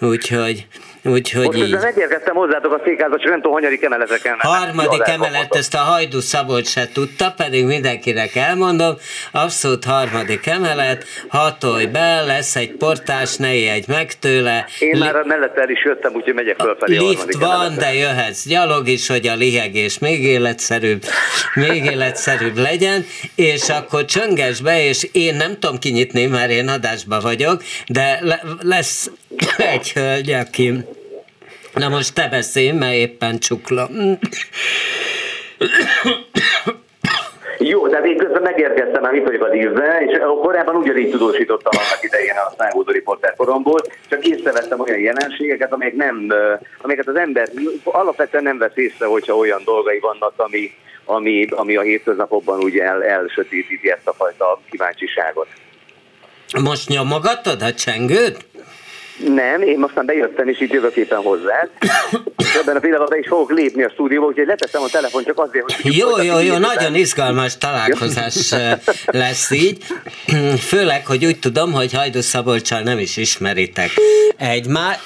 Úgyhogy 0.00 0.66
Úgyhogy 1.04 1.44
Most 1.44 1.58
így. 1.58 1.70
megérkeztem 1.72 2.34
hozzátok 2.34 2.72
a 2.72 2.80
székházba, 2.84 3.18
csak 3.18 3.28
nem 3.30 3.36
tudom, 3.40 3.52
hanyadik 3.52 3.82
emeletre 3.82 4.16
kell 4.18 4.34
Harmadik 4.38 5.02
emelet, 5.04 5.54
ezt 5.54 5.74
a 5.74 5.78
Hajdu 5.78 6.20
Szabolcs 6.20 6.66
se 6.68 6.88
tudta, 6.92 7.34
pedig 7.36 7.64
mindenkinek 7.64 8.34
elmondom. 8.34 8.96
Abszolút 9.32 9.84
harmadik 9.84 10.46
emelet, 10.46 11.04
hatolj 11.28 11.86
be, 11.86 12.20
lesz 12.20 12.56
egy 12.56 12.70
portás, 12.72 13.36
ne 13.36 13.48
egy 13.48 13.88
meg 13.88 14.18
tőle. 14.18 14.66
Én 14.78 14.90
Li- 14.92 14.98
már 14.98 15.16
a 15.16 15.24
mellett 15.24 15.56
el 15.56 15.70
is 15.70 15.84
jöttem, 15.84 16.14
úgyhogy 16.14 16.34
megyek 16.34 16.60
fölfelé 16.60 16.96
Lift 16.96 17.34
van, 17.34 17.50
emeletre. 17.54 17.76
de 17.84 17.94
jöhetsz 17.94 18.46
gyalog 18.46 18.88
is, 18.88 19.08
hogy 19.08 19.26
a 19.26 19.34
lihegés 19.34 19.98
még 19.98 20.24
életszerűbb, 20.24 21.02
még 21.54 21.84
életszerűbb 21.84 22.56
legyen, 22.58 23.04
és 23.34 23.68
akkor 23.68 24.04
csönges 24.04 24.60
be, 24.60 24.84
és 24.84 25.08
én 25.12 25.34
nem 25.34 25.58
tudom 25.58 25.78
kinyitni, 25.78 26.26
mert 26.26 26.50
én 26.50 26.68
adásba 26.68 27.20
vagyok, 27.20 27.62
de 27.86 28.18
le- 28.22 28.42
lesz 28.60 29.10
egy 29.56 29.92
hölgy, 29.92 30.30
aki 30.30 30.72
Na 31.78 31.88
most 31.88 32.14
te 32.14 32.28
beszélj, 32.28 32.70
mert 32.70 32.94
éppen 32.94 33.38
csukla. 33.38 33.88
Jó, 37.58 37.88
tehát 37.88 38.06
én 38.06 38.16
közben 38.16 38.42
megérkeztem, 38.42 39.02
már 39.02 39.14
itt 39.14 39.24
vagyok 39.24 39.42
a 39.42 39.48
díszbe, 39.48 40.00
és 40.06 40.18
korábban 40.42 40.76
ugyanígy 40.76 41.10
tudósítottam 41.10 41.72
annak 41.76 42.02
idején 42.02 42.34
a 42.36 42.54
szángódó 42.58 42.92
riporter 42.92 43.34
koromból, 43.36 43.80
csak 44.08 44.26
észrevettem 44.26 44.80
olyan 44.80 44.98
jelenségeket, 44.98 45.72
amelyek 45.72 45.94
nem, 45.94 46.26
amelyeket 46.80 47.08
az 47.08 47.16
ember 47.16 47.48
alapvetően 47.84 48.42
nem 48.42 48.58
vesz 48.58 48.76
észre, 48.76 49.06
hogyha 49.06 49.36
olyan 49.36 49.60
dolgai 49.64 49.98
vannak, 49.98 50.32
ami, 50.36 50.74
ami, 51.04 51.46
ami 51.50 51.76
a 51.76 51.82
hétköznapokban 51.82 52.58
ugye 52.58 52.82
el, 52.82 53.04
elsötétíti 53.04 53.90
ezt 53.90 54.08
a 54.08 54.12
fajta 54.12 54.60
kíváncsiságot. 54.70 55.48
Most 56.62 56.88
nyomogatod 56.88 57.62
a 57.62 57.72
csengőt? 57.72 58.46
Nem, 59.26 59.62
én 59.62 59.82
aztán 59.82 60.06
bejöttem, 60.06 60.48
és 60.48 60.60
így 60.60 60.72
jövök 60.72 60.96
éppen 60.96 61.18
hozzá. 61.18 61.68
Ebben 62.60 62.76
a 62.76 62.80
pillanatban 62.80 63.08
be 63.08 63.18
is 63.18 63.26
fogok 63.28 63.52
lépni 63.52 63.82
a 63.82 63.90
stúdióba, 63.90 64.26
úgyhogy 64.26 64.46
leteszem 64.46 64.82
a 64.82 64.88
telefon 64.88 65.24
csak 65.24 65.38
azért, 65.38 65.72
hogy... 65.72 65.96
Jó, 65.96 66.22
jó, 66.22 66.38
jó, 66.38 66.56
nagyon 66.56 66.94
izgalmas 66.94 67.58
találkozás 67.58 68.54
lesz 69.06 69.50
így. 69.50 69.84
Főleg, 70.60 71.06
hogy 71.06 71.24
úgy 71.24 71.38
tudom, 71.38 71.72
hogy 71.72 71.92
Hajdú 71.92 72.20
Szabolcsal 72.20 72.80
nem 72.80 72.98
is 72.98 73.16
ismeritek 73.16 73.90
egymás. 74.36 74.96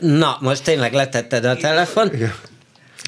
Na, 0.00 0.36
most 0.40 0.64
tényleg 0.64 0.92
letetted 0.92 1.44
a 1.44 1.56
telefon. 1.56 2.10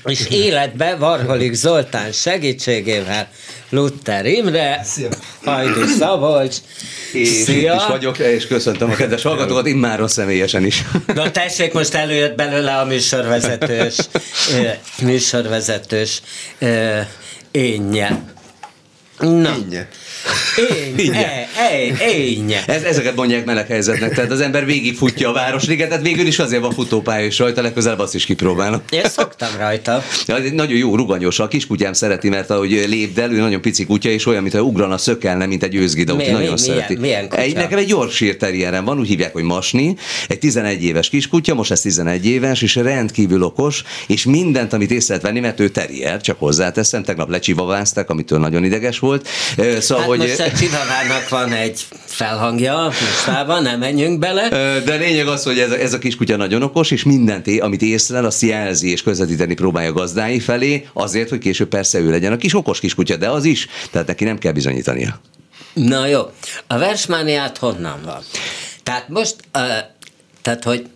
És 0.07 0.27
életbe 0.31 0.97
Varholik 0.97 1.55
Zoltán 1.55 2.13
segítségével 2.13 3.29
Luther 3.69 4.27
Imre, 4.27 4.85
Hajdu 5.45 5.87
Szabolcs, 5.99 6.57
és 7.13 7.29
Szia. 7.29 7.75
is 7.75 7.87
vagyok, 7.89 8.19
és 8.19 8.47
köszöntöm 8.47 8.91
a 8.91 8.95
kedves 8.95 9.23
hallgatókat, 9.23 9.67
immáron 9.67 10.09
személyesen 10.09 10.65
is. 10.65 10.85
Na 11.15 11.31
tessék, 11.31 11.73
most 11.73 11.95
előjött 11.95 12.37
belőle 12.37 12.77
a 12.77 12.85
műsorvezetős, 12.85 13.97
műsorvezetős 15.03 16.23
énje. 17.51 18.35
Na. 19.19 19.57
Énje. 19.57 19.89
Én, 20.71 21.97
én, 22.17 22.55
Ez, 22.67 22.83
ezeket 22.83 23.17
mondják 23.17 23.45
meleg 23.45 23.67
helyzetnek, 23.67 24.15
tehát 24.15 24.31
az 24.31 24.41
ember 24.41 24.65
végigfutja 24.65 25.29
a 25.29 25.33
Városligetet, 25.33 26.03
végül 26.03 26.27
is 26.27 26.39
azért 26.39 26.61
van 26.61 26.71
futópálya 26.71 27.27
is 27.27 27.39
rajta, 27.39 27.63
legközelebb 27.63 27.99
azt 27.99 28.15
is 28.15 28.25
kipróbálnak. 28.25 28.83
Én 28.91 29.05
szoktam 29.05 29.49
rajta. 29.59 30.03
Ja, 30.27 30.37
nagyon 30.53 30.77
jó, 30.77 30.97
ruganyos, 30.97 31.39
a 31.39 31.49
kiskutyám 31.49 31.93
szereti, 31.93 32.29
mert 32.29 32.51
ahogy 32.51 32.85
lépdel, 32.89 33.33
ő 33.33 33.39
nagyon 33.41 33.61
pici 33.61 33.87
kutya, 33.87 34.09
és 34.09 34.27
olyan, 34.27 34.43
mintha 34.43 34.61
ugrana, 34.61 34.99
szökelne, 34.99 35.47
mint 35.47 35.63
egy 35.63 35.75
őzgida, 35.75 36.15
milyen, 36.15 36.33
nagyon 36.33 36.43
milyen, 36.43 36.57
szereti. 36.57 36.97
Milyen 36.97 37.29
kutya? 37.29 37.43
Egy, 37.43 37.55
nekem 37.55 37.79
egy 37.79 37.89
Yorkshire 37.89 38.37
terrierem 38.37 38.85
van, 38.85 38.99
úgy 38.99 39.09
hívják, 39.09 39.33
hogy 39.33 39.43
Masni, 39.43 39.97
egy 40.29 40.39
11 40.39 40.85
éves 40.85 41.09
kiskutya, 41.09 41.55
most 41.55 41.71
ez 41.71 41.81
11 41.81 42.27
éves, 42.27 42.63
és 42.63 42.75
rendkívül 42.75 43.43
okos, 43.43 43.83
és 44.07 44.25
mindent, 44.25 44.73
amit 44.73 44.91
észre 44.91 45.15
lehet 45.15 45.23
venni, 45.23 45.41
mert 45.41 45.61
ő 45.61 45.69
terrier, 45.69 46.21
csak 46.21 46.39
hozzáteszem, 46.39 47.03
tegnap 47.03 47.29
lecsivavázták, 47.29 48.11
amitől 48.11 48.39
nagyon 48.39 48.65
ideges 48.65 48.99
volt. 48.99 49.29
Szóval, 49.79 50.05
hát 50.05 50.16
hogy... 50.19 50.29
most 50.29 50.41
a 50.41 50.59
csivavának 50.59 51.29
van 51.29 51.53
egy 51.53 51.81
felhangja, 52.05 52.85
mostában, 52.85 53.63
nem 53.63 53.79
menjünk 53.79 54.19
bele. 54.19 54.49
De 54.85 54.95
lényeg 54.95 55.27
az, 55.27 55.43
hogy 55.45 55.59
ez 55.59 55.71
a, 55.71 55.79
ez 55.79 55.93
a 55.93 55.99
kiskutya 55.99 56.37
nagyon 56.37 56.63
okos, 56.63 56.91
és 56.91 57.03
mindent, 57.03 57.47
amit 57.61 57.83
észlel, 57.83 58.25
azt 58.25 58.43
jelzi 58.43 58.91
és 58.91 59.03
közvetíteni 59.03 59.55
próbálja 59.55 59.93
gazdái 59.93 60.41
felé, 60.41 60.87
azért, 60.93 61.29
hogy 61.29 61.39
később 61.39 61.69
persze 61.69 61.99
ő 61.99 62.11
legyen 62.11 62.33
a 62.33 62.37
kis 62.37 62.55
okos 62.55 62.81
kiskutya, 62.81 63.17
de 63.17 63.29
az 63.29 63.45
is, 63.45 63.67
tehát 63.91 64.07
neki 64.07 64.25
nem 64.25 64.39
kell 64.39 64.53
bizonyítania. 64.53 65.21
Na 65.73 66.07
jó, 66.07 66.21
a 66.67 66.79
versmániát 66.79 67.59
honnan 67.59 68.01
van? 68.05 68.23
Tehát 68.83 69.09
most, 69.09 69.37
uh, 69.55 69.63
tehát 70.43 70.65
hogy 70.65 70.87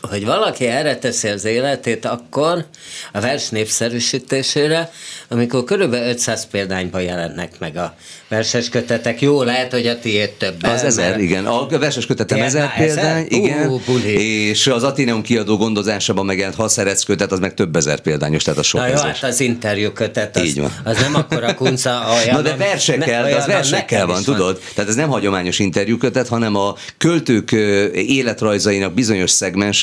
hogy 0.00 0.24
valaki 0.24 0.66
erre 0.66 0.96
teszi 0.96 1.28
az 1.28 1.44
életét 1.44 2.04
akkor 2.04 2.64
a 3.12 3.20
vers 3.20 3.48
népszerűsítésére, 3.48 4.90
amikor 5.28 5.64
körülbelül 5.64 6.08
500 6.08 6.46
példányban 6.46 7.02
jelennek 7.02 7.58
meg 7.58 7.76
a 7.76 7.94
verses 8.28 8.68
kötetek. 8.68 9.20
Jó, 9.20 9.42
lehet, 9.42 9.72
hogy 9.72 9.86
a 9.86 9.98
tiéd 9.98 10.30
több. 10.30 10.62
Az 10.62 10.82
ezer, 10.82 11.20
igen. 11.20 11.46
A 11.46 11.66
verses 11.66 12.06
kötetem 12.06 12.42
ezer 12.42 12.76
példány, 12.76 13.06
ezer? 13.06 13.26
igen. 13.28 13.68
Uh, 13.68 14.04
és 14.04 14.66
az 14.66 14.82
Ateneum 14.82 15.22
kiadó 15.22 15.56
gondozásában 15.56 16.26
megjelent 16.26 16.56
haszerec 16.56 17.02
kötet, 17.02 17.32
az 17.32 17.38
meg 17.38 17.54
több 17.54 17.76
ezer 17.76 18.00
példányos, 18.00 18.42
tehát 18.42 18.58
a 18.58 18.62
sok 18.62 18.80
Na 18.80 18.86
jó, 18.86 18.94
hát 18.94 19.22
az 19.22 19.40
interjú 19.40 19.90
kötet, 19.90 20.36
az, 20.36 20.42
Így 20.42 20.60
van. 20.60 20.72
az 20.84 20.98
nem 20.98 21.14
akkor 21.14 21.44
a 21.44 21.54
kunca 21.54 22.04
olyan, 22.22 22.34
Na 22.34 22.42
de 22.42 22.56
versekkel, 22.56 23.22
ne, 23.22 23.36
az 23.36 23.46
versekkel 23.46 24.06
van, 24.06 24.14
van, 24.14 24.24
tudod? 24.24 24.60
Tehát 24.74 24.90
ez 24.90 24.96
nem 24.96 25.08
hagyományos 25.08 25.58
interjú 25.58 25.96
kötet, 25.96 26.28
hanem 26.28 26.56
a 26.56 26.74
költők 26.98 27.52
életrajzainak 27.92 28.94
bizonyos 28.94 29.30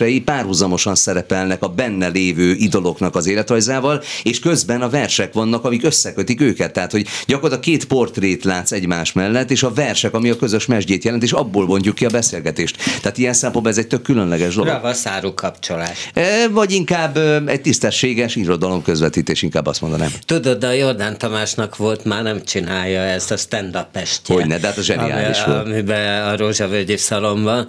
szegmensei 0.06 0.22
párhuzamosan 0.22 0.96
szerepelnek 0.96 1.64
a 1.64 1.68
benne 1.68 2.08
lévő 2.08 2.52
idoloknak 2.52 3.16
az 3.16 3.28
életrajzával, 3.28 4.04
és 4.24 4.40
közben 4.40 4.82
a 4.82 4.90
versek 4.90 5.34
vannak, 5.34 5.64
amik 5.64 5.84
összekötik 5.84 6.42
őket. 6.42 6.74
Tehát, 6.74 6.92
hogy 6.92 7.08
gyakorlatilag 7.28 7.64
két 7.64 7.86
portré 7.86 8.36
mesdjét 8.36 8.44
látsz 8.44 8.72
egymás 8.72 9.14
mellett, 9.14 9.52
és 9.52 9.64
a 9.64 9.74
versek, 9.74 10.14
ami 10.14 10.30
a 10.30 10.36
közös 10.36 10.66
mesdjét 10.66 11.04
jelent, 11.04 11.24
és 11.24 11.32
abból 11.32 11.66
mondjuk 11.66 11.96
ki 11.96 12.06
a 12.06 12.10
beszélgetést. 12.10 12.78
Tehát 13.02 13.18
ilyen 13.18 13.34
szempontból 13.34 13.72
ez 13.72 13.78
egy 13.78 13.88
tök 13.88 14.02
különleges 14.02 14.56
dolog. 14.56 14.74
Ravaszáru 14.74 15.34
kapcsolás. 15.34 16.10
E, 16.14 16.48
vagy 16.50 16.72
inkább 16.72 17.18
egy 17.48 17.62
tisztességes 17.62 18.36
irodalom 18.36 18.82
közvetítés, 18.82 19.42
inkább 19.42 19.66
azt 19.66 19.82
mondanám. 19.82 20.10
Tudod, 20.26 20.64
a 20.64 20.72
Jordán 20.72 21.18
Tamásnak 21.18 21.76
volt, 21.76 22.06
már 22.06 22.24
nem 22.24 22.44
csinálja 22.44 23.00
ezt 23.00 23.32
a 23.32 23.38
stand-up 23.38 23.88
estje. 23.92 24.36
Hogyne, 24.36 24.58
de 24.58 24.68
hát 24.68 24.78
a 24.78 24.82
zseniális 24.82 25.40
ami, 25.40 25.54
volt. 25.54 25.68
Amiben 25.68 26.28
a 26.28 26.38
Rózsavölgyi 26.38 26.98
szalomban, 26.98 27.68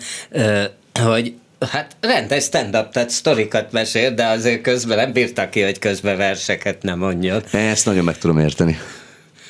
hogy 0.93 1.34
Hát 1.61 1.97
rendes 2.01 2.45
stand-up, 2.45 2.91
tehát 2.91 3.11
sztorikat 3.11 3.73
mesél, 3.73 4.15
de 4.15 4.27
azért 4.27 4.61
közben 4.61 4.97
nem 4.97 5.13
bírta 5.13 5.49
ki, 5.49 5.61
hogy 5.61 5.79
közben 5.79 6.17
verseket 6.17 6.83
nem 6.83 6.99
mondjon. 6.99 7.43
Ezt 7.51 7.87
nagyon 7.87 8.05
meg 8.05 8.19
tudom 8.19 8.39
érteni. 8.39 8.79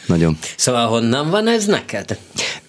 Nagyon. 0.06 0.38
Szóval 0.56 0.86
honnan 0.86 1.30
van 1.30 1.48
ez 1.48 1.64
neked? 1.64 2.18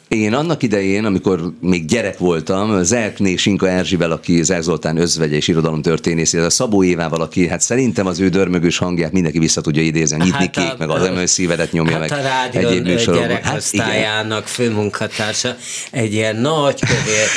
Én 0.08 0.34
annak 0.34 0.64
idején, 0.64 1.06
amikor 1.06 1.52
még 1.62 1.86
gyerek 1.86 2.18
voltam, 2.18 2.84
Zerkné 2.84 3.36
Sinka 3.36 3.70
Erzsivel, 3.70 4.12
aki 4.12 4.44
Zerk 4.44 4.62
Zoltán 4.62 4.98
özvegye 4.98 5.36
és 5.36 5.48
irodalomtörténész, 5.48 6.34
a 6.34 6.50
Szabó 6.50 6.84
Évával, 6.84 7.22
aki 7.22 7.48
hát 7.48 7.62
szerintem 7.62 8.06
az 8.06 8.20
ő 8.20 8.30
dörmögős 8.30 8.78
hangját 8.78 9.12
mindenki 9.12 9.40
vissza 9.40 9.62
tudja 9.62 9.82
idézni, 9.82 10.18
nyitni 10.18 10.32
hát 10.32 10.50
kék, 10.50 10.72
a, 10.72 10.76
meg 10.78 10.90
az 10.90 11.04
emő 11.04 11.26
szívedet 11.26 11.72
nyomja 11.72 12.00
hát 12.00 12.10
meg. 12.10 12.26
a 12.54 12.58
egyéb 12.58 12.86
műsorokban. 12.86 13.42
Hát 13.42 14.50
főmunkatársa, 14.50 15.56
egy 15.92 16.14
ilyen 16.14 16.36
nagy 16.36 16.80
kövér 16.80 17.28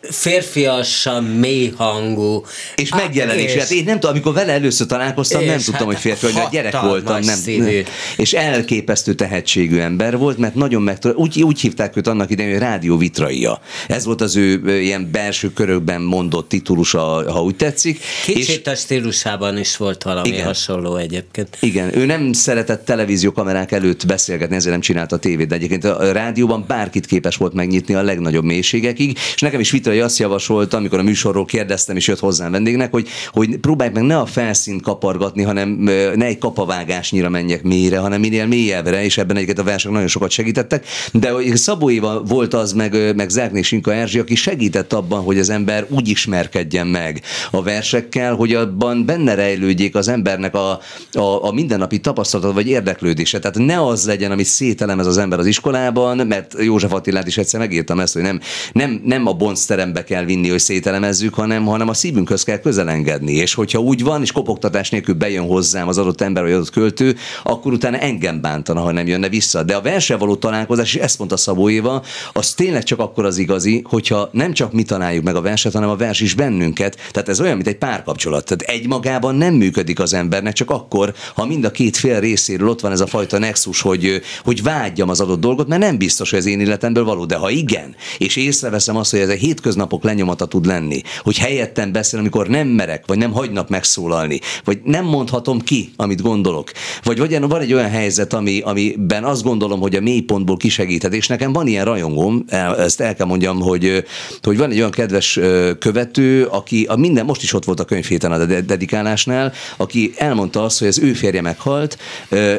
férfiasan, 0.00 1.24
mély 1.24 1.72
hangú. 1.76 2.44
És 2.76 2.90
megjelenés. 2.90 3.54
És, 3.54 3.60
hát 3.60 3.70
én 3.70 3.84
nem 3.84 3.94
tudom, 3.94 4.10
amikor 4.10 4.32
vele 4.32 4.52
először 4.52 4.86
találkoztam, 4.86 5.44
nem 5.44 5.56
tudtam, 5.56 5.74
hát 5.74 5.84
hogy 5.84 5.96
férfi, 5.96 6.26
hogy 6.26 6.42
a 6.44 6.48
gyerek 6.52 6.80
voltam. 6.80 7.20
Nem, 7.20 7.38
nem, 7.46 7.84
és 8.16 8.32
elképesztő 8.32 9.14
tehetségű 9.14 9.78
ember 9.78 10.16
volt, 10.18 10.38
mert 10.38 10.54
nagyon 10.54 10.82
meg 10.82 10.98
úgy, 11.14 11.42
úgy 11.42 11.60
hívták 11.60 11.96
őt 11.96 12.06
annak 12.06 12.30
idején, 12.30 12.52
hogy 12.52 12.60
rádió 12.60 12.96
vitraia. 12.96 13.60
Ez 13.88 14.04
volt 14.04 14.20
az 14.20 14.36
ő 14.36 14.80
ilyen 14.80 15.08
belső 15.12 15.52
körökben 15.52 16.00
mondott 16.00 16.48
titulusa, 16.48 17.32
ha 17.32 17.42
úgy 17.42 17.56
tetszik. 17.56 18.00
Kicsit 18.24 18.66
és, 18.66 18.72
a 18.72 18.74
stílusában 18.74 19.58
is 19.58 19.76
volt 19.76 20.02
valami 20.02 20.28
igen, 20.28 20.44
hasonló 20.44 20.96
egyébként. 20.96 21.56
Igen, 21.60 21.98
ő 21.98 22.06
nem 22.06 22.32
szeretett 22.32 22.84
televíziókamerák 22.84 23.72
előtt 23.72 24.06
beszélgetni, 24.06 24.56
ezért 24.56 24.72
nem 24.72 24.80
csinálta 24.80 25.16
a 25.16 25.18
tévét, 25.18 25.48
de 25.48 25.54
egyébként 25.54 25.84
a 25.84 26.12
rádióban 26.12 26.64
bárkit 26.66 27.06
képes 27.06 27.36
volt 27.36 27.52
megnyitni 27.52 27.94
a 27.94 28.02
legnagyobb 28.02 28.44
mélységekig, 28.44 29.18
és 29.34 29.40
nekem 29.48 29.62
is 29.62 29.70
Vitrai 29.70 30.00
azt 30.00 30.18
javasolta, 30.18 30.76
amikor 30.76 30.98
a 30.98 31.02
műsorról 31.02 31.44
kérdeztem, 31.44 31.96
és 31.96 32.06
jött 32.06 32.18
hozzám 32.18 32.50
vendégnek, 32.50 32.90
hogy, 32.90 33.08
hogy 33.32 33.56
próbálj 33.56 33.90
meg 33.94 34.02
ne 34.02 34.18
a 34.18 34.26
felszínt 34.26 34.82
kapargatni, 34.82 35.42
hanem 35.42 35.68
ne 36.14 36.24
egy 36.24 36.38
kapavágásnyira 36.38 37.28
menjek 37.28 37.62
mélyre, 37.62 37.98
hanem 37.98 38.20
minél 38.20 38.46
mélyebbre, 38.46 39.04
és 39.04 39.18
ebben 39.18 39.36
egyiket 39.36 39.58
a 39.58 39.62
versek 39.62 39.92
nagyon 39.92 40.06
sokat 40.08 40.30
segítettek. 40.30 40.86
De 41.12 41.32
Szabó 41.54 41.90
Éva 41.90 42.22
volt 42.22 42.54
az, 42.54 42.72
meg, 42.72 43.14
meg 43.16 43.28
Zerkné 43.28 43.62
Sinka 43.62 43.94
Erzsi, 43.94 44.18
aki 44.18 44.34
segített 44.34 44.92
abban, 44.92 45.22
hogy 45.22 45.38
az 45.38 45.50
ember 45.50 45.86
úgy 45.88 46.08
ismerkedjen 46.08 46.86
meg 46.86 47.22
a 47.50 47.62
versekkel, 47.62 48.34
hogy 48.34 48.54
abban 48.54 49.04
benne 49.04 49.34
rejlődjék 49.34 49.94
az 49.94 50.08
embernek 50.08 50.54
a, 50.54 50.70
a, 51.12 51.44
a 51.44 51.52
mindennapi 51.52 51.98
tapasztalata 51.98 52.52
vagy 52.52 52.66
érdeklődése. 52.66 53.38
Tehát 53.38 53.58
ne 53.58 53.86
az 53.86 54.06
legyen, 54.06 54.30
amit 54.30 54.46
szételemez 54.46 55.06
az 55.06 55.18
ember 55.18 55.38
az 55.38 55.46
iskolában, 55.46 56.26
mert 56.26 56.54
József 56.58 56.92
Attilát 56.92 57.26
is 57.26 57.38
egyszer 57.38 57.60
megírtam 57.60 58.00
ezt, 58.00 58.12
hogy 58.12 58.22
nem, 58.22 58.40
nem, 58.72 59.00
nem 59.04 59.26
a 59.26 59.32
boncterembe 59.38 60.04
kell 60.04 60.24
vinni, 60.24 60.48
hogy 60.48 60.58
szételemezzük, 60.58 61.34
hanem, 61.34 61.64
hanem 61.64 61.88
a 61.88 61.94
szívünkhöz 61.94 62.42
kell 62.42 62.58
közelengedni. 62.58 63.32
És 63.32 63.54
hogyha 63.54 63.78
úgy 63.78 64.02
van, 64.02 64.22
és 64.22 64.32
kopogtatás 64.32 64.90
nélkül 64.90 65.14
bejön 65.14 65.46
hozzám 65.46 65.88
az 65.88 65.98
adott 65.98 66.20
ember 66.20 66.42
vagy 66.42 66.52
adott 66.52 66.70
költő, 66.70 67.16
akkor 67.42 67.72
utána 67.72 67.98
engem 67.98 68.40
bántana, 68.40 68.80
ha 68.80 68.92
nem 68.92 69.06
jönne 69.06 69.28
vissza. 69.28 69.62
De 69.62 69.76
a 69.76 69.80
verse 69.80 70.16
való 70.16 70.36
találkozás, 70.36 70.94
és 70.94 71.00
ezt 71.00 71.18
mondta 71.18 71.36
Szabó 71.36 71.70
Éva, 71.70 72.02
az 72.32 72.54
tényleg 72.54 72.82
csak 72.82 72.98
akkor 72.98 73.24
az 73.24 73.38
igazi, 73.38 73.82
hogyha 73.84 74.28
nem 74.32 74.52
csak 74.52 74.72
mi 74.72 74.82
találjuk 74.82 75.24
meg 75.24 75.36
a 75.36 75.40
verset, 75.40 75.72
hanem 75.72 75.88
a 75.88 75.96
vers 75.96 76.20
is 76.20 76.34
bennünket. 76.34 76.96
Tehát 77.10 77.28
ez 77.28 77.40
olyan, 77.40 77.54
mint 77.54 77.68
egy 77.68 77.78
párkapcsolat. 77.78 78.44
Tehát 78.44 78.80
egy 78.80 78.86
magában 78.86 79.34
nem 79.34 79.54
működik 79.54 80.00
az 80.00 80.14
embernek, 80.14 80.52
csak 80.52 80.70
akkor, 80.70 81.14
ha 81.34 81.46
mind 81.46 81.64
a 81.64 81.70
két 81.70 81.96
fél 81.96 82.20
részéről 82.20 82.68
ott 82.68 82.80
van 82.80 82.92
ez 82.92 83.00
a 83.00 83.06
fajta 83.06 83.38
nexus, 83.38 83.80
hogy, 83.80 84.20
hogy 84.44 84.62
vágyjam 84.62 85.08
az 85.08 85.20
adott 85.20 85.40
dolgot, 85.40 85.68
mert 85.68 85.80
nem 85.80 85.98
biztos, 85.98 86.30
hogy 86.30 86.38
az 86.38 86.46
én 86.46 86.60
életemből 86.60 87.04
való. 87.04 87.24
De 87.24 87.36
ha 87.36 87.50
igen, 87.50 87.96
és 88.18 88.36
észreveszem 88.36 88.96
azt, 88.96 89.10
hogy 89.10 89.20
ez 89.20 89.27
egy 89.28 89.40
hétköznapok 89.40 90.04
lenyomata 90.04 90.46
tud 90.46 90.66
lenni, 90.66 91.02
hogy 91.22 91.38
helyettem 91.38 91.92
beszél, 91.92 92.18
amikor 92.18 92.48
nem 92.48 92.68
merek, 92.68 93.06
vagy 93.06 93.18
nem 93.18 93.32
hagynak 93.32 93.68
megszólalni, 93.68 94.40
vagy 94.64 94.78
nem 94.84 95.04
mondhatom 95.04 95.60
ki, 95.60 95.92
amit 95.96 96.22
gondolok. 96.22 96.70
Vagy, 97.02 97.18
vagy 97.18 97.40
van 97.40 97.60
egy 97.60 97.72
olyan 97.72 97.90
helyzet, 97.90 98.32
ami, 98.32 98.60
amiben 98.60 99.24
azt 99.24 99.42
gondolom, 99.42 99.80
hogy 99.80 99.96
a 99.96 100.00
mélypontból 100.00 100.56
kisegíthet, 100.56 101.14
és 101.14 101.26
nekem 101.26 101.52
van 101.52 101.66
ilyen 101.66 101.84
rajongóm, 101.84 102.44
ezt 102.78 103.00
el 103.00 103.14
kell 103.14 103.26
mondjam, 103.26 103.60
hogy, 103.60 104.04
hogy 104.42 104.56
van 104.56 104.70
egy 104.70 104.78
olyan 104.78 104.90
kedves 104.90 105.38
követő, 105.78 106.44
aki 106.44 106.84
a 106.84 106.96
minden, 106.96 107.24
most 107.24 107.42
is 107.42 107.52
ott 107.52 107.64
volt 107.64 107.80
a 107.80 107.84
könyvhéten 107.84 108.32
a 108.32 108.44
dedikálásnál, 108.44 109.52
aki 109.76 110.12
elmondta 110.16 110.62
azt, 110.62 110.78
hogy 110.78 110.88
az 110.88 110.98
ő 110.98 111.12
férje 111.12 111.40
meghalt, 111.40 111.98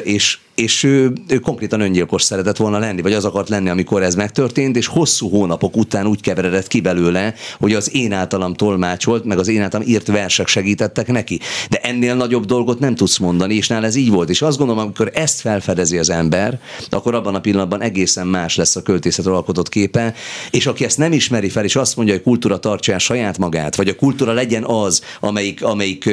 és 0.02 0.38
és 0.60 0.82
ő, 0.82 1.12
ő 1.28 1.38
konkrétan 1.38 1.80
öngyilkos 1.80 2.22
szeretett 2.22 2.56
volna 2.56 2.78
lenni, 2.78 3.02
vagy 3.02 3.12
az 3.12 3.24
akart 3.24 3.48
lenni, 3.48 3.68
amikor 3.68 4.02
ez 4.02 4.14
megtörtént, 4.14 4.76
és 4.76 4.86
hosszú 4.86 5.28
hónapok 5.28 5.76
után 5.76 6.06
úgy 6.06 6.20
keveredett 6.20 6.66
ki 6.66 6.80
belőle, 6.80 7.34
hogy 7.58 7.74
az 7.74 7.94
én 7.94 8.12
általam 8.12 8.54
tolmácsolt, 8.54 9.24
meg 9.24 9.38
az 9.38 9.48
én 9.48 9.62
általam 9.62 9.86
írt 9.88 10.06
versek 10.06 10.46
segítettek 10.46 11.06
neki. 11.06 11.40
De 11.70 11.78
ennél 11.78 12.14
nagyobb 12.14 12.44
dolgot 12.44 12.78
nem 12.78 12.94
tudsz 12.94 13.18
mondani, 13.18 13.54
és 13.54 13.68
nál 13.68 13.84
ez 13.84 13.94
így 13.94 14.10
volt. 14.10 14.30
És 14.30 14.42
azt 14.42 14.58
gondolom, 14.58 14.82
amikor 14.82 15.10
ezt 15.14 15.40
felfedezi 15.40 15.98
az 15.98 16.10
ember, 16.10 16.60
akkor 16.90 17.14
abban 17.14 17.34
a 17.34 17.40
pillanatban 17.40 17.82
egészen 17.82 18.26
más 18.26 18.56
lesz 18.56 18.76
a 18.76 18.82
költészetről 18.82 19.34
alkotott 19.34 19.68
képe, 19.68 20.14
és 20.50 20.66
aki 20.66 20.84
ezt 20.84 20.98
nem 20.98 21.12
ismeri 21.12 21.48
fel, 21.48 21.64
és 21.64 21.76
azt 21.76 21.96
mondja, 21.96 22.14
hogy 22.14 22.22
kultúra 22.22 22.58
tartsa 22.58 22.92
el 22.92 22.98
saját 22.98 23.38
magát, 23.38 23.76
vagy 23.76 23.88
a 23.88 23.96
kultúra 23.96 24.32
legyen 24.32 24.64
az, 24.64 25.02
amelyik, 25.20 25.64
amelyik, 25.64 26.10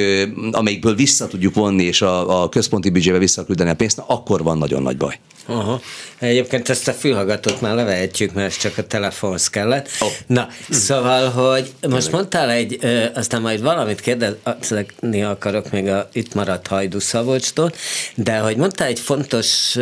amelyikből 0.51 0.95
vissza 0.95 1.27
tudjuk 1.27 1.53
vonni, 1.53 1.83
és 1.83 2.01
a, 2.01 2.41
a 2.43 2.49
központi 2.49 2.89
büdzsébe 2.89 3.17
visszaküldeni 3.17 3.69
a 3.69 3.75
pénzt, 3.75 4.03
akkor 4.07 4.36
akkor 4.37 4.49
van 4.49 4.57
nagyon 4.57 4.81
nagy 4.81 4.97
baj. 4.97 5.19
Aha. 5.45 5.81
Egyébként 6.19 6.69
ezt 6.69 6.87
a 6.87 6.93
fülhallgatót 6.93 7.61
már 7.61 7.75
levehetjük, 7.75 8.33
mert 8.33 8.47
ez 8.47 8.57
csak 8.57 8.77
a 8.77 8.87
telefonhoz 8.87 9.47
kellett. 9.49 9.89
Oh. 9.99 10.09
Na, 10.27 10.47
szóval, 10.69 11.29
hogy 11.29 11.73
most 11.89 12.11
mondtál 12.11 12.49
egy, 12.49 12.79
aztán 13.13 13.41
majd 13.41 13.61
valamit 13.61 14.01
kérdezni 14.01 15.23
akarok 15.23 15.71
még 15.71 15.87
a 15.87 16.09
itt 16.13 16.33
maradt 16.33 16.67
Hajdu 16.67 16.99
Szabolcstól, 16.99 17.71
de 18.15 18.37
hogy 18.37 18.57
mondtál 18.57 18.87
egy 18.87 18.99
fontos 18.99 19.75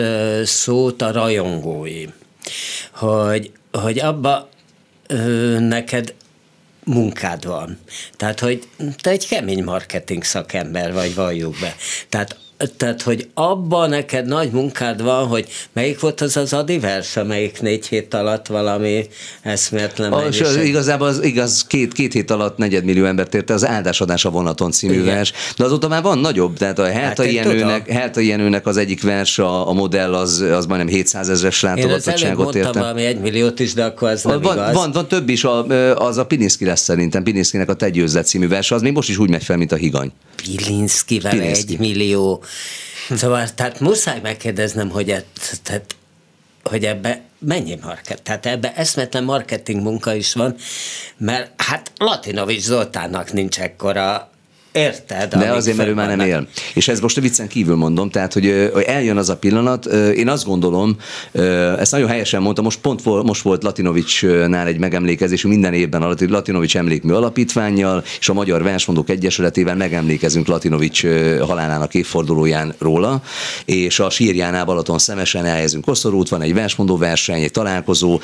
szót 0.44 1.02
a 1.02 1.12
rajongói, 1.12 2.06
hogy, 2.92 3.52
hogy 3.72 4.00
abba 4.00 4.50
neked 5.60 6.14
munkád 6.84 7.46
van. 7.46 7.80
Tehát, 8.18 8.40
hogy 8.40 8.68
te 9.02 9.10
egy 9.10 9.28
kemény 9.28 9.64
marketing 9.64 10.24
szakember 10.24 10.94
vagy, 10.94 11.16
valljuk 11.16 11.56
be. 11.60 11.76
Tehát 12.10 12.38
tehát, 12.78 13.02
hogy 13.02 13.30
abban 13.34 13.90
neked 13.90 14.26
nagy 14.26 14.52
munkád 14.52 15.02
van, 15.02 15.28
hogy 15.28 15.48
melyik 15.74 16.00
volt 16.00 16.22
az 16.22 16.38
az 16.38 16.54
Adi 16.54 16.80
vers, 16.80 17.18
amelyik 17.18 17.62
négy 17.62 17.88
hét 17.88 18.14
alatt 18.14 18.48
valami 18.48 19.08
eszméletlen 19.42 20.14
a, 20.14 20.26
az, 20.26 20.56
Igazából 20.64 21.08
az 21.08 21.24
igaz, 21.24 21.66
két, 21.68 21.94
két 21.94 22.14
hét 22.14 22.32
alatt 22.32 22.58
negyedmillió 22.58 23.06
embert 23.06 23.34
érte 23.34 23.54
az 23.54 23.66
áldásadás 23.66 24.26
a 24.26 24.30
vonaton 24.30 24.72
című 24.72 24.94
Igen. 24.94 25.06
vers, 25.06 25.34
de 25.58 25.64
azóta 25.64 25.88
már 25.88 26.02
van 26.02 26.18
nagyobb, 26.18 26.58
tehát 26.58 26.80
a 26.80 26.86
Helta 26.86 27.24
hát 27.24 27.32
Jenőnek, 27.32 27.90
Helta 27.90 28.20
Jenőnek 28.20 28.68
az 28.68 28.78
egyik 28.78 29.04
vers, 29.04 29.40
a, 29.40 29.70
a 29.70 29.74
modell 29.74 30.14
az, 30.14 30.40
az 30.40 30.66
majdnem 30.66 30.88
700 30.88 31.30
ezres 31.30 31.62
látogatottságot 31.62 32.56
érte. 32.56 32.80
Valami 32.80 33.06
egy 33.06 33.20
milliót 33.20 33.60
is, 33.60 33.74
de 33.74 33.84
akkor 33.84 34.10
az 34.10 34.24
nem 34.24 34.42
van, 34.42 34.56
igaz. 34.56 34.74
Van, 34.74 34.92
van 34.92 35.08
több 35.08 35.30
is, 35.30 35.44
a, 35.44 35.66
az 35.94 36.18
a 36.18 36.26
Pilinszki 36.26 36.66
lesz 36.66 36.82
szerintem, 36.82 37.24
Pilinszkinek 37.24 37.70
a 37.70 37.74
Te 37.74 37.90
győzlet 37.90 38.28
című 38.28 38.48
vers, 38.48 38.72
az 38.72 38.82
még 38.82 38.94
most 38.94 39.10
is 39.10 39.18
úgy 39.18 39.30
megy 39.30 39.44
fel, 39.44 39.58
mint 39.58 39.72
a 39.72 39.76
higany. 39.76 40.12
Pilinszkivel 40.36 41.32
Pilinszki. 41.32 41.74
egy 41.74 41.80
millió 41.80 42.44
Szóval, 43.10 43.54
tehát 43.54 43.80
muszáj 43.80 44.20
megkérdeznem, 44.20 44.90
hogy, 44.90 45.10
e, 45.10 45.24
tehát, 45.64 45.96
hogy 46.64 46.86
ebbe 46.86 47.22
mennyi 47.40 47.80
market? 47.82 48.22
Tehát 48.22 48.46
ebbe 48.46 48.74
eszmetlen 48.76 49.24
marketing 49.24 49.82
munka 49.82 50.14
is 50.14 50.34
van, 50.34 50.56
mert 51.18 51.62
hát 51.62 51.92
Latinovics 51.98 52.64
Zoltánnak 52.64 53.32
nincs 53.34 53.60
ekkora 53.60 54.30
Érted? 54.76 55.36
De 55.36 55.52
azért, 55.52 55.78
mert 55.78 55.90
ő 55.90 55.94
már 55.94 56.16
nem 56.16 56.28
él. 56.28 56.48
És 56.74 56.88
ez 56.88 57.00
most 57.00 57.18
a 57.18 57.22
viccen 57.22 57.48
kívül 57.48 57.76
mondom, 57.76 58.10
tehát, 58.10 58.34
hogy, 58.34 58.70
hogy 58.74 58.84
eljön 58.84 59.18
az 59.18 59.30
a 59.30 59.38
pillanat, 59.38 59.86
én 60.16 60.30
azt 60.30 60.46
gondolom, 60.46 60.98
ezt 61.80 61.92
nagyon 61.92 62.08
helyesen 62.08 62.42
mondta, 62.42 62.62
most 62.62 62.80
pont 62.80 63.24
most 63.24 63.42
volt 63.42 63.64
Latinovicsnál 63.64 64.68
egy 64.68 64.78
megemlékezés, 64.78 65.44
minden 65.44 65.74
évben 65.74 66.02
a 66.02 66.16
Latinovics 66.28 66.78
emlékmű 66.78 67.14
alapítványjal 67.14 68.04
és 68.20 68.30
a 68.30 68.34
Magyar 68.34 68.64
Versmondók 68.64 69.10
Egyesületével 69.10 69.76
megemlékezünk 69.76 70.48
Latinovics 70.48 71.06
halálának 71.40 71.94
évfordulóján 71.94 72.74
róla, 72.78 73.22
és 73.66 74.00
a 74.00 74.10
sírjánál 74.10 74.66
Balaton 74.66 75.00
szemesen 75.00 75.46
elhelyezünk 75.46 75.86
Koszorút, 75.86 76.30
van 76.30 76.42
egy 76.42 76.54
versmondó 76.54 76.98
verseny, 76.98 77.42
egy 77.42 77.52
találkozó, 77.52 78.20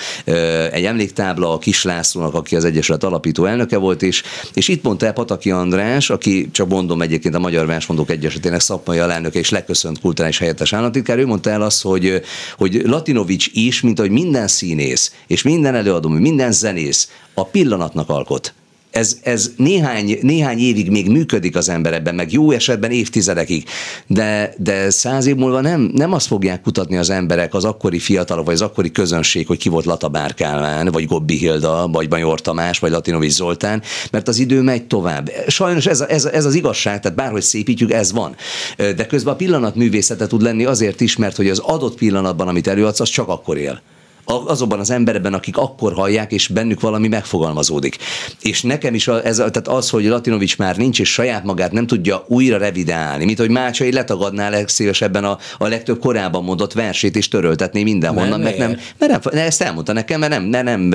egy 0.72 0.86
emléktábla 0.86 1.54
a 1.54 1.58
Kis 1.58 1.84
Lászlónak, 1.84 2.34
aki 2.34 2.56
az 2.56 2.66
Egyesület 2.66 3.04
alapító 3.04 3.46
elnöke 3.46 3.78
volt, 3.78 4.02
és, 4.04 4.24
és 4.54 4.68
itt 4.68 4.84
mondta 4.84 5.06
el 5.06 5.14
Pataki 5.14 5.52
András, 5.52 6.10
aki 6.10 6.41
csak 6.52 6.68
mondom 6.68 7.02
egyébként 7.02 7.36
a 7.36 7.40
Magyar 7.40 7.66
Versmondók 7.66 8.10
Egyesetének 8.10 8.60
szakmai 8.60 8.98
alelnöke 8.98 9.40
és 9.40 9.50
leköszönt 9.50 10.00
kulturális 10.00 10.38
helyettes 10.38 10.74
államtitkár, 10.74 11.18
ő 11.18 11.26
mondta 11.26 11.50
el 11.50 11.62
azt, 11.62 11.82
hogy, 11.82 12.22
hogy 12.58 12.82
Latinovics 12.86 13.48
is, 13.54 13.82
mint 13.82 14.00
ahogy 14.00 14.12
minden 14.12 14.48
színész, 14.48 15.16
és 15.28 15.42
minden 15.42 15.76
előadó, 15.76 16.10
minden 16.10 16.52
zenész 16.52 17.12
a 17.34 17.46
pillanatnak 17.46 18.10
alkot 18.10 18.54
ez, 18.92 19.18
ez 19.24 19.52
néhány, 19.58 20.18
néhány 20.22 20.60
évig 20.60 20.90
még 20.90 21.10
működik 21.10 21.56
az 21.56 21.70
ember 21.70 21.94
ebben, 21.94 22.16
meg 22.16 22.32
jó 22.32 22.52
esetben 22.52 22.92
évtizedekig, 22.92 23.64
de, 24.08 24.54
de 24.58 24.90
száz 24.90 25.26
év 25.26 25.36
múlva 25.36 25.62
nem, 25.62 25.92
nem 25.94 26.14
azt 26.14 26.28
fogják 26.28 26.62
kutatni 26.62 26.98
az 26.98 27.10
emberek, 27.10 27.54
az 27.54 27.66
akkori 27.66 28.00
fiatalok, 28.00 28.46
vagy 28.46 28.54
az 28.54 28.62
akkori 28.62 28.92
közönség, 28.92 29.48
hogy 29.48 29.58
ki 29.58 29.70
volt 29.70 29.86
Lata 29.86 30.08
Bárkálmán, 30.08 30.88
vagy 30.88 31.06
Gobbi 31.06 31.38
Hilda, 31.38 31.88
vagy 31.88 32.08
Bajor 32.08 32.42
Tamás, 32.42 32.80
vagy 32.80 32.92
Latinovics 32.92 33.32
Zoltán, 33.32 33.82
mert 34.12 34.28
az 34.28 34.40
idő 34.40 34.62
megy 34.62 34.88
tovább. 34.88 35.32
Sajnos 35.48 35.86
ez, 35.86 36.02
ez, 36.02 36.26
ez 36.26 36.46
az 36.46 36.56
igazság, 36.56 37.00
tehát 37.00 37.18
bárhogy 37.18 37.42
szépítjük, 37.42 37.92
ez 37.92 38.12
van. 38.12 38.36
De 38.78 39.06
közben 39.06 39.34
a 39.34 39.38
pillanat 39.38 39.76
művészete 39.76 40.28
tud 40.28 40.42
lenni 40.42 40.66
azért 40.66 41.02
is, 41.02 41.18
mert 41.18 41.36
hogy 41.36 41.50
az 41.50 41.60
adott 41.60 41.96
pillanatban, 41.96 42.48
amit 42.48 42.68
előadsz, 42.68 43.00
az 43.00 43.10
csak 43.10 43.28
akkor 43.28 43.58
él 43.58 43.82
azokban 44.26 44.80
az 44.80 44.90
emberekben, 44.90 45.34
akik 45.34 45.58
akkor 45.58 45.94
hallják, 45.94 46.32
és 46.32 46.48
bennük 46.48 46.82
valami 46.82 47.08
megfogalmazódik. 47.08 47.98
És 48.42 48.62
nekem 48.62 48.94
is 48.94 49.08
ez, 49.08 49.36
tehát 49.36 49.68
az, 49.68 49.90
hogy 49.90 50.06
Latinovics 50.06 50.58
már 50.58 50.78
nincs, 50.78 51.00
és 51.00 51.12
saját 51.12 51.44
magát 51.44 51.72
nem 51.72 51.88
tudja 51.88 52.26
újra 52.28 52.58
revidálni, 52.58 53.26
mint 53.26 53.38
hogy 53.40 53.50
Mácsai 53.50 53.92
letagadná 53.92 54.50
legszívesebben 54.50 55.24
a, 55.24 55.38
a 55.58 55.68
legtöbb 55.68 56.00
korábban 56.00 56.44
mondott 56.44 56.74
versét, 56.74 57.16
és 57.16 57.28
töröltetné 57.28 57.84
mindenhonnan, 57.84 58.40
mert 58.40 58.58
nem, 58.58 58.78
mert 58.98 59.24
nem, 59.24 59.46
ezt 59.46 59.62
elmondta 59.62 59.94
nekem, 59.94 60.20
mert 60.20 60.32
nem, 60.32 60.44
nem, 60.44 60.64
nem, 60.82 60.94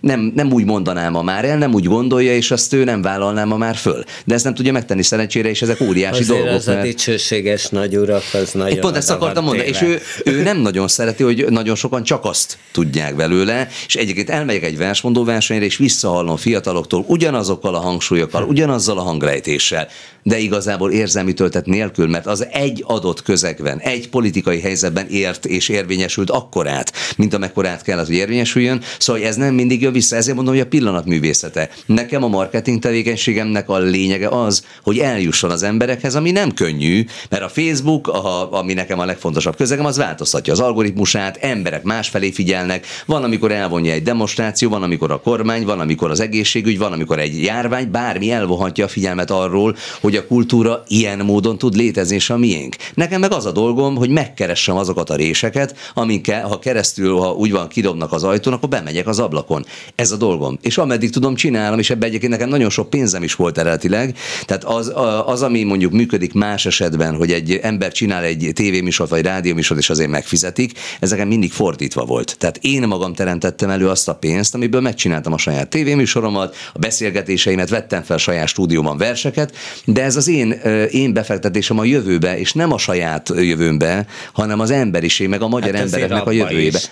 nem, 0.00 0.32
nem 0.34 0.52
úgy 0.52 0.64
mondanám 0.64 1.12
ma 1.12 1.22
már 1.22 1.44
el, 1.44 1.58
nem 1.58 1.74
úgy 1.74 1.84
gondolja, 1.84 2.34
és 2.34 2.50
azt 2.50 2.72
ő 2.72 2.84
nem 2.84 3.02
vállalná 3.02 3.44
ma 3.44 3.56
már 3.56 3.76
föl. 3.76 4.04
De 4.24 4.34
ezt 4.34 4.44
nem 4.44 4.54
tudja 4.54 4.72
megtenni 4.72 5.02
szerencsére, 5.02 5.48
és 5.48 5.62
ezek 5.62 5.80
óriási 5.80 6.20
Azért 6.20 6.38
dolgok. 6.38 6.58
Az 6.58 6.66
mert... 6.66 6.78
a 6.78 6.82
dicsőséges 6.82 7.68
nagy 7.68 7.96
urak, 7.96 8.22
az 8.32 8.52
nagyon. 8.52 8.80
Pont 8.80 8.96
ezt 8.96 9.10
akartam 9.10 9.44
mondani, 9.44 9.68
és 9.68 9.82
ő, 9.82 10.00
ő 10.24 10.42
nem 10.42 10.56
nagyon 10.56 10.88
szereti, 10.88 11.22
hogy 11.22 11.46
nagyon 11.48 11.74
sokan 11.74 12.02
csak 12.02 12.24
azt 12.24 12.47
tudják 12.72 13.16
belőle, 13.16 13.68
és 13.86 13.96
egyébként 13.96 14.30
elmegyek 14.30 14.62
egy 14.62 14.76
versmondó 14.76 15.24
versenyre, 15.24 15.64
és 15.64 15.76
visszahallom 15.76 16.36
fiataloktól 16.36 17.04
ugyanazokkal 17.06 17.74
a 17.74 17.78
hangsúlyokkal, 17.78 18.42
ugyanazzal 18.42 18.98
a 18.98 19.02
hangrejtéssel, 19.02 19.88
de 20.22 20.38
igazából 20.38 20.92
érzelmi 20.92 21.32
töltet 21.32 21.66
nélkül, 21.66 22.06
mert 22.06 22.26
az 22.26 22.46
egy 22.50 22.84
adott 22.86 23.22
közegben, 23.22 23.78
egy 23.78 24.08
politikai 24.08 24.60
helyzetben 24.60 25.06
ért 25.08 25.46
és 25.46 25.68
érvényesült 25.68 26.30
akkorát, 26.30 26.92
mint 27.16 27.34
amekkorát 27.34 27.82
kellett, 27.82 28.06
hogy 28.06 28.14
érvényesüljön, 28.14 28.82
szóval 28.98 29.22
ez 29.22 29.36
nem 29.36 29.54
mindig 29.54 29.82
jön 29.82 29.92
vissza, 29.92 30.16
ezért 30.16 30.36
mondom, 30.36 30.54
hogy 30.54 30.62
a 30.62 30.68
pillanat 30.68 31.04
művészete. 31.06 31.68
Nekem 31.86 32.24
a 32.24 32.28
marketing 32.28 32.78
tevékenységemnek 32.78 33.68
a 33.68 33.78
lényege 33.78 34.28
az, 34.28 34.64
hogy 34.82 34.98
eljusson 34.98 35.50
az 35.50 35.62
emberekhez, 35.62 36.14
ami 36.14 36.30
nem 36.30 36.52
könnyű, 36.52 37.04
mert 37.30 37.42
a 37.42 37.48
Facebook, 37.48 38.08
a, 38.08 38.52
ami 38.52 38.72
nekem 38.72 38.98
a 38.98 39.04
legfontosabb 39.04 39.56
közegem, 39.56 39.84
az 39.84 39.96
változtatja 39.96 40.52
az 40.52 40.60
algoritmusát, 40.60 41.36
emberek 41.36 41.82
másfelé 41.82 42.30
figyelnek, 42.38 42.86
van, 43.06 43.24
amikor 43.24 43.52
elvonja 43.52 43.92
egy 43.92 44.02
demonstráció, 44.02 44.70
van, 44.70 44.82
amikor 44.82 45.10
a 45.10 45.20
kormány, 45.20 45.64
van, 45.64 45.80
amikor 45.80 46.10
az 46.10 46.20
egészségügy, 46.20 46.78
van, 46.78 46.92
amikor 46.92 47.18
egy 47.18 47.42
járvány, 47.42 47.90
bármi 47.90 48.30
elvohatja 48.30 48.84
a 48.84 48.88
figyelmet 48.88 49.30
arról, 49.30 49.76
hogy 50.00 50.16
a 50.16 50.26
kultúra 50.26 50.82
ilyen 50.88 51.18
módon 51.18 51.58
tud 51.58 51.76
létezni, 51.76 52.14
és 52.14 52.30
a 52.30 52.36
miénk. 52.36 52.76
Nekem 52.94 53.20
meg 53.20 53.32
az 53.32 53.46
a 53.46 53.52
dolgom, 53.52 53.96
hogy 53.96 54.10
megkeressem 54.10 54.76
azokat 54.76 55.10
a 55.10 55.16
réseket, 55.16 55.76
amikkel, 55.94 56.48
ha 56.48 56.58
keresztül, 56.58 57.16
ha 57.16 57.32
úgy 57.32 57.50
van, 57.50 57.68
kidobnak 57.68 58.12
az 58.12 58.24
ajtón, 58.24 58.52
akkor 58.52 58.68
bemegyek 58.68 59.06
az 59.06 59.18
ablakon. 59.18 59.64
Ez 59.94 60.10
a 60.10 60.16
dolgom. 60.16 60.58
És 60.62 60.78
ameddig 60.78 61.10
tudom, 61.10 61.34
csinálom, 61.34 61.78
és 61.78 61.90
ebben 61.90 62.08
egyébként 62.08 62.32
nekem 62.32 62.48
nagyon 62.48 62.70
sok 62.70 62.90
pénzem 62.90 63.22
is 63.22 63.34
volt 63.34 63.58
eredetileg. 63.58 64.16
Tehát 64.44 64.64
az, 64.64 64.92
az, 65.26 65.42
ami 65.42 65.62
mondjuk 65.62 65.92
működik 65.92 66.32
más 66.32 66.66
esetben, 66.66 67.14
hogy 67.14 67.32
egy 67.32 67.58
ember 67.62 67.92
csinál 67.92 68.22
egy 68.22 68.50
tévéműsort 68.54 69.10
vagy 69.10 69.22
rádióműsort, 69.22 69.80
és 69.80 69.90
azért 69.90 70.10
megfizetik, 70.10 70.72
ez 71.00 71.12
mindig 71.28 71.52
fordítva 71.52 72.04
volt. 72.04 72.27
Tehát 72.38 72.58
én 72.62 72.82
magam 72.86 73.14
teremtettem 73.14 73.70
elő 73.70 73.88
azt 73.88 74.08
a 74.08 74.14
pénzt, 74.14 74.54
amiből 74.54 74.80
megcsináltam 74.80 75.32
a 75.32 75.38
saját 75.38 75.68
tévéműsoromat, 75.68 76.56
a 76.72 76.78
beszélgetéseimet, 76.78 77.68
vettem 77.68 78.02
fel 78.02 78.16
saját 78.16 78.46
stúdióban 78.46 78.96
verseket, 78.96 79.56
de 79.84 80.02
ez 80.02 80.16
az 80.16 80.28
én, 80.28 80.50
én 80.90 81.12
befektetésem 81.12 81.78
a 81.78 81.84
jövőbe, 81.84 82.38
és 82.38 82.52
nem 82.52 82.72
a 82.72 82.78
saját 82.78 83.32
jövőmbe, 83.36 84.06
hanem 84.32 84.60
az 84.60 84.70
emberiség, 84.70 85.28
meg 85.28 85.42
a 85.42 85.48
magyar 85.48 85.74
hát 85.74 85.82
embereknek 85.82 86.26
a 86.26 86.30
jövőjébe. 86.30 86.78
Is. 86.78 86.88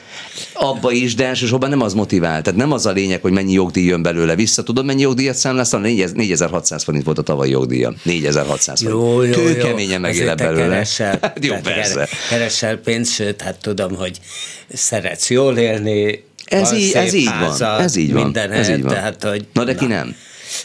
Abba 0.53 0.93
is, 0.93 1.15
de 1.15 1.27
elsősorban 1.27 1.69
nem 1.69 1.81
az 1.81 1.95
motivál. 1.95 2.43
Tehát 2.43 2.59
nem 2.59 2.73
az 2.73 2.87
a 2.87 2.91
lényeg, 2.91 3.21
hogy 3.21 3.33
mennyi 3.33 3.53
jogdíj 3.53 3.85
jön 3.85 4.03
belőle 4.03 4.35
vissza. 4.35 4.63
Tudod, 4.63 4.85
mennyi 4.85 5.01
jogdíjat 5.01 5.35
számláztam? 5.35 5.81
4600 5.81 6.83
forint 6.83 7.05
volt 7.05 7.19
a 7.19 7.23
tavalyi 7.23 7.51
jogdíja. 7.51 7.93
4600 8.03 8.83
forint. 8.83 9.01
Jó, 9.01 9.23
jó, 9.23 9.33
Kőkeményen 9.33 10.01
megéle 10.01 10.35
belőle. 10.35 10.69
Keresel, 10.69 11.19
hát 11.23 11.45
jó, 11.45 11.55
persze. 11.63 12.09
Keresel 12.29 12.77
pénzt, 12.77 13.13
sőt, 13.13 13.43
hát 13.43 13.59
tudom, 13.61 13.95
hogy 13.95 14.21
szeretsz 14.73 15.26
jól 15.31 15.59
élni, 15.59 16.25
ez, 16.45 16.73
így, 16.73 16.93
ez 16.93 17.13
így 17.13 17.31
van. 17.59 17.81
Ez 17.81 17.97
így 17.97 18.13
van. 18.13 18.23
Minden 18.23 18.51
ez 18.53 18.69
így 18.69 18.83
van. 18.83 18.93
Tehát, 18.93 19.23
hogy, 19.23 19.47
na 19.53 19.65
de 19.65 19.75
ki 19.75 19.87
nem? 19.87 20.17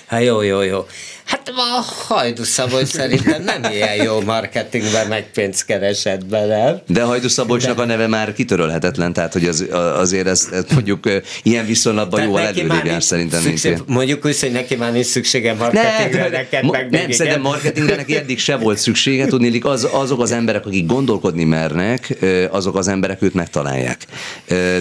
Hát 0.06 0.24
jó, 0.24 0.42
jó, 0.42 0.62
jó. 0.62 0.86
Hát 1.26 1.52
a 1.56 1.86
Hajdu 2.14 2.44
Szabolcs 2.44 2.88
szerintem 2.88 3.44
nem 3.44 3.72
ilyen 3.72 3.96
jó 3.96 4.22
marketingben, 4.22 5.08
meg 5.08 5.32
pénzkeresetben, 5.34 6.48
nem? 6.48 6.82
De 6.88 7.04
Hajdu 7.04 7.28
Szabolcsnak 7.28 7.76
De... 7.76 7.82
a 7.82 7.86
neve 7.86 8.08
már 8.08 8.34
kitörölhetetlen, 8.34 9.14
tehát 9.14 9.34
hogy 9.34 9.46
az, 9.46 9.66
azért 9.98 10.28
ez, 10.28 10.48
ez 10.52 10.64
mondjuk 10.74 11.10
ilyen 11.44 11.66
viszonylatban 11.66 12.22
előrébb 12.22 12.86
jár 12.86 13.04
szerintem. 13.04 13.42
Szükség, 13.42 13.72
mint 13.72 13.88
mondjuk 13.88 14.26
úgy, 14.26 14.40
hogy 14.40 14.52
neki 14.52 14.76
már 14.76 14.92
nincs 14.92 15.06
szüksége 15.06 15.54
marketingre, 15.54 16.22
ne, 16.22 16.30
neked 16.30 16.72
meg 16.72 16.90
Nem, 16.90 17.12
szerintem 17.12 17.42
marketingre 17.42 17.96
neki 17.96 18.16
eddig 18.16 18.40
se 18.40 18.56
volt 18.56 18.78
szüksége, 18.78 19.26
tudni, 19.26 19.60
az, 19.60 19.88
azok 19.92 20.22
az 20.22 20.32
emberek, 20.32 20.66
akik 20.66 20.86
gondolkodni 20.86 21.44
mernek, 21.44 22.18
azok 22.50 22.76
az 22.76 22.88
emberek 22.88 23.22
őt 23.22 23.34
megtalálják. 23.34 24.06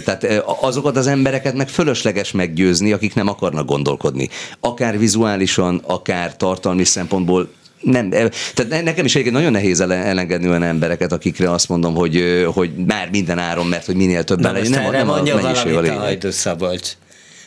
Tehát 0.04 0.26
azokat 0.60 0.96
az 0.96 1.06
embereket 1.06 1.54
meg 1.54 1.68
fölösleges 1.68 2.30
meggyőzni, 2.30 2.92
akik 2.92 3.14
nem 3.14 3.28
akarnak 3.28 3.66
gondolkodni. 3.66 4.28
Akár 4.60 4.98
vizuálisan, 4.98 5.82
akár 5.86 6.29
tartalmi 6.36 6.84
szempontból 6.84 7.48
nem, 7.80 8.10
tehát 8.54 8.82
nekem 8.84 9.04
is 9.04 9.12
egyébként 9.12 9.36
nagyon 9.36 9.52
nehéz 9.52 9.80
elengedni 9.80 10.48
olyan 10.48 10.62
embereket, 10.62 11.12
akikre 11.12 11.50
azt 11.50 11.68
mondom, 11.68 11.94
hogy, 11.94 12.44
hogy 12.54 12.70
már 12.86 13.08
minden 13.10 13.38
áron, 13.38 13.66
mert 13.66 13.86
hogy 13.86 13.94
minél 13.94 14.24
többen 14.24 14.52
legyen. 14.52 14.82
Nem, 14.82 14.90
nem 14.90 15.10
a 15.10 15.22
mennyiség 15.22 15.74
a 15.74 15.80
lényeg. 15.80 16.26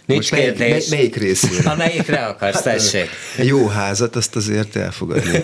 Nincs 0.06 0.32
Most 0.32 0.44
kérdés. 0.44 0.88
Mely, 0.88 1.00
melyik 1.00 1.16
részére? 1.16 1.70
Amelyikre 1.70 2.26
akarsz, 2.26 2.54
hát, 2.54 2.64
tessék. 2.64 3.10
Jó 3.38 3.68
házat, 3.68 4.16
azt 4.16 4.36
azért 4.36 4.76
elfogadni. 4.76 5.44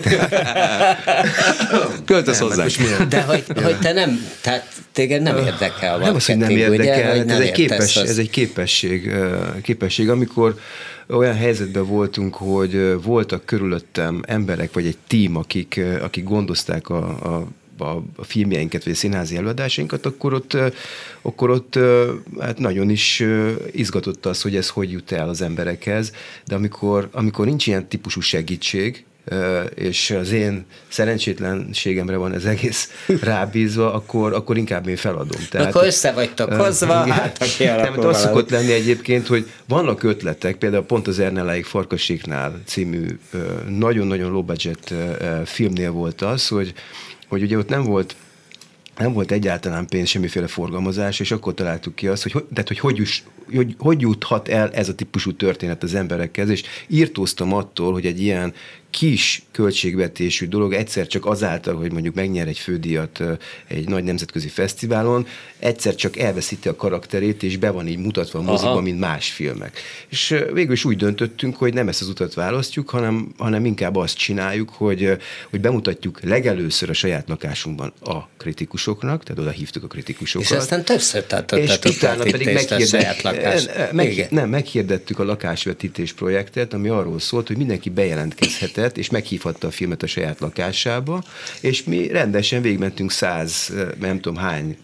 Költöz 2.06 2.38
hozzá. 2.38 2.66
De 3.08 3.22
hogy, 3.22 3.44
hogy 3.62 3.78
te 3.78 3.92
nem, 3.92 4.26
tehát 4.40 4.66
téged 4.92 5.22
nem 5.22 5.36
érdekel 5.36 5.98
Nem 5.98 6.14
az, 6.14 6.26
hogy 6.26 6.36
nem 6.36 6.50
érdekel, 6.50 7.22
ugye, 7.22 7.34
ez, 7.34 7.40
egy 7.40 7.52
képes, 7.52 7.96
ez 7.96 8.18
egy 8.18 8.30
képesség, 8.30 9.10
képesség, 9.62 10.10
amikor 10.10 10.54
olyan 11.08 11.36
helyzetben 11.36 11.86
voltunk, 11.86 12.34
hogy 12.34 13.02
voltak 13.02 13.44
körülöttem 13.44 14.22
emberek, 14.26 14.72
vagy 14.72 14.86
egy 14.86 14.98
tím, 15.06 15.36
akik, 15.36 15.80
akik 16.02 16.24
gondozták 16.24 16.88
a, 16.88 16.96
a 17.08 17.46
a, 17.80 18.02
a 18.16 18.24
filmjeinket, 18.24 18.84
vagy 18.84 18.92
a 18.92 18.96
színházi 18.96 19.36
előadásainkat, 19.36 20.06
akkor 20.06 20.34
ott, 20.34 20.56
akkor 21.22 21.50
ott 21.50 21.78
hát 22.40 22.58
nagyon 22.58 22.90
is 22.90 23.22
izgatott 23.72 24.26
az, 24.26 24.42
hogy 24.42 24.56
ez 24.56 24.68
hogy 24.68 24.90
jut 24.90 25.12
el 25.12 25.28
az 25.28 25.42
emberekhez, 25.42 26.12
de 26.46 26.54
amikor, 26.54 27.08
amikor 27.12 27.46
nincs 27.46 27.66
ilyen 27.66 27.88
típusú 27.88 28.20
segítség, 28.20 29.04
és 29.74 30.10
az 30.10 30.30
én 30.30 30.64
szerencsétlenségemre 30.88 32.16
van 32.16 32.32
ez 32.32 32.44
egész 32.44 32.90
rábízva, 33.22 33.94
akkor, 33.94 34.32
akkor 34.32 34.56
inkább 34.56 34.88
én 34.88 34.96
feladom. 34.96 35.40
Tehát, 35.50 35.66
akkor 35.66 35.86
össze 35.86 36.12
vagytok 36.12 36.52
hozva, 36.52 37.02
uh, 37.02 37.08
hát 37.08 37.58
Nem, 37.58 37.98
az 37.98 38.20
szokott 38.20 38.50
lenni 38.50 38.72
egyébként, 38.72 39.26
hogy 39.26 39.50
vannak 39.68 40.02
ötletek, 40.02 40.56
például 40.56 40.84
pont 40.84 41.06
az 41.06 41.18
Ernelláig 41.18 41.64
Farkasiknál 41.64 42.60
című 42.66 43.18
nagyon-nagyon 43.68 44.30
low 44.30 44.42
budget 44.42 44.94
filmnél 45.44 45.90
volt 45.90 46.22
az, 46.22 46.48
hogy, 46.48 46.74
hogy 47.30 47.42
ugye 47.42 47.58
ott 47.58 47.68
nem 47.68 47.82
volt 47.82 48.16
nem 48.98 49.12
volt 49.12 49.30
egyáltalán 49.30 49.86
pénz, 49.86 50.08
semmiféle 50.08 50.46
forgalmazás, 50.46 51.20
és 51.20 51.30
akkor 51.30 51.54
találtuk 51.54 51.94
ki 51.94 52.08
azt, 52.08 52.22
hogy, 52.22 52.44
tehát, 52.52 52.68
hogy, 52.68 52.78
hogy, 52.78 52.96
jus, 52.96 53.24
hogy 53.54 53.74
hogy 53.78 54.00
juthat 54.00 54.48
el 54.48 54.70
ez 54.70 54.88
a 54.88 54.94
típusú 54.94 55.32
történet 55.32 55.82
az 55.82 55.94
emberekhez, 55.94 56.48
és 56.48 56.62
írtóztam 56.86 57.52
attól, 57.52 57.92
hogy 57.92 58.06
egy 58.06 58.20
ilyen 58.20 58.54
kis 58.90 59.42
költségvetésű 59.50 60.46
dolog 60.48 60.72
egyszer 60.72 61.06
csak 61.06 61.26
azáltal, 61.26 61.74
hogy 61.74 61.92
mondjuk 61.92 62.14
megnyer 62.14 62.48
egy 62.48 62.58
fődíjat 62.58 63.22
egy 63.66 63.88
nagy 63.88 64.04
nemzetközi 64.04 64.48
fesztiválon, 64.48 65.26
egyszer 65.58 65.94
csak 65.94 66.16
elveszíti 66.16 66.68
a 66.68 66.76
karakterét, 66.76 67.42
és 67.42 67.56
be 67.56 67.70
van 67.70 67.86
így 67.86 67.98
mutatva 67.98 68.38
a 68.38 68.42
moziba, 68.42 68.70
Aha. 68.70 68.80
mint 68.80 68.98
más 68.98 69.30
filmek. 69.30 69.78
És 70.08 70.44
végül 70.52 70.72
is 70.72 70.84
úgy 70.84 70.96
döntöttünk, 70.96 71.56
hogy 71.56 71.74
nem 71.74 71.88
ezt 71.88 72.00
az 72.00 72.08
utat 72.08 72.34
választjuk, 72.34 72.90
hanem, 72.90 73.32
hanem 73.38 73.64
inkább 73.64 73.96
azt 73.96 74.16
csináljuk, 74.16 74.70
hogy, 74.70 75.16
hogy 75.50 75.60
bemutatjuk 75.60 76.20
legelőször 76.22 76.90
a 76.90 76.92
saját 76.92 77.28
lakásunkban 77.28 77.92
a 78.00 78.28
kritikusoknak, 78.36 79.22
tehát 79.22 79.42
oda 79.42 79.50
hívtuk 79.50 79.84
a 79.84 79.86
kritikusokat. 79.86 80.50
És 80.50 80.56
aztán 80.56 80.84
többször 80.84 81.26
tartottátok 81.26 81.84
és 81.84 81.96
utána 81.96 82.22
pedig 82.22 82.52
meghirdet, 82.52 83.92
meg, 83.92 84.26
nem, 84.30 84.48
meghirdettük 84.48 85.18
a 85.18 85.24
lakásvetítés 85.24 86.12
projektet, 86.12 86.72
ami 86.72 86.88
arról 86.88 87.20
szólt, 87.20 87.46
hogy 87.46 87.56
mindenki 87.56 87.90
bejelentkezhet 87.90 88.78
lehetett, 88.80 88.98
és 88.98 89.10
meghívhatta 89.10 89.66
a 89.66 89.70
filmet 89.70 90.02
a 90.02 90.06
saját 90.06 90.40
lakásába, 90.40 91.22
és 91.60 91.84
mi 91.84 92.08
rendesen 92.08 92.62
végmentünk 92.62 93.10
száz, 93.10 93.72
nem 94.00 94.20
tudom 94.20 94.38
hány 94.38 94.76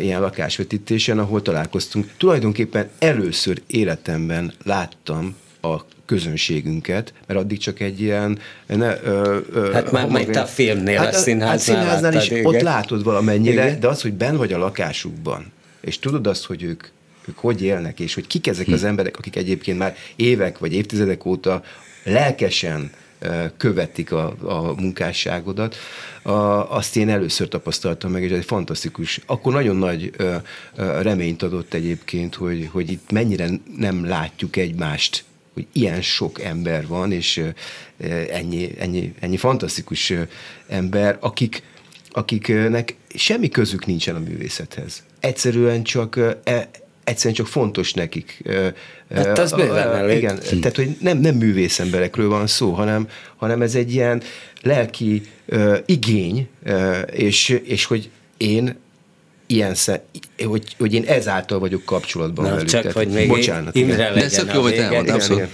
ilyen 0.00 0.20
lakásvetítésen, 0.20 1.18
ahol 1.18 1.42
találkoztunk. 1.42 2.10
Tulajdonképpen 2.16 2.88
először 2.98 3.62
életemben 3.66 4.52
láttam 4.64 5.36
a 5.62 5.76
közönségünket, 6.06 7.12
mert 7.26 7.40
addig 7.40 7.58
csak 7.58 7.80
egy 7.80 8.00
ilyen... 8.00 8.38
Ne, 8.66 9.02
ö, 9.02 9.38
ö, 9.52 9.72
hát 9.72 9.92
már 9.92 10.08
majd 10.08 10.36
a 10.36 10.46
filmnél, 10.46 10.98
hát, 10.98 11.14
a 11.14 11.18
színháznál, 11.18 11.50
hát 11.50 11.58
színháznál 11.58 12.14
is 12.14 12.30
igen. 12.30 12.44
ott 12.44 12.60
látod 12.60 13.02
valamennyire, 13.04 13.66
igen. 13.66 13.80
de 13.80 13.88
az, 13.88 14.02
hogy 14.02 14.12
ben 14.12 14.36
vagy 14.36 14.52
a 14.52 14.58
lakásukban, 14.58 15.52
és 15.80 15.98
tudod 15.98 16.26
azt, 16.26 16.44
hogy 16.44 16.62
ők 16.62 16.90
ők 17.28 17.38
hogy 17.38 17.62
élnek, 17.62 18.00
és 18.00 18.14
hogy 18.14 18.26
kik 18.26 18.46
ezek 18.46 18.66
hm. 18.66 18.72
az 18.72 18.84
emberek, 18.84 19.18
akik 19.18 19.36
egyébként 19.36 19.78
már 19.78 19.96
évek 20.16 20.58
vagy 20.58 20.72
évtizedek 20.72 21.24
óta 21.24 21.62
lelkesen 22.02 22.90
követik 23.56 24.12
a, 24.12 24.34
a 24.42 24.74
munkásságodat, 24.80 25.76
a, 26.22 26.30
azt 26.76 26.96
én 26.96 27.08
először 27.08 27.48
tapasztaltam 27.48 28.10
meg, 28.10 28.22
és 28.22 28.30
ez 28.30 28.38
egy 28.38 28.44
fantasztikus. 28.44 29.20
Akkor 29.26 29.52
nagyon 29.52 29.76
nagy 29.76 30.10
ö, 30.16 30.36
ö, 30.76 31.02
reményt 31.02 31.42
adott 31.42 31.74
egyébként, 31.74 32.34
hogy, 32.34 32.68
hogy 32.72 32.90
itt 32.90 33.10
mennyire 33.10 33.48
nem 33.76 34.04
látjuk 34.04 34.56
egymást 34.56 35.24
hogy 35.54 35.66
ilyen 35.72 36.02
sok 36.02 36.40
ember 36.40 36.86
van, 36.86 37.12
és 37.12 37.42
ennyi, 38.30 38.70
ennyi, 38.78 39.14
ennyi 39.20 39.36
fantasztikus 39.36 40.12
ember, 40.68 41.16
akik, 41.20 41.62
akiknek 42.10 42.96
semmi 43.14 43.48
közük 43.48 43.86
nincsen 43.86 44.14
a 44.14 44.18
művészethez. 44.18 45.02
Egyszerűen 45.20 45.82
csak 45.82 46.16
e, 46.44 46.70
egyszerűen 47.04 47.34
csak 47.34 47.46
fontos 47.46 47.92
nekik. 47.92 48.42
Hát 49.14 49.38
az 49.38 49.52
bőven 49.52 49.94
elég. 49.94 50.16
Igen, 50.16 50.38
tehát 50.60 50.76
hogy 50.76 50.96
nem, 51.00 51.18
nem 51.18 51.34
művész 51.34 51.78
emberekről 51.78 52.28
van 52.28 52.46
szó, 52.46 52.70
hanem, 52.72 53.08
hanem 53.36 53.62
ez 53.62 53.74
egy 53.74 53.92
ilyen 53.92 54.22
lelki 54.62 55.22
uh, 55.46 55.78
igény, 55.86 56.48
uh, 56.66 56.98
és, 57.10 57.60
és 57.64 57.84
hogy 57.84 58.10
én 58.36 58.80
ilyen 59.46 59.74
sze, 59.74 60.04
hogy, 60.44 60.74
hogy 60.78 60.94
én 60.94 61.04
ezáltal 61.06 61.58
vagyok 61.58 61.84
kapcsolatban 61.84 62.44
Na, 62.44 62.50
velük. 62.50 62.68
Csak 62.68 62.80
Tehát, 62.80 62.96
hogy 62.96 63.08
még 63.08 63.28
bocsánat, 63.28 63.76
Imre 63.76 64.10
legyen 64.10 64.14
De 64.14 64.24
ez 64.24 64.54
jó, 64.54 64.62
hogy 64.62 64.72
elmondtam, 64.72 65.14
abszolút. 65.14 65.48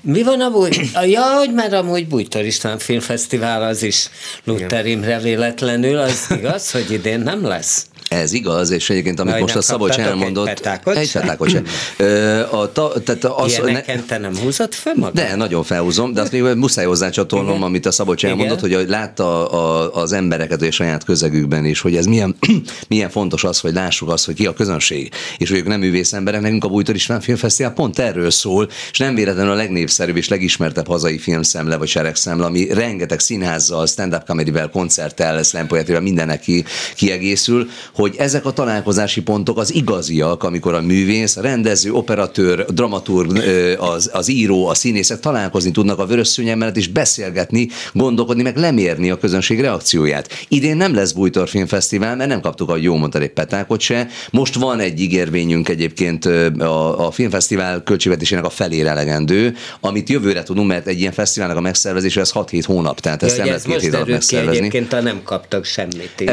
Mi 0.00 0.22
van 0.22 0.40
a 0.40 0.50
búj? 0.50 0.70
Ja, 1.06 1.22
hogy 1.22 1.54
már 1.54 1.74
amúgy 1.74 2.08
Bújtor 2.08 2.44
István 2.44 2.78
Filmfesztivál 2.78 3.62
az 3.62 3.82
is 3.82 4.08
Luther 4.44 4.86
Imre 4.86 5.18
véletlenül, 5.18 5.98
az 5.98 6.26
igaz, 6.30 6.70
hogy 6.70 6.90
idén 6.90 7.20
nem 7.20 7.46
lesz? 7.46 7.86
Ez 8.08 8.32
igaz, 8.32 8.70
és 8.70 8.90
egyébként 8.90 9.20
amit 9.20 9.34
Na, 9.34 9.40
most 9.40 9.56
a 9.56 9.62
Szabolcs 9.62 9.98
elmondott... 9.98 10.46
Egy 10.46 10.54
petákot 10.54 10.96
Egy 10.96 11.12
petákot 11.12 11.50
sem. 11.50 11.64
a, 12.60 12.72
ta, 12.72 12.92
tehát 13.04 13.24
az, 13.24 13.52
Ilyeneken 13.52 13.96
ne, 13.96 14.02
te 14.02 14.18
nem 14.18 14.36
húzod 14.36 14.74
fel 14.74 14.92
magad? 14.96 15.14
De, 15.14 15.36
nagyon 15.36 15.62
felhúzom, 15.62 16.12
de 16.12 16.20
azt 16.20 16.32
még 16.32 16.42
muszáj 16.42 16.84
hozzácsatolnom, 16.84 17.48
Igen. 17.48 17.62
amit 17.62 17.86
a 17.86 17.90
Szabolcs 17.90 18.24
elmondott, 18.24 18.66
Igen. 18.66 18.78
hogy 18.78 18.88
látta 18.88 19.48
a, 19.50 19.94
az 20.02 20.12
embereket 20.12 20.62
a 20.62 20.70
saját 20.70 21.04
közegükben 21.04 21.64
is, 21.64 21.80
hogy 21.80 21.96
ez 21.96 22.06
milyen, 22.06 22.36
milyen 22.88 23.10
fontos 23.10 23.44
az, 23.44 23.60
hogy 23.60 23.72
lássuk 23.72 24.08
azt, 24.08 24.24
hogy 24.24 24.34
ki 24.34 24.46
a 24.46 24.52
közönség, 24.52 25.12
és 25.38 25.48
hogy 25.48 25.58
ők 25.58 25.66
nem 25.66 25.80
művész 25.80 26.12
emberek, 26.12 26.40
nekünk 26.40 26.64
a 26.64 26.68
Bújtor 26.68 26.94
István 26.94 27.20
Filmfesztivál 27.20 27.72
pont 27.72 27.98
erről 27.98 28.30
szól, 28.30 28.68
és 28.90 28.98
nem 28.98 29.14
véletlenül 29.14 29.52
a 29.52 29.54
legnépszerűbb 29.54 30.16
és 30.16 30.28
legismertebb 30.28 30.86
hazai 30.86 31.18
filmszemle 31.18 31.76
vagy 31.76 31.88
seregszemle, 31.88 32.46
ami 32.46 32.72
rengeteg 32.72 33.20
színházzal, 33.20 33.86
stand-up 33.86 34.24
comedy-vel, 34.26 34.70
koncerttel, 34.70 35.42
slam 35.42 35.66
mindennek 36.00 36.40
ki, 36.40 36.64
kiegészül, 36.94 37.68
hogy 37.98 38.14
ezek 38.18 38.44
a 38.44 38.50
találkozási 38.50 39.22
pontok 39.22 39.58
az 39.58 39.74
igaziak, 39.74 40.42
amikor 40.42 40.74
a 40.74 40.80
művész, 40.80 41.36
a 41.36 41.40
rendező, 41.40 41.92
operatőr, 41.92 42.64
dramaturg, 42.64 43.42
az, 43.78 44.10
az 44.12 44.28
író, 44.28 44.66
a 44.66 44.74
színészek 44.74 45.20
találkozni 45.20 45.70
tudnak 45.70 45.98
a 45.98 46.06
vörös 46.06 46.28
szőnyeg 46.28 46.56
mellett, 46.56 46.76
és 46.76 46.88
beszélgetni, 46.88 47.68
gondolkodni, 47.92 48.42
meg 48.42 48.56
lemérni 48.56 49.10
a 49.10 49.18
közönség 49.18 49.60
reakcióját. 49.60 50.28
Idén 50.48 50.76
nem 50.76 50.94
lesz 50.94 51.12
Bújtor 51.12 51.48
Filmfesztivál, 51.48 52.16
mert 52.16 52.28
nem 52.28 52.40
kaptuk 52.40 52.70
a 52.70 52.76
jó 52.76 52.96
mondta 52.96 53.18
egy 53.20 53.30
petákot 53.30 53.80
se. 53.80 54.08
Most 54.30 54.54
van 54.54 54.80
egy 54.80 55.00
ígérvényünk 55.00 55.68
egyébként 55.68 56.24
a, 56.24 57.06
a 57.06 57.10
filmfesztivál 57.10 57.82
költségvetésének 57.82 58.44
a 58.44 58.50
felére 58.50 58.90
elegendő, 58.90 59.54
amit 59.80 60.08
jövőre 60.08 60.42
tudunk, 60.42 60.68
mert 60.68 60.86
egy 60.86 61.00
ilyen 61.00 61.12
fesztiválnak 61.12 61.56
a 61.56 61.60
megszervezése 61.60 62.20
az 62.20 62.32
6-7 62.34 62.62
hónap, 62.66 63.00
tehát 63.00 63.22
ezt 63.22 63.36
ja, 63.36 63.44
nem 63.44 63.52
lehet 63.52 63.66
két 63.66 63.80
hét 63.80 63.94
alatt 63.94 64.08
megszervezni. 64.08 64.58
Egyébként 64.58 65.02
nem 65.02 65.20
kaptak 65.22 65.64
semmit 65.64 66.12
is. 66.18 66.30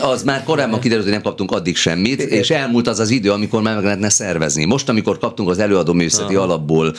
Az 0.00 0.22
már 0.22 0.42
korábban 0.42 0.80
kiderült, 0.80 1.06
hogy 1.08 1.16
nem 1.22 1.26
kaptunk 1.26 1.50
addig 1.50 1.76
semmit, 1.76 2.20
és 2.20 2.50
elmúlt 2.50 2.88
az 2.88 2.98
az 2.98 3.10
idő, 3.10 3.30
amikor 3.30 3.62
már 3.62 3.74
meg 3.74 3.84
lehetne 3.84 4.08
szervezni. 4.08 4.64
Most, 4.64 4.88
amikor 4.88 5.18
kaptunk 5.18 5.48
az 5.48 5.58
előadó 5.58 5.92
művészeti 5.92 6.34
Aha. 6.34 6.44
alapból 6.44 6.94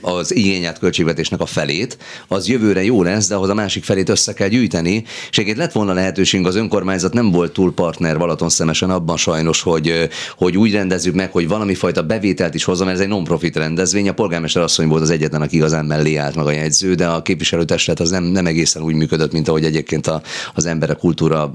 az 0.00 0.34
igényelt 0.34 0.78
költségvetésnek 0.78 1.40
a 1.40 1.46
felét, 1.46 1.98
az 2.28 2.48
jövőre 2.48 2.84
jó 2.84 3.02
lesz, 3.02 3.28
de 3.28 3.34
ahhoz 3.34 3.48
a 3.48 3.54
másik 3.54 3.84
felét 3.84 4.08
össze 4.08 4.32
kell 4.32 4.48
gyűjteni. 4.48 5.04
És 5.30 5.38
egyébként 5.38 5.56
lett 5.56 5.72
volna 5.72 5.92
lehetőség, 5.92 6.46
az 6.46 6.56
önkormányzat 6.56 7.12
nem 7.12 7.30
volt 7.30 7.52
túl 7.52 7.74
partner 7.74 8.18
Balaton 8.18 8.48
szemesen 8.48 8.90
abban 8.90 9.16
sajnos, 9.16 9.62
hogy, 9.62 10.08
hogy 10.36 10.56
úgy 10.56 10.72
rendezzük 10.72 11.14
meg, 11.14 11.32
hogy 11.32 11.48
valami 11.48 11.74
fajta 11.74 12.02
bevételt 12.02 12.54
is 12.54 12.64
hozzon, 12.64 12.86
mert 12.86 12.98
ez 12.98 13.04
egy 13.04 13.10
non-profit 13.10 13.56
rendezvény. 13.56 14.08
A 14.08 14.12
polgármester 14.12 14.62
asszony 14.62 14.88
volt 14.88 15.02
az 15.02 15.10
egyetlen, 15.10 15.42
aki 15.42 15.56
igazán 15.56 15.84
mellé 15.84 16.16
állt 16.16 16.34
meg 16.34 16.46
a 16.46 16.50
jegyző, 16.50 16.94
de 16.94 17.06
a 17.06 17.22
képviselőtestület 17.22 18.00
az 18.00 18.10
nem, 18.10 18.24
nem 18.24 18.46
egészen 18.46 18.82
úgy 18.82 18.94
működött, 18.94 19.32
mint 19.32 19.48
ahogy 19.48 19.64
egyébként 19.64 20.06
a, 20.06 20.22
az 20.54 20.66
emberek 20.66 20.96
kultúra 20.96 21.52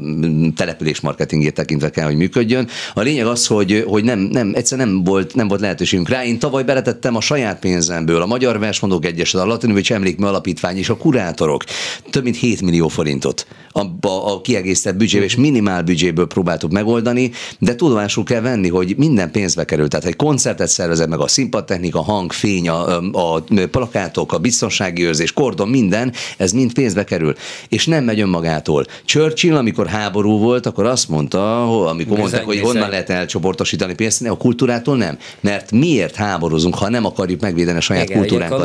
település 0.56 1.00
marketingét 1.00 1.54
tekintve 1.78 2.02
kell, 2.02 2.12
hogy 2.12 2.20
működjön. 2.20 2.68
A 2.94 3.02
lényeg 3.02 3.26
az, 3.26 3.48
hogy, 3.48 3.84
hogy 3.88 4.04
nem, 4.04 4.20
nem, 4.20 4.52
egyszer 4.56 4.78
nem 4.78 5.04
volt, 5.04 5.36
nem 5.36 5.48
volt 5.48 5.62
lehetőségünk 5.62 6.10
rá. 6.10 6.26
Én 6.26 6.40
tavaly 6.40 6.64
beletettem 6.64 7.16
a 7.16 7.22
saját 7.22 7.60
pénzemből, 7.60 8.22
a 8.22 8.26
Magyar 8.26 8.60
Versmondók 8.60 9.06
Egyeset, 9.06 9.42
a 9.42 9.46
Latinovics 9.46 9.92
Emlékmű 9.92 10.26
Alapítvány 10.26 10.78
és 10.78 10.90
a 10.90 10.98
kurátorok 10.98 11.64
több 12.10 12.24
mint 12.24 12.38
7 12.38 12.62
millió 12.62 12.88
forintot 12.88 13.48
abba 13.78 14.26
a 14.34 14.42
kiegészített 14.42 14.96
büdzsébe 14.96 15.24
és 15.24 15.36
minimál 15.36 15.84
büdzséből 15.84 16.28
próbáltuk 16.28 16.72
megoldani, 16.72 17.32
de 17.60 17.76
tudomásul 17.76 18.24
kell 18.24 18.42
venni, 18.42 18.70
hogy 18.70 18.94
minden 18.98 19.32
pénzbe 19.32 19.66
kerül. 19.66 19.88
Tehát 19.88 20.06
egy 20.06 20.16
koncertet 20.16 20.68
szervezett 20.68 21.08
meg 21.08 21.20
a 21.20 21.28
színpadtechnika, 21.28 22.02
hang, 22.02 22.32
fény, 22.32 22.70
a, 22.70 22.98
a 23.12 23.44
plakátok, 23.72 24.34
a 24.34 24.38
biztonsági 24.38 25.04
őrzés, 25.04 25.34
kordon, 25.34 25.68
minden, 25.68 26.14
ez 26.38 26.52
mind 26.52 26.74
pénzbe 26.74 27.04
kerül. 27.04 27.36
És 27.70 27.86
nem 27.86 28.04
megy 28.04 28.20
önmagától. 28.20 28.86
Churchill, 29.06 29.56
amikor 29.56 29.88
háború 29.88 30.38
volt, 30.38 30.66
akkor 30.66 30.86
azt 30.86 31.10
mondta, 31.10 31.62
amikor 31.88 32.18
mondták, 32.18 32.44
hogy 32.44 32.60
honnan 32.60 32.90
lehet 32.90 33.10
elcsoportosítani 33.10 33.94
pénzt, 33.94 34.26
a 34.28 34.38
kultúrától 34.38 34.98
nem. 34.98 35.18
Mert 35.40 35.72
miért 35.72 36.16
háborúzunk, 36.16 36.76
ha 36.76 36.90
nem 36.90 37.06
akarjuk 37.06 37.42
megvédeni 37.42 37.78
a 37.78 37.82
saját 37.82 38.10
Igen, 38.10 38.18
kultúránkat? 38.18 38.60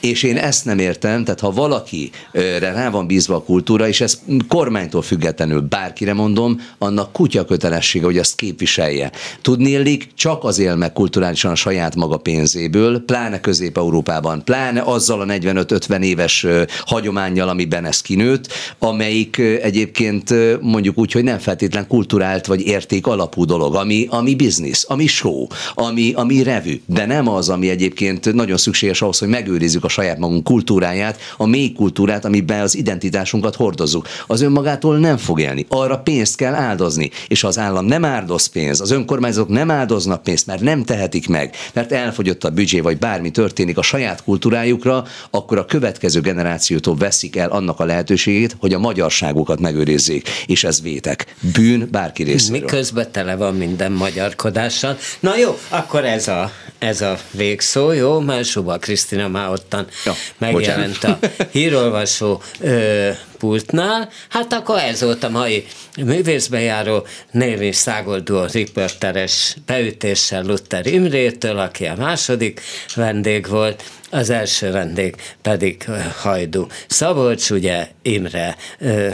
És 0.00 0.22
én 0.22 0.36
ezt 0.36 0.64
nem 0.64 0.78
értem, 0.78 1.24
tehát 1.24 1.40
ha 1.40 1.50
valakire 1.50 2.58
rá 2.58 2.90
van 2.90 3.06
bízva 3.06 3.34
a 3.34 3.42
kultúra, 3.42 3.88
és 3.88 4.00
ez 4.00 4.15
kormánytól 4.48 5.02
függetlenül 5.02 5.60
bárkire 5.60 6.14
mondom, 6.14 6.60
annak 6.78 7.12
kutya 7.12 7.44
kötelessége, 7.44 8.04
hogy 8.04 8.18
azt 8.18 8.36
képviselje. 8.36 9.12
Tudnélik, 9.42 10.08
csak 10.14 10.44
az 10.44 10.58
él 10.58 10.76
meg 10.76 10.92
kulturálisan 10.92 11.50
a 11.50 11.54
saját 11.54 11.94
maga 11.94 12.16
pénzéből, 12.16 13.04
pláne 13.04 13.40
Közép-Európában, 13.40 14.44
pláne 14.44 14.80
azzal 14.80 15.20
a 15.20 15.24
45-50 15.24 16.02
éves 16.02 16.46
hagyományjal, 16.86 17.48
amiben 17.48 17.84
ez 17.84 18.00
kinőtt, 18.00 18.52
amelyik 18.78 19.38
egyébként 19.38 20.34
mondjuk 20.60 20.98
úgy, 20.98 21.12
hogy 21.12 21.24
nem 21.24 21.38
feltétlen 21.38 21.86
kulturált 21.86 22.46
vagy 22.46 22.60
érték 22.60 23.06
alapú 23.06 23.44
dolog, 23.44 23.74
ami, 23.74 24.06
ami 24.10 24.34
biznisz, 24.34 24.84
ami 24.88 25.06
show, 25.06 25.46
ami, 25.74 26.12
ami 26.12 26.42
revű, 26.42 26.80
de 26.86 27.06
nem 27.06 27.28
az, 27.28 27.48
ami 27.48 27.68
egyébként 27.68 28.34
nagyon 28.34 28.56
szükséges 28.56 29.02
ahhoz, 29.02 29.18
hogy 29.18 29.28
megőrizzük 29.28 29.84
a 29.84 29.88
saját 29.88 30.18
magunk 30.18 30.44
kultúráját, 30.44 31.18
a 31.36 31.46
mély 31.46 31.72
kultúrát, 31.72 32.24
amiben 32.24 32.60
az 32.60 32.76
identitásunkat 32.76 33.54
hordozzuk. 33.54 34.05
Dolog, 34.06 34.24
az 34.26 34.40
önmagától 34.40 34.98
nem 34.98 35.16
fog 35.16 35.40
élni. 35.40 35.66
Arra 35.68 35.98
pénzt 35.98 36.36
kell 36.36 36.54
áldozni. 36.54 37.10
És 37.28 37.40
ha 37.40 37.48
az 37.48 37.58
állam 37.58 37.84
nem 37.84 38.04
áldoz 38.04 38.46
pénzt, 38.46 38.80
az 38.80 38.90
önkormányzatok 38.90 39.48
nem 39.48 39.70
áldoznak 39.70 40.22
pénzt, 40.22 40.46
mert 40.46 40.60
nem 40.60 40.84
tehetik 40.84 41.28
meg, 41.28 41.54
mert 41.72 41.92
elfogyott 41.92 42.44
a 42.44 42.50
büdzsé, 42.50 42.80
vagy 42.80 42.98
bármi 42.98 43.30
történik 43.30 43.78
a 43.78 43.82
saját 43.82 44.22
kultúrájukra, 44.22 45.04
akkor 45.30 45.58
a 45.58 45.64
következő 45.64 46.20
generációtól 46.20 46.96
veszik 46.96 47.36
el 47.36 47.48
annak 47.48 47.80
a 47.80 47.84
lehetőségét, 47.84 48.56
hogy 48.60 48.72
a 48.72 48.78
magyarságukat 48.78 49.60
megőrizzék. 49.60 50.28
És 50.46 50.64
ez 50.64 50.82
vétek. 50.82 51.34
Bűn 51.52 51.88
bárki 51.90 52.22
részéről. 52.22 52.60
Miközben 52.60 53.10
tele 53.12 53.36
van 53.36 53.54
minden 53.54 53.92
magyarkodással. 53.92 54.96
Na 55.20 55.36
jó, 55.36 55.58
akkor 55.68 56.04
ez 56.04 56.28
a, 56.28 56.50
ez 56.78 57.00
a 57.00 57.18
végszó, 57.30 57.92
jó? 57.92 58.20
Mert 58.20 58.44
Suba 58.44 58.78
Krisztina 58.78 59.28
már 59.28 59.50
ottan 59.50 59.86
ja, 60.04 60.12
megjelent 60.38 60.92
bocsánat. 60.92 61.34
a 61.38 61.42
hírolvasó 61.58 62.42
ö, 62.60 63.10
pultnál, 63.38 64.08
hát 64.28 64.52
akkor 64.52 64.78
ez 64.78 65.02
volt 65.02 65.24
a 65.24 65.28
mai 65.28 65.66
művészbejáró 65.96 67.06
névi 67.30 67.72
szágoldó 67.72 68.44
riporteres 68.52 69.56
beütéssel 69.66 70.42
Luther 70.42 70.86
Imrétől, 70.86 71.58
aki 71.58 71.84
a 71.84 71.94
második 71.96 72.60
vendég 72.94 73.48
volt, 73.48 73.82
az 74.10 74.30
első 74.30 74.70
vendég 74.70 75.14
pedig 75.42 75.84
Hajdu 76.20 76.66
Szabolcs, 76.86 77.50
ugye 77.50 77.88
Imre, 78.02 78.56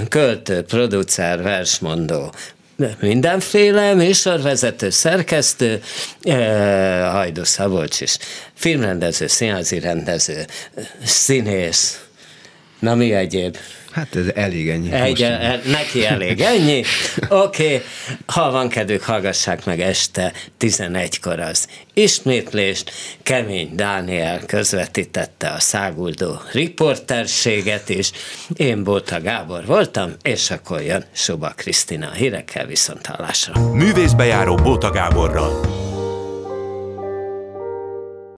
költő, 0.08 0.62
producer, 0.62 1.42
versmondó, 1.42 2.32
mindenféle 3.00 3.94
műsorvezető, 3.94 4.90
szerkesztő, 4.90 5.82
Hajdu 7.10 7.44
Szabolcs 7.44 8.00
is, 8.00 8.16
filmrendező, 8.54 9.26
színházi 9.26 9.80
rendező, 9.80 10.44
színész, 11.04 12.00
na 12.78 12.94
mi 12.94 13.12
egyéb? 13.12 13.56
Hát 13.92 14.16
ez 14.16 14.26
elég 14.34 14.68
ennyi. 14.68 14.92
Egy, 14.92 15.22
el, 15.22 15.60
neki 15.66 16.06
elég 16.06 16.40
ennyi. 16.40 16.82
Oké, 17.28 17.64
okay. 17.64 17.82
ha 18.26 18.50
van 18.50 18.68
kedvük, 18.68 19.02
hallgassák 19.02 19.64
meg 19.64 19.80
este 19.80 20.32
11-kor 20.60 21.40
az 21.40 21.66
ismétlést. 21.94 22.90
Kemény 23.22 23.70
Dániel 23.74 24.40
közvetítette 24.46 25.48
a 25.48 25.60
száguldó 25.60 26.40
riporterséget 26.52 27.88
is. 27.88 28.10
Én 28.56 28.84
Bóta 28.84 29.20
Gábor 29.20 29.66
voltam, 29.66 30.12
és 30.22 30.50
akkor 30.50 30.82
jön 30.82 31.04
Suba 31.12 31.52
Krisztina 31.56 32.10
hírekkel 32.10 32.66
viszont 32.66 33.06
hallásra. 33.06 33.60
Művészbejáró 33.72 34.54
Bóta 34.54 34.90
Gáborral. 34.90 35.90